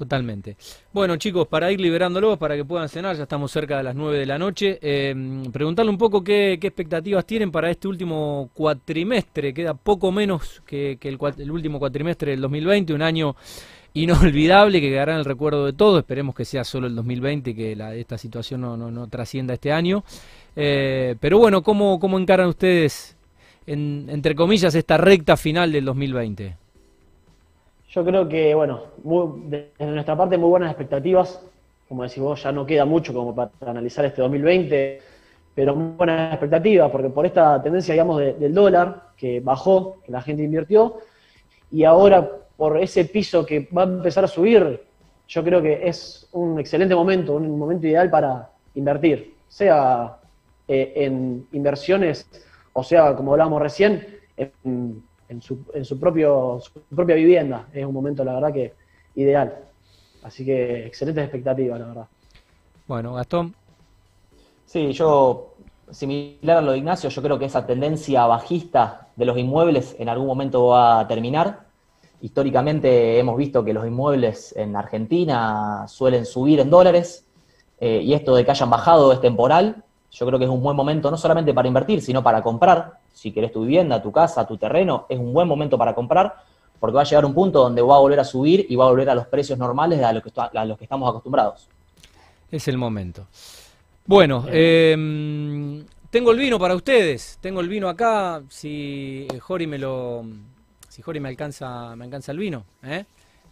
Totalmente. 0.00 0.56
Bueno, 0.94 1.16
chicos, 1.16 1.46
para 1.46 1.70
ir 1.70 1.78
liberándolos, 1.78 2.38
para 2.38 2.56
que 2.56 2.64
puedan 2.64 2.88
cenar, 2.88 3.16
ya 3.16 3.24
estamos 3.24 3.52
cerca 3.52 3.76
de 3.76 3.82
las 3.82 3.94
9 3.94 4.18
de 4.18 4.24
la 4.24 4.38
noche. 4.38 4.78
Eh, 4.80 5.14
preguntarle 5.52 5.90
un 5.90 5.98
poco 5.98 6.24
qué, 6.24 6.54
expectativas 6.54 7.26
tienen 7.26 7.52
para 7.52 7.70
este 7.70 7.86
último 7.86 8.48
cuatrimestre. 8.54 9.52
Queda 9.52 9.74
poco 9.74 10.10
menos 10.10 10.62
que, 10.64 10.98
el, 11.02 11.50
último 11.50 11.78
cuatrimestre 11.78 12.30
del 12.30 12.40
2020, 12.40 12.94
un 12.94 13.02
año 13.02 13.36
inolvidable 13.94 14.80
que 14.80 14.90
quedará 14.90 15.12
en 15.12 15.18
el 15.18 15.24
recuerdo 15.24 15.66
de 15.66 15.72
todos. 15.72 15.98
Esperemos 15.98 16.34
que 16.34 16.44
sea 16.44 16.64
solo 16.64 16.86
el 16.86 16.94
2020 16.94 17.50
y 17.50 17.54
que 17.54 18.00
esta 18.00 18.18
situación 18.18 18.60
no, 18.60 18.76
no, 18.76 19.08
trascienda 19.08 19.54
este 19.54 19.72
año. 19.72 20.04
Eh, 20.56 21.16
pero 21.20 21.38
bueno, 21.38 21.62
¿cómo, 21.62 21.98
¿cómo 21.98 22.18
encaran 22.18 22.48
ustedes, 22.48 23.16
entre 23.66 24.34
comillas, 24.34 24.74
esta 24.74 24.96
recta 24.96 25.36
final 25.36 25.72
del 25.72 25.84
2020? 25.84 26.56
Yo 27.90 28.04
creo 28.04 28.28
que, 28.28 28.54
bueno, 28.54 28.82
desde 29.46 29.72
nuestra 29.78 30.16
parte 30.16 30.38
muy 30.38 30.48
buenas 30.48 30.70
expectativas. 30.70 31.42
Como 31.88 32.04
decís 32.04 32.20
vos, 32.20 32.40
ya 32.40 32.52
no 32.52 32.64
queda 32.64 32.84
mucho 32.84 33.12
como 33.12 33.34
para 33.34 33.50
analizar 33.66 34.04
este 34.04 34.22
2020. 34.22 35.00
pero 35.52 35.74
muy 35.74 35.96
buenas 35.96 36.32
expectativas, 36.32 36.88
porque 36.90 37.10
por 37.10 37.26
esta 37.26 37.60
tendencia, 37.60 37.92
digamos, 37.92 38.18
del 38.20 38.54
dólar, 38.54 39.08
que 39.16 39.40
bajó, 39.40 39.96
que 40.04 40.12
la 40.12 40.22
gente 40.22 40.44
invirtió, 40.44 40.98
y 41.72 41.82
ahora 41.82 42.30
por 42.60 42.76
ese 42.76 43.06
piso 43.06 43.46
que 43.46 43.66
va 43.74 43.84
a 43.84 43.86
empezar 43.86 44.22
a 44.22 44.28
subir, 44.28 44.82
yo 45.26 45.42
creo 45.42 45.62
que 45.62 45.88
es 45.88 46.28
un 46.32 46.60
excelente 46.60 46.94
momento, 46.94 47.36
un 47.36 47.58
momento 47.58 47.86
ideal 47.86 48.10
para 48.10 48.50
invertir, 48.74 49.34
sea 49.48 50.18
eh, 50.68 50.92
en 50.94 51.46
inversiones 51.52 52.28
o 52.72 52.82
sea, 52.82 53.16
como 53.16 53.32
hablábamos 53.32 53.62
recién, 53.62 54.06
en, 54.36 55.42
su, 55.42 55.98
propio, 55.98 56.60
su 56.60 56.80
propia 56.94 57.14
vivienda. 57.14 57.66
Es 57.72 57.84
un 57.84 57.94
momento, 57.94 58.24
la 58.24 58.34
verdad, 58.34 58.52
que 58.52 58.74
ideal. 59.16 59.64
Así 60.22 60.44
que 60.44 60.86
excelentes 60.86 61.24
expectativas, 61.24 61.80
la 61.80 61.86
verdad. 61.86 62.06
Bueno, 62.86 63.14
Gastón. 63.14 63.54
Sí, 64.66 64.92
yo, 64.92 65.54
similar 65.90 66.58
a 66.58 66.60
lo 66.60 66.72
de 66.72 66.78
Ignacio, 66.78 67.10
yo 67.10 67.22
creo 67.22 67.38
que 67.38 67.46
esa 67.46 67.66
tendencia 67.66 68.26
bajista 68.26 69.08
de 69.16 69.24
los 69.24 69.38
inmuebles 69.38 69.96
en 69.98 70.08
algún 70.08 70.26
momento 70.26 70.66
va 70.66 71.00
a 71.00 71.08
terminar. 71.08 71.69
Históricamente 72.22 73.18
hemos 73.18 73.36
visto 73.36 73.64
que 73.64 73.72
los 73.72 73.86
inmuebles 73.86 74.54
en 74.56 74.76
Argentina 74.76 75.86
suelen 75.88 76.26
subir 76.26 76.60
en 76.60 76.68
dólares 76.68 77.24
eh, 77.80 78.02
y 78.02 78.12
esto 78.12 78.34
de 78.34 78.44
que 78.44 78.50
hayan 78.50 78.68
bajado 78.68 79.12
es 79.12 79.20
temporal. 79.20 79.82
Yo 80.10 80.26
creo 80.26 80.38
que 80.38 80.44
es 80.44 80.50
un 80.50 80.62
buen 80.62 80.76
momento 80.76 81.10
no 81.10 81.16
solamente 81.16 81.54
para 81.54 81.68
invertir, 81.68 82.02
sino 82.02 82.22
para 82.22 82.42
comprar. 82.42 82.98
Si 83.12 83.32
querés 83.32 83.52
tu 83.52 83.62
vivienda, 83.62 84.02
tu 84.02 84.12
casa, 84.12 84.46
tu 84.46 84.58
terreno, 84.58 85.06
es 85.08 85.18
un 85.18 85.32
buen 85.32 85.48
momento 85.48 85.78
para 85.78 85.94
comprar, 85.94 86.34
porque 86.78 86.94
va 86.94 87.02
a 87.02 87.04
llegar 87.04 87.24
un 87.24 87.32
punto 87.32 87.60
donde 87.60 87.80
va 87.80 87.96
a 87.96 88.00
volver 88.00 88.20
a 88.20 88.24
subir 88.24 88.66
y 88.68 88.76
va 88.76 88.84
a 88.84 88.90
volver 88.90 89.08
a 89.08 89.14
los 89.14 89.26
precios 89.26 89.58
normales 89.58 90.02
a 90.02 90.12
los 90.12 90.22
que, 90.22 90.30
a 90.36 90.64
los 90.64 90.76
que 90.76 90.84
estamos 90.84 91.08
acostumbrados. 91.08 91.68
Es 92.50 92.68
el 92.68 92.76
momento. 92.76 93.26
Bueno, 94.04 94.44
em, 94.48 95.84
tengo 96.10 96.32
el 96.32 96.38
vino 96.38 96.58
para 96.58 96.74
ustedes. 96.74 97.38
Tengo 97.40 97.60
el 97.60 97.68
vino 97.68 97.88
acá. 97.88 98.42
Si 98.48 99.26
Jori 99.40 99.66
me 99.66 99.78
lo, 99.78 100.24
si 101.00 101.04
Jori 101.04 101.18
me 101.18 101.30
alcanza, 101.30 101.96
me 101.96 102.04
alcanza 102.04 102.32
el 102.32 102.38
vino, 102.38 102.66
¿eh? 102.82 103.04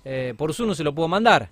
Eh, 0.05 0.35
por 0.37 0.53
Zoom 0.53 0.75
se 0.75 0.85
lo 0.85 0.95
puedo 0.95 1.09
mandar. 1.09 1.49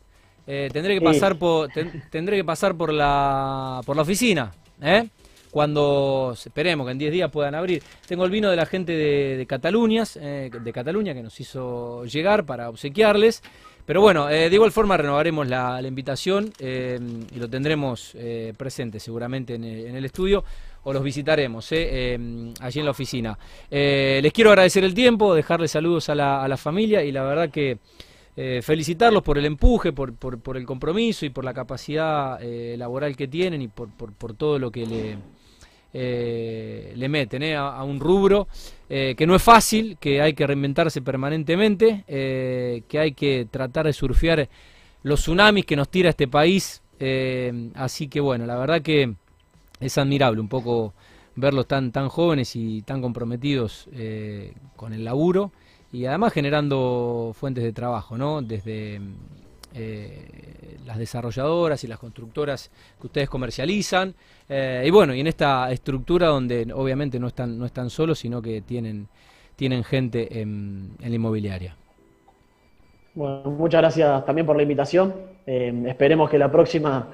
Eh, 0.47 0.69
tendré 0.71 0.95
que 0.95 1.01
pasar 1.01 1.37
por, 1.37 1.71
tendré 2.11 2.37
que 2.37 2.45
pasar 2.45 2.75
por 2.75 2.93
la, 2.93 3.81
por 3.87 3.97
la 3.97 4.03
oficina. 4.03 4.53
¿eh? 4.83 5.09
cuando 5.51 6.35
esperemos 6.35 6.85
que 6.87 6.93
en 6.93 6.99
10 6.99 7.13
días 7.13 7.31
puedan 7.31 7.55
abrir. 7.55 7.83
Tengo 8.07 8.27
el 8.27 8.31
vino 8.31 8.51
de 8.51 8.57
la 8.57 8.67
gente 8.67 8.93
de, 8.93 9.47
Cataluña, 9.47 10.05
eh, 10.17 10.51
de 10.53 10.73
Cataluña 10.73 11.15
que 11.15 11.23
nos 11.23 11.41
hizo 11.41 12.05
llegar 12.05 12.45
para 12.45 12.69
obsequiarles. 12.69 13.43
Pero 13.87 14.03
bueno, 14.03 14.27
de 14.27 14.51
igual 14.53 14.71
forma 14.71 14.99
renovaremos 14.99 15.49
la, 15.49 15.81
invitación 15.81 16.53
y 16.61 17.39
lo 17.39 17.49
tendremos 17.49 18.15
presente 18.59 19.01
seguramente 19.01 19.55
en 19.55 19.65
el, 19.65 20.05
estudio 20.05 20.45
o 20.89 20.93
los 20.93 21.03
visitaremos 21.03 21.73
allí 21.73 22.79
en 22.79 22.85
la 22.85 22.91
oficina. 22.91 23.37
les 23.71 24.33
quiero 24.33 24.51
agradecer 24.51 24.85
el 24.85 24.95
tiempo, 24.95 25.35
dejarles 25.35 25.73
saludos 25.73 26.09
a 26.09 26.15
la, 26.15 26.45
a 26.45 26.49
la 26.49 26.57
familia 26.57 27.03
y 27.03 27.11
la 27.11 27.25
verdad 27.25 27.51
que 27.51 27.79
eh, 28.39 28.61
felicitarlos 28.63 29.23
por 29.23 29.39
el 29.39 29.47
empuje, 29.47 29.95
por, 29.95 30.15
por, 30.15 30.59
el 30.59 30.67
compromiso 30.67 31.25
y 31.25 31.31
por 31.31 31.43
la 31.43 31.55
capacidad 31.55 32.39
eh, 32.43 32.77
laboral 32.77 33.17
que 33.17 33.29
tienen 33.29 33.63
y 33.63 33.69
por, 33.69 33.89
por 33.89 34.35
todo 34.35 34.59
lo 34.59 34.71
que 34.71 34.85
le, 34.85 35.17
eh, 35.95 36.93
le 36.95 37.09
meten 37.09 37.55
a, 37.55 37.83
un 37.83 37.99
rubro 37.99 38.47
que 38.89 39.27
no 39.27 39.35
es 39.35 39.43
fácil, 39.43 39.97
que 39.99 40.21
hay 40.21 40.35
que 40.35 40.47
reinventarse 40.47 41.01
permanentemente, 41.01 42.05
que 42.07 42.99
hay 42.99 43.13
que 43.13 43.49
tratar 43.51 43.87
de 43.87 43.93
surfear 43.95 44.49
los 45.03 45.23
tsunamis 45.23 45.65
que 45.65 45.75
nos 45.75 45.89
tira 45.89 46.11
este 46.11 46.29
país. 46.29 46.83
así 47.75 48.07
que 48.09 48.21
bueno, 48.21 48.45
la 48.45 48.57
verdad 48.59 48.83
que 48.83 49.15
es 49.81 49.99
admirable 49.99 50.41
un 50.41 50.49
poco 50.49 50.95
verlos 51.35 51.67
tan, 51.67 51.93
tan 51.93 52.09
jóvenes 52.09 52.57
y 52.57 52.83
tan 52.83 53.03
comprometidos 53.03 53.89
con 54.77 54.93
el 54.93 55.05
laburo 55.05 55.53
y 55.93 56.07
además 56.07 56.33
generando 56.33 57.33
fuentes 57.35 57.63
de 57.65 57.73
trabajo, 57.73 58.19
¿no? 58.19 58.43
Desde 58.43 59.01
eh, 59.79 60.79
las 60.87 60.97
desarrolladoras 60.97 61.85
y 61.85 61.87
las 61.87 61.99
constructoras 61.99 62.71
que 62.99 63.07
ustedes 63.09 63.29
comercializan. 63.29 64.15
Eh, 64.49 64.85
y 64.87 64.91
bueno, 64.91 65.15
y 65.15 65.21
en 65.21 65.27
esta 65.27 65.71
estructura 65.71 66.29
donde 66.29 66.73
obviamente 66.75 67.21
no 67.21 67.27
están, 67.27 67.59
no 67.59 67.67
están 67.67 67.91
solos, 67.91 68.19
sino 68.19 68.41
que 68.41 68.63
tienen, 68.63 69.09
tienen 69.55 69.85
gente 69.85 70.41
en, 70.41 70.97
la 70.99 71.09
inmobiliaria. 71.09 71.77
Bueno, 73.15 73.51
muchas 73.51 73.83
gracias 73.83 74.25
también 74.25 74.47
por 74.47 74.57
la 74.57 74.63
invitación. 74.63 75.15
Eh, 75.47 75.85
esperemos 75.89 76.31
que 76.31 76.39
la 76.39 76.51
próxima 76.51 77.09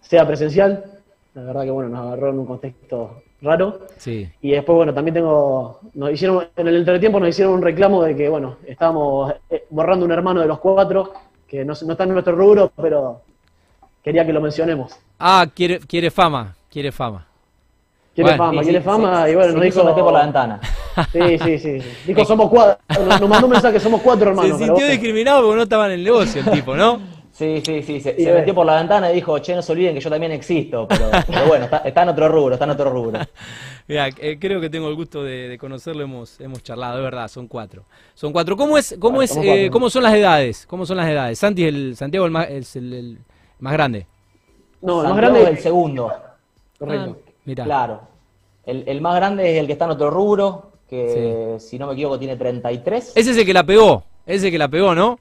sea 0.00 0.26
presencial. 0.26 0.97
La 1.34 1.42
verdad 1.42 1.64
que 1.64 1.70
bueno, 1.70 1.90
nos 1.90 2.06
agarró 2.06 2.30
en 2.30 2.38
un 2.38 2.46
contexto 2.46 3.22
raro. 3.40 3.80
Sí. 3.96 4.28
Y 4.42 4.50
después, 4.52 4.76
bueno, 4.76 4.94
también 4.94 5.14
tengo, 5.14 5.80
nos 5.94 6.10
hicieron, 6.10 6.48
en 6.56 6.68
el 6.68 6.76
entretiempo 6.76 7.20
nos 7.20 7.28
hicieron 7.28 7.54
un 7.54 7.62
reclamo 7.62 8.02
de 8.02 8.16
que, 8.16 8.28
bueno, 8.28 8.56
estábamos 8.66 9.34
eh, 9.50 9.64
borrando 9.70 10.04
un 10.04 10.12
hermano 10.12 10.40
de 10.40 10.46
los 10.46 10.58
cuatro, 10.58 11.12
que 11.46 11.64
no, 11.64 11.74
no 11.84 11.92
está 11.92 12.04
en 12.04 12.12
nuestro 12.12 12.34
rubro, 12.34 12.72
pero 12.76 13.22
quería 14.02 14.26
que 14.26 14.32
lo 14.32 14.40
mencionemos. 14.40 14.98
Ah, 15.18 15.46
quiere, 15.54 15.80
quiere 15.80 16.10
fama, 16.10 16.56
quiere 16.70 16.92
fama. 16.92 17.26
Quiere 18.14 18.36
fama, 18.36 18.62
quiere 18.62 18.80
fama, 18.80 19.30
y 19.30 19.34
bueno, 19.36 19.52
nos 19.52 19.62
dijo... 19.62 19.94
por 19.94 20.12
la 20.12 20.22
ventana. 20.22 20.60
Sí, 21.12 21.38
sí, 21.38 21.58
sí. 21.60 21.78
Dijo, 22.08 22.24
somos 22.24 22.50
cuatro, 22.50 22.82
nos, 23.04 23.28
mandó 23.28 23.46
un 23.46 23.52
mensaje, 23.52 23.78
somos 23.78 24.00
cuatro 24.00 24.30
hermanos. 24.30 24.58
Se 24.58 24.64
sintió 24.64 24.88
discriminado 24.88 25.42
porque 25.42 25.56
no 25.56 25.62
estaba 25.62 25.86
en 25.86 25.92
el 25.92 26.02
negocio 26.02 26.42
el 26.44 26.50
tipo, 26.50 26.74
¿no? 26.74 26.98
Sí, 27.38 27.62
sí, 27.64 27.84
sí, 27.84 28.00
se, 28.00 28.14
metió 28.34 28.52
por 28.52 28.66
la 28.66 28.74
ventana 28.74 29.12
y 29.12 29.14
dijo, 29.14 29.38
che, 29.38 29.54
no 29.54 29.62
se 29.62 29.70
olviden 29.70 29.94
que 29.94 30.00
yo 30.00 30.10
también 30.10 30.32
existo, 30.32 30.88
pero, 30.88 31.08
bueno, 31.46 31.68
está, 31.84 32.02
en 32.02 32.08
otro 32.08 32.28
rubro, 32.28 32.54
está 32.54 32.64
en 32.64 32.72
otro 32.72 32.90
rubro. 32.90 33.20
Mira, 33.86 34.08
eh, 34.18 34.38
creo 34.40 34.60
que 34.60 34.68
tengo 34.68 34.88
el 34.88 34.96
gusto 34.96 35.22
de, 35.22 35.56
conocerlo, 35.56 36.02
hemos, 36.02 36.40
hemos 36.40 36.64
charlado, 36.64 36.96
de 36.96 37.04
verdad, 37.04 37.28
son 37.28 37.46
cuatro. 37.46 37.84
Son 38.14 38.32
cuatro. 38.32 38.56
¿Cómo 38.56 38.76
es, 38.76 38.96
cómo 38.98 39.22
es, 39.22 39.36
eh, 39.36 39.70
cómo 39.70 39.88
son 39.88 40.02
las 40.02 40.14
edades? 40.14 40.66
¿Cómo 40.66 40.84
son 40.84 40.96
las 40.96 41.08
edades? 41.08 41.38
Santi 41.38 41.62
es 41.62 41.68
el, 41.68 41.96
Santiago 41.96 42.26
el 42.26 42.32
más, 42.32 42.50
es 42.50 42.74
el, 42.74 43.18
más 43.60 43.72
grande. 43.72 44.08
No, 44.82 45.02
el 45.02 45.08
más 45.08 45.16
grande 45.16 45.42
es 45.44 45.48
el 45.48 45.58
segundo. 45.58 46.12
Correcto. 46.76 47.18
Ah, 47.56 47.64
claro. 47.64 48.00
El, 48.66 49.00
más 49.00 49.14
grande 49.14 49.52
es 49.52 49.60
el 49.60 49.66
que 49.68 49.74
está 49.74 49.84
en 49.84 49.92
otro 49.92 50.10
rubro, 50.10 50.72
que 50.90 51.54
si 51.60 51.78
no 51.78 51.86
me 51.86 51.92
equivoco 51.92 52.18
tiene 52.18 52.36
33. 52.36 53.12
Ese 53.14 53.30
es 53.30 53.36
el 53.36 53.46
que 53.46 53.54
la 53.54 53.62
pegó, 53.62 54.02
ese 54.26 54.38
es 54.38 54.44
el 54.44 54.50
que 54.50 54.58
la 54.58 54.66
pegó, 54.66 54.92
¿no? 54.96 55.20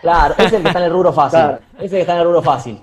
Claro, 0.00 0.34
es 0.38 0.52
el 0.52 0.62
que 0.62 0.68
está 0.68 0.80
en 0.80 0.86
el 0.86 0.92
rubro 0.92 1.12
fácil. 1.12 1.58
Ese 1.76 1.84
es 1.84 1.84
el 1.84 1.90
que 1.90 2.00
está 2.00 2.14
en 2.14 2.18
el 2.18 2.24
rubro 2.24 2.42
fácil. 2.42 2.80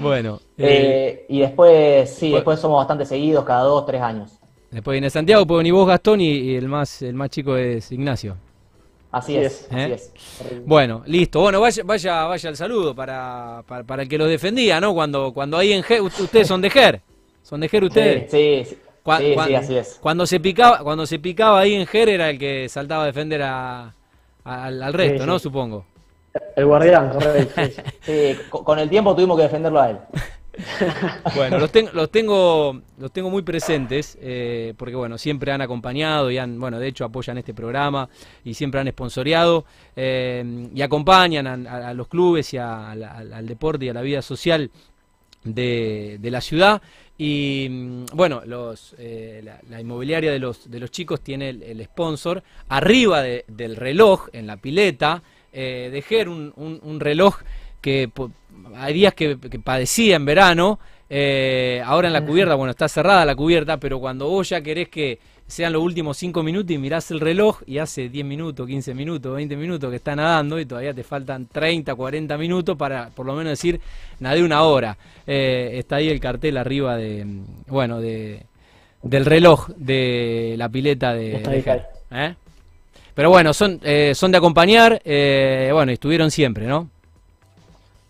bueno. 0.00 0.40
Eh, 0.58 1.26
y 1.28 1.40
después, 1.40 2.10
sí, 2.10 2.32
después 2.32 2.60
somos 2.60 2.78
bastante 2.78 3.06
seguidos, 3.06 3.44
cada 3.44 3.62
dos, 3.62 3.86
tres 3.86 4.02
años. 4.02 4.32
Después 4.70 4.94
viene 4.94 5.10
Santiago, 5.10 5.46
pues 5.46 5.64
ni 5.64 5.70
vos 5.70 5.86
Gastón 5.86 6.20
y, 6.20 6.54
el 6.54 6.68
más 6.68 7.02
el 7.02 7.14
más 7.14 7.30
chico 7.30 7.56
es 7.56 7.90
Ignacio. 7.90 8.36
Así 9.10 9.36
es, 9.36 9.66
así 9.68 9.80
¿Eh? 9.80 9.94
es. 9.94 10.12
Bueno, 10.64 11.02
listo. 11.06 11.40
Bueno, 11.40 11.60
vaya, 11.60 11.82
vaya, 11.84 12.24
vaya 12.26 12.48
el 12.48 12.56
saludo 12.56 12.94
para, 12.94 13.64
para, 13.66 14.02
el 14.04 14.08
que 14.08 14.16
lo 14.16 14.26
defendía, 14.26 14.80
¿no? 14.80 14.94
Cuando, 14.94 15.32
cuando 15.32 15.56
ahí 15.56 15.72
en 15.72 15.82
Ger, 15.82 16.02
ustedes 16.02 16.46
son 16.46 16.60
de 16.60 16.70
Ger. 16.70 17.00
¿Son 17.42 17.60
de 17.60 17.68
Ger 17.68 17.82
ustedes? 17.82 18.30
Sí, 18.30 18.64
sí. 18.64 18.76
sí, 19.18 19.54
así 19.54 19.76
es. 19.76 19.98
Cuando 20.00 20.24
se 20.26 20.38
picaba, 20.38 20.78
cuando 20.84 21.06
se 21.06 21.18
picaba 21.18 21.58
ahí 21.58 21.74
en 21.74 21.88
Ger 21.88 22.08
era 22.08 22.30
el 22.30 22.38
que 22.38 22.68
saltaba 22.68 23.02
a 23.02 23.06
defender 23.06 23.42
a, 23.42 23.92
al, 24.50 24.92
resto, 24.92 25.26
¿no? 25.26 25.38
Supongo. 25.38 25.84
El 26.56 26.66
guardián, 26.66 27.10
correcto. 27.10 27.82
Sí, 28.02 28.36
con 28.50 28.78
el 28.78 28.88
tiempo 28.88 29.14
tuvimos 29.14 29.36
que 29.36 29.44
defenderlo 29.44 29.80
a 29.80 29.90
él. 29.90 29.98
bueno, 31.36 31.58
los, 31.58 31.70
tengo, 31.70 31.90
los, 31.92 32.10
tengo, 32.10 32.80
los 32.98 33.12
tengo 33.12 33.30
muy 33.30 33.42
presentes 33.42 34.18
eh, 34.20 34.74
porque, 34.76 34.94
bueno, 34.94 35.16
siempre 35.16 35.52
han 35.52 35.60
acompañado 35.60 36.30
y 36.30 36.38
han, 36.38 36.58
bueno, 36.58 36.78
de 36.78 36.88
hecho 36.88 37.04
apoyan 37.04 37.38
este 37.38 37.54
programa 37.54 38.08
y 38.44 38.54
siempre 38.54 38.80
han 38.80 38.88
esponsoreado 38.88 39.64
eh, 39.96 40.68
y 40.74 40.82
acompañan 40.82 41.66
a, 41.66 41.94
los 41.94 42.08
clubes 42.08 42.52
y 42.52 42.58
al 42.58 43.46
deporte 43.46 43.86
y 43.86 43.88
a 43.88 43.94
la 43.94 44.02
vida 44.02 44.22
social 44.22 44.70
de, 45.44 46.18
la 46.22 46.40
ciudad. 46.40 46.82
Y 47.22 47.68
mm, 47.68 48.06
bueno, 48.14 48.40
los, 48.46 48.94
eh, 48.96 49.44
la, 49.68 49.78
inmobiliaria 49.78 50.32
de 50.32 50.38
los, 50.38 50.70
de 50.70 50.80
los 50.80 50.90
chicos 50.90 51.20
tiene 51.20 51.50
el, 51.50 51.84
sponsor. 51.84 52.42
Arriba 52.70 53.22
del 53.22 53.76
reloj, 53.76 54.28
en 54.32 54.46
la 54.46 54.56
pileta, 54.56 55.22
eh, 55.52 55.90
dejé 55.92 56.26
un, 56.26 56.54
un, 56.56 56.98
reloj 56.98 57.36
que 57.82 58.10
hay 58.74 58.94
días 58.94 59.12
que, 59.12 59.36
padecía 59.62 60.16
en 60.16 60.24
verano, 60.24 60.78
eh, 61.10 61.82
ahora 61.84 62.08
en 62.08 62.14
la 62.14 62.24
cubierta, 62.24 62.54
bueno, 62.54 62.70
está 62.70 62.88
cerrada 62.88 63.26
la 63.26 63.36
cubierta, 63.36 63.76
pero 63.76 64.00
cuando 64.00 64.26
vos 64.26 64.48
ya 64.48 64.62
querés 64.62 64.88
que 64.88 65.18
sean 65.50 65.72
los 65.72 65.82
últimos 65.82 66.16
5 66.16 66.42
minutos 66.44 66.70
y 66.70 66.78
mirás 66.78 67.10
el 67.10 67.18
reloj 67.18 67.60
y 67.66 67.78
hace 67.78 68.08
10 68.08 68.24
minutos, 68.24 68.66
15 68.66 68.94
minutos, 68.94 69.34
20 69.34 69.56
minutos 69.56 69.90
que 69.90 69.96
está 69.96 70.14
nadando 70.14 70.60
y 70.60 70.64
todavía 70.64 70.94
te 70.94 71.02
faltan 71.02 71.46
30, 71.46 71.92
40 71.94 72.38
minutos 72.38 72.76
para 72.76 73.10
por 73.10 73.26
lo 73.26 73.34
menos 73.34 73.50
decir 73.50 73.80
nadé 74.20 74.44
una 74.44 74.62
hora. 74.62 74.96
Eh, 75.26 75.72
está 75.74 75.96
ahí 75.96 76.08
el 76.08 76.20
cartel 76.20 76.56
arriba 76.56 76.96
de, 76.96 77.26
bueno, 77.66 78.00
de, 78.00 78.44
del 79.02 79.26
reloj 79.26 79.68
de 79.76 80.54
la 80.56 80.68
pileta 80.68 81.14
de... 81.14 81.42
¿eh? 82.12 82.34
Pero 83.12 83.28
bueno, 83.28 83.52
son, 83.52 83.80
eh, 83.82 84.14
son 84.14 84.30
de 84.30 84.38
acompañar, 84.38 85.02
bueno, 85.04 85.90
estuvieron 85.90 86.30
siempre, 86.30 86.66
¿no? 86.66 86.88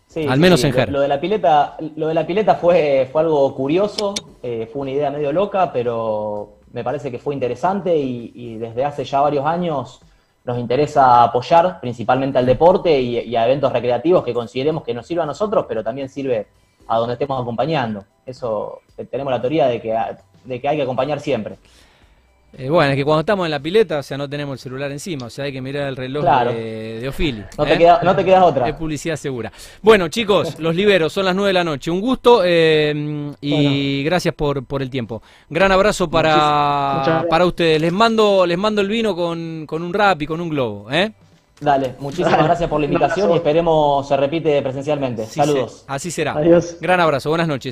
Sí, 0.09 0.26
Al 0.28 0.41
menos 0.41 0.61
sí. 0.61 0.66
en 0.66 0.72
Ger. 0.74 0.91
Lo 0.91 1.01
de 1.01 1.09
la 1.09 1.20
pileta, 1.20 1.76
lo 1.97 2.09
de 2.09 2.14
la 2.14 2.26
pileta 2.26 2.57
fue, 2.57 3.09
fue 3.11 3.22
algo 3.22 3.55
curioso, 3.55 4.14
fue 4.43 4.68
una 4.74 4.91
idea 4.91 5.11
medio 5.11 5.32
loca, 5.32 5.72
pero 5.72 6.59
me 6.72 6.84
parece 6.84 7.10
que 7.10 7.18
fue 7.18 7.34
interesante 7.34 7.96
y, 7.96 8.32
y 8.34 8.56
desde 8.56 8.84
hace 8.84 9.04
ya 9.04 9.20
varios 9.20 9.44
años 9.44 10.00
nos 10.44 10.58
interesa 10.58 11.22
apoyar 11.22 11.80
principalmente 11.80 12.38
al 12.38 12.46
deporte 12.46 13.00
y, 13.00 13.36
a 13.36 13.46
eventos 13.46 13.72
recreativos 13.72 14.24
que 14.24 14.32
consideremos 14.32 14.82
que 14.82 14.94
nos 14.94 15.06
sirve 15.06 15.22
a 15.22 15.26
nosotros, 15.26 15.66
pero 15.68 15.84
también 15.84 16.08
sirve 16.08 16.48
a 16.86 16.98
donde 16.98 17.14
estemos 17.14 17.40
acompañando. 17.40 18.04
Eso 18.24 18.80
tenemos 19.10 19.32
la 19.32 19.40
teoría 19.40 19.66
de 19.66 19.80
que, 19.80 19.96
de 20.44 20.60
que 20.60 20.68
hay 20.68 20.76
que 20.76 20.82
acompañar 20.82 21.20
siempre. 21.20 21.58
Eh, 22.59 22.68
bueno, 22.68 22.90
es 22.90 22.96
que 22.96 23.05
cuando 23.05 23.20
estamos 23.20 23.44
en 23.46 23.53
la 23.53 23.61
pileta, 23.61 23.98
o 23.98 24.03
sea, 24.03 24.18
no 24.18 24.28
tenemos 24.28 24.55
el 24.55 24.59
celular 24.59 24.90
encima, 24.90 25.26
o 25.26 25.30
sea, 25.30 25.44
hay 25.44 25.53
que 25.53 25.61
mirar 25.61 25.86
el 25.88 25.96
reloj 25.96 26.22
Claro. 26.24 26.53
de, 26.53 26.98
de 27.01 27.09
Ofili. 27.09 27.44
No 27.57 27.64
te, 27.64 27.74
¿eh? 27.74 27.78
queda, 27.78 28.01
no 28.03 28.16
te 28.16 28.24
quedas 28.24 28.42
otra. 28.42 28.68
Es 28.68 28.74
publicidad 28.74 29.14
segura. 29.16 29.53
Bueno, 29.82 30.09
chicos, 30.09 30.59
los 30.59 30.74
liberos, 30.74 31.12
son 31.12 31.26
las 31.26 31.34
9 31.36 31.48
de 31.48 31.53
la 31.55 31.64
noche. 31.64 31.90
Un 31.92 32.01
gusto 32.01 32.42
eh, 32.44 33.32
y 33.40 34.03
gracias 34.03 34.34
por, 34.34 34.64
por 34.64 34.82
el 34.82 34.90
tiempo. 34.90 35.22
Gran 35.48 35.70
abrazo 35.70 36.11
para, 36.11 37.24
para 37.30 37.46
ustedes. 37.46 37.80
Les 37.80 37.92
mando, 37.92 38.44
les 38.44 38.59
mando 38.59 38.80
el 38.80 38.88
vino 38.88 39.14
con, 39.14 39.64
con 39.66 39.82
un 39.82 39.94
rap 39.94 40.20
y 40.22 40.26
con 40.26 40.40
un 40.40 40.48
globo. 40.48 40.90
¿eh? 40.90 41.12
Dale, 41.61 41.94
muchísimas 41.98 42.32
Dale. 42.32 42.44
gracias 42.44 42.70
por 42.70 42.80
la 42.80 42.86
invitación 42.86 43.30
y 43.32 43.34
esperemos 43.36 44.09
se 44.09 44.16
repite 44.16 44.62
presencialmente. 44.62 45.26
Saludos. 45.26 45.84
así 45.86 46.11
será. 46.11 46.32
Adiós. 46.32 46.78
Gran 46.80 47.01
abrazo, 47.01 47.28
buenas 47.28 47.46
noches. 47.48 47.68